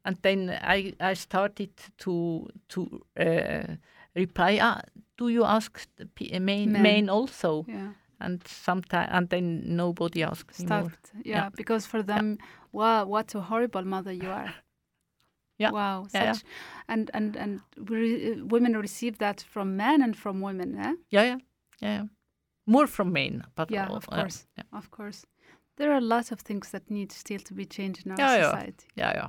And 0.05 0.17
then 0.23 0.51
I 0.51 0.95
I 1.01 1.15
started 1.15 1.71
to 1.99 2.49
to 2.69 2.81
uh, 3.17 3.77
reply, 4.15 4.59
"Ah, 4.61 4.81
do 5.17 5.29
you 5.29 5.45
ask 5.45 5.87
the 5.97 6.37
uh, 6.37 6.41
men, 6.41 6.73
Men. 6.73 6.83
men 6.83 7.09
also?" 7.09 7.65
Yeah. 7.69 7.93
And 8.23 8.47
sometimes, 8.47 9.09
and 9.13 9.29
then 9.31 9.77
nobody 9.77 10.23
asked 10.23 10.59
me 10.61 10.67
more. 10.67 10.91
Stopped. 10.91 11.13
Yeah, 11.25 11.49
because 11.57 11.87
for 11.87 12.03
them, 12.03 12.37
wow, 12.71 13.07
what 13.07 13.35
a 13.35 13.41
horrible 13.41 13.83
mother 13.85 14.13
you 14.13 14.29
are. 14.29 14.55
Yeah. 15.61 15.71
Wow. 15.73 16.07
Yeah, 16.15 16.25
yeah. 16.25 16.35
And 16.89 17.11
and 17.15 17.37
and 17.37 17.61
we 17.89 17.97
re- 17.97 18.43
women 18.43 18.77
receive 18.77 19.19
that 19.19 19.45
from 19.53 19.77
men 19.77 20.03
and 20.03 20.17
from 20.17 20.41
women. 20.41 20.77
Eh? 20.79 20.95
Yeah, 21.11 21.23
yeah, 21.25 21.39
yeah. 21.83 21.95
yeah. 21.99 22.05
More 22.67 22.87
from 22.87 23.13
men, 23.13 23.45
but 23.57 23.71
Yeah, 23.71 23.89
all- 23.89 23.97
of 23.97 24.05
uh, 24.09 24.17
course. 24.17 24.47
yeah, 24.57 24.65
Of 24.79 24.91
course, 24.91 25.27
there 25.77 25.93
are 25.93 26.01
lots 26.01 26.33
of 26.33 26.41
things 26.41 26.71
that 26.71 26.91
need 26.91 27.13
still 27.13 27.41
to 27.41 27.55
be 27.55 27.65
changed 27.67 28.07
in 28.07 28.13
our 28.13 28.19
Yeah, 28.19 28.37
yeah. 28.37 28.51
society. 28.51 28.87
yeah, 28.97 29.13
yeah. 29.15 29.29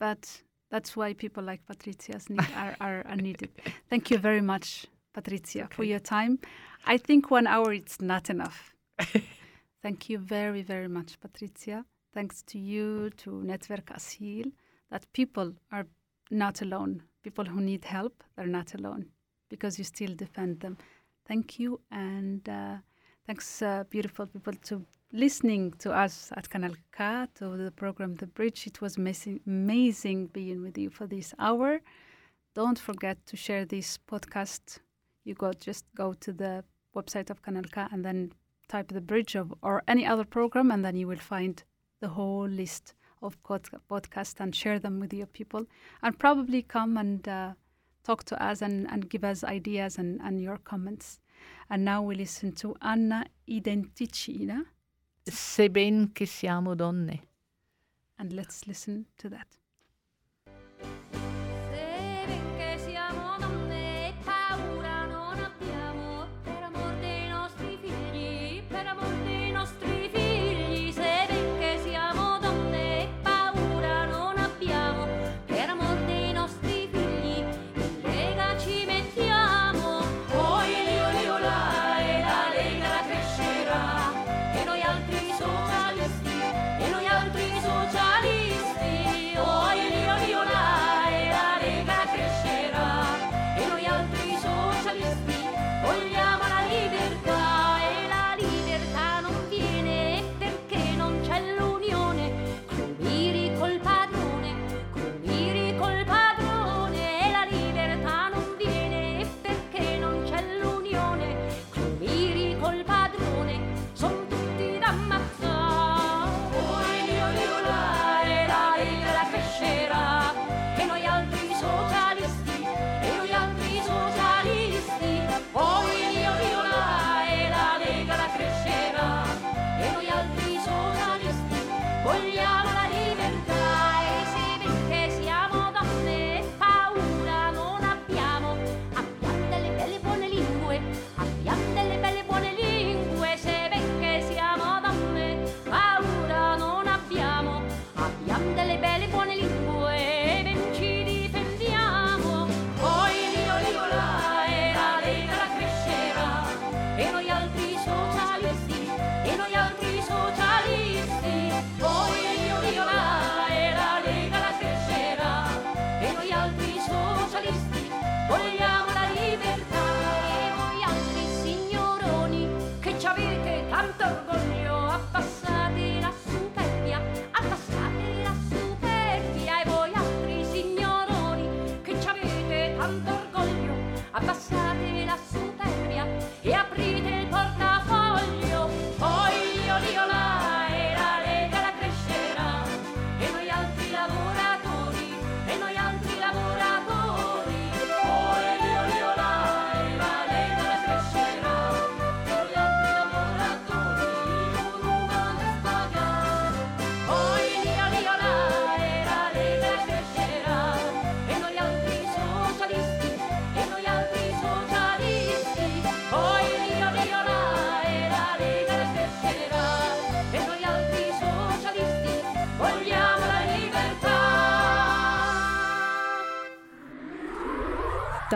But 0.00 0.42
that's 0.70 0.96
why 0.96 1.14
people 1.14 1.42
like 1.44 1.62
Patrizia's 1.66 2.28
need, 2.30 2.46
are, 2.56 2.74
are, 2.80 3.04
are 3.06 3.16
needed. 3.16 3.50
Thank 3.90 4.10
you 4.10 4.18
very 4.18 4.40
much, 4.40 4.86
Patrizia, 5.14 5.68
for 5.70 5.84
your 5.84 6.00
time. 6.00 6.38
I 6.86 6.98
think 6.98 7.30
one 7.30 7.46
hour 7.46 7.72
it's 7.72 8.00
not 8.00 8.30
enough. 8.30 8.74
Thank 9.82 10.08
you 10.08 10.18
very, 10.18 10.62
very 10.62 10.88
much, 10.88 11.18
Patrizia. 11.20 11.84
Thanks 12.14 12.42
to 12.42 12.58
you, 12.58 13.10
to 13.18 13.30
Netzwerk 13.44 13.86
Asyl, 13.92 14.52
that 14.92 15.10
people 15.14 15.54
are 15.72 15.86
not 16.30 16.60
alone. 16.60 17.02
People 17.24 17.46
who 17.46 17.60
need 17.60 17.84
help, 17.84 18.22
they're 18.36 18.46
not 18.60 18.74
alone 18.74 19.06
because 19.48 19.78
you 19.78 19.84
still 19.84 20.14
defend 20.14 20.60
them. 20.60 20.76
Thank 21.26 21.58
you, 21.58 21.80
and 21.90 22.46
uh, 22.48 22.76
thanks, 23.26 23.62
uh, 23.62 23.84
beautiful 23.88 24.26
people, 24.26 24.52
to 24.68 24.84
listening 25.12 25.72
to 25.78 25.92
us 25.92 26.30
at 26.36 26.48
Kanal 26.50 26.76
K, 26.96 27.26
to 27.36 27.56
the 27.56 27.70
program 27.70 28.16
The 28.16 28.26
Bridge. 28.26 28.66
It 28.66 28.80
was 28.82 28.96
amazing, 28.96 29.40
amazing 29.46 30.26
being 30.26 30.62
with 30.62 30.76
you 30.76 30.90
for 30.90 31.06
this 31.06 31.32
hour. 31.38 31.80
Don't 32.54 32.78
forget 32.78 33.24
to 33.26 33.36
share 33.36 33.64
this 33.64 33.98
podcast. 34.10 34.80
You 35.24 35.34
go 35.34 35.52
just 35.52 35.86
go 35.94 36.12
to 36.14 36.32
the 36.32 36.64
website 36.94 37.30
of 37.30 37.40
Kanal 37.42 37.70
K 37.70 37.86
and 37.92 38.04
then 38.04 38.32
type 38.68 38.88
The 38.88 39.00
Bridge 39.00 39.36
of, 39.36 39.54
or 39.62 39.82
any 39.88 40.04
other 40.04 40.24
program, 40.24 40.70
and 40.70 40.84
then 40.84 40.96
you 40.96 41.06
will 41.06 41.24
find 41.34 41.62
the 42.00 42.08
whole 42.08 42.48
list 42.48 42.94
of 43.22 43.42
pod- 43.42 43.68
podcast 43.88 44.40
and 44.40 44.54
share 44.54 44.78
them 44.78 45.00
with 45.00 45.12
your 45.12 45.26
people 45.26 45.66
and 46.02 46.18
probably 46.18 46.62
come 46.62 46.96
and 46.96 47.28
uh, 47.28 47.52
talk 48.04 48.24
to 48.24 48.42
us 48.42 48.62
and, 48.62 48.90
and 48.90 49.08
give 49.08 49.24
us 49.24 49.44
ideas 49.44 49.98
and, 49.98 50.20
and 50.22 50.40
your 50.40 50.58
comments. 50.58 51.20
And 51.70 51.84
now 51.84 52.02
we 52.02 52.14
listen 52.14 52.52
to 52.56 52.76
Anna 52.82 53.26
Identicina. 53.48 54.66
ben 55.70 56.12
che 56.12 56.26
siamo 56.26 56.74
donne. 56.74 57.28
And 58.18 58.32
let's 58.32 58.66
listen 58.66 59.06
to 59.18 59.28
that. 59.30 59.61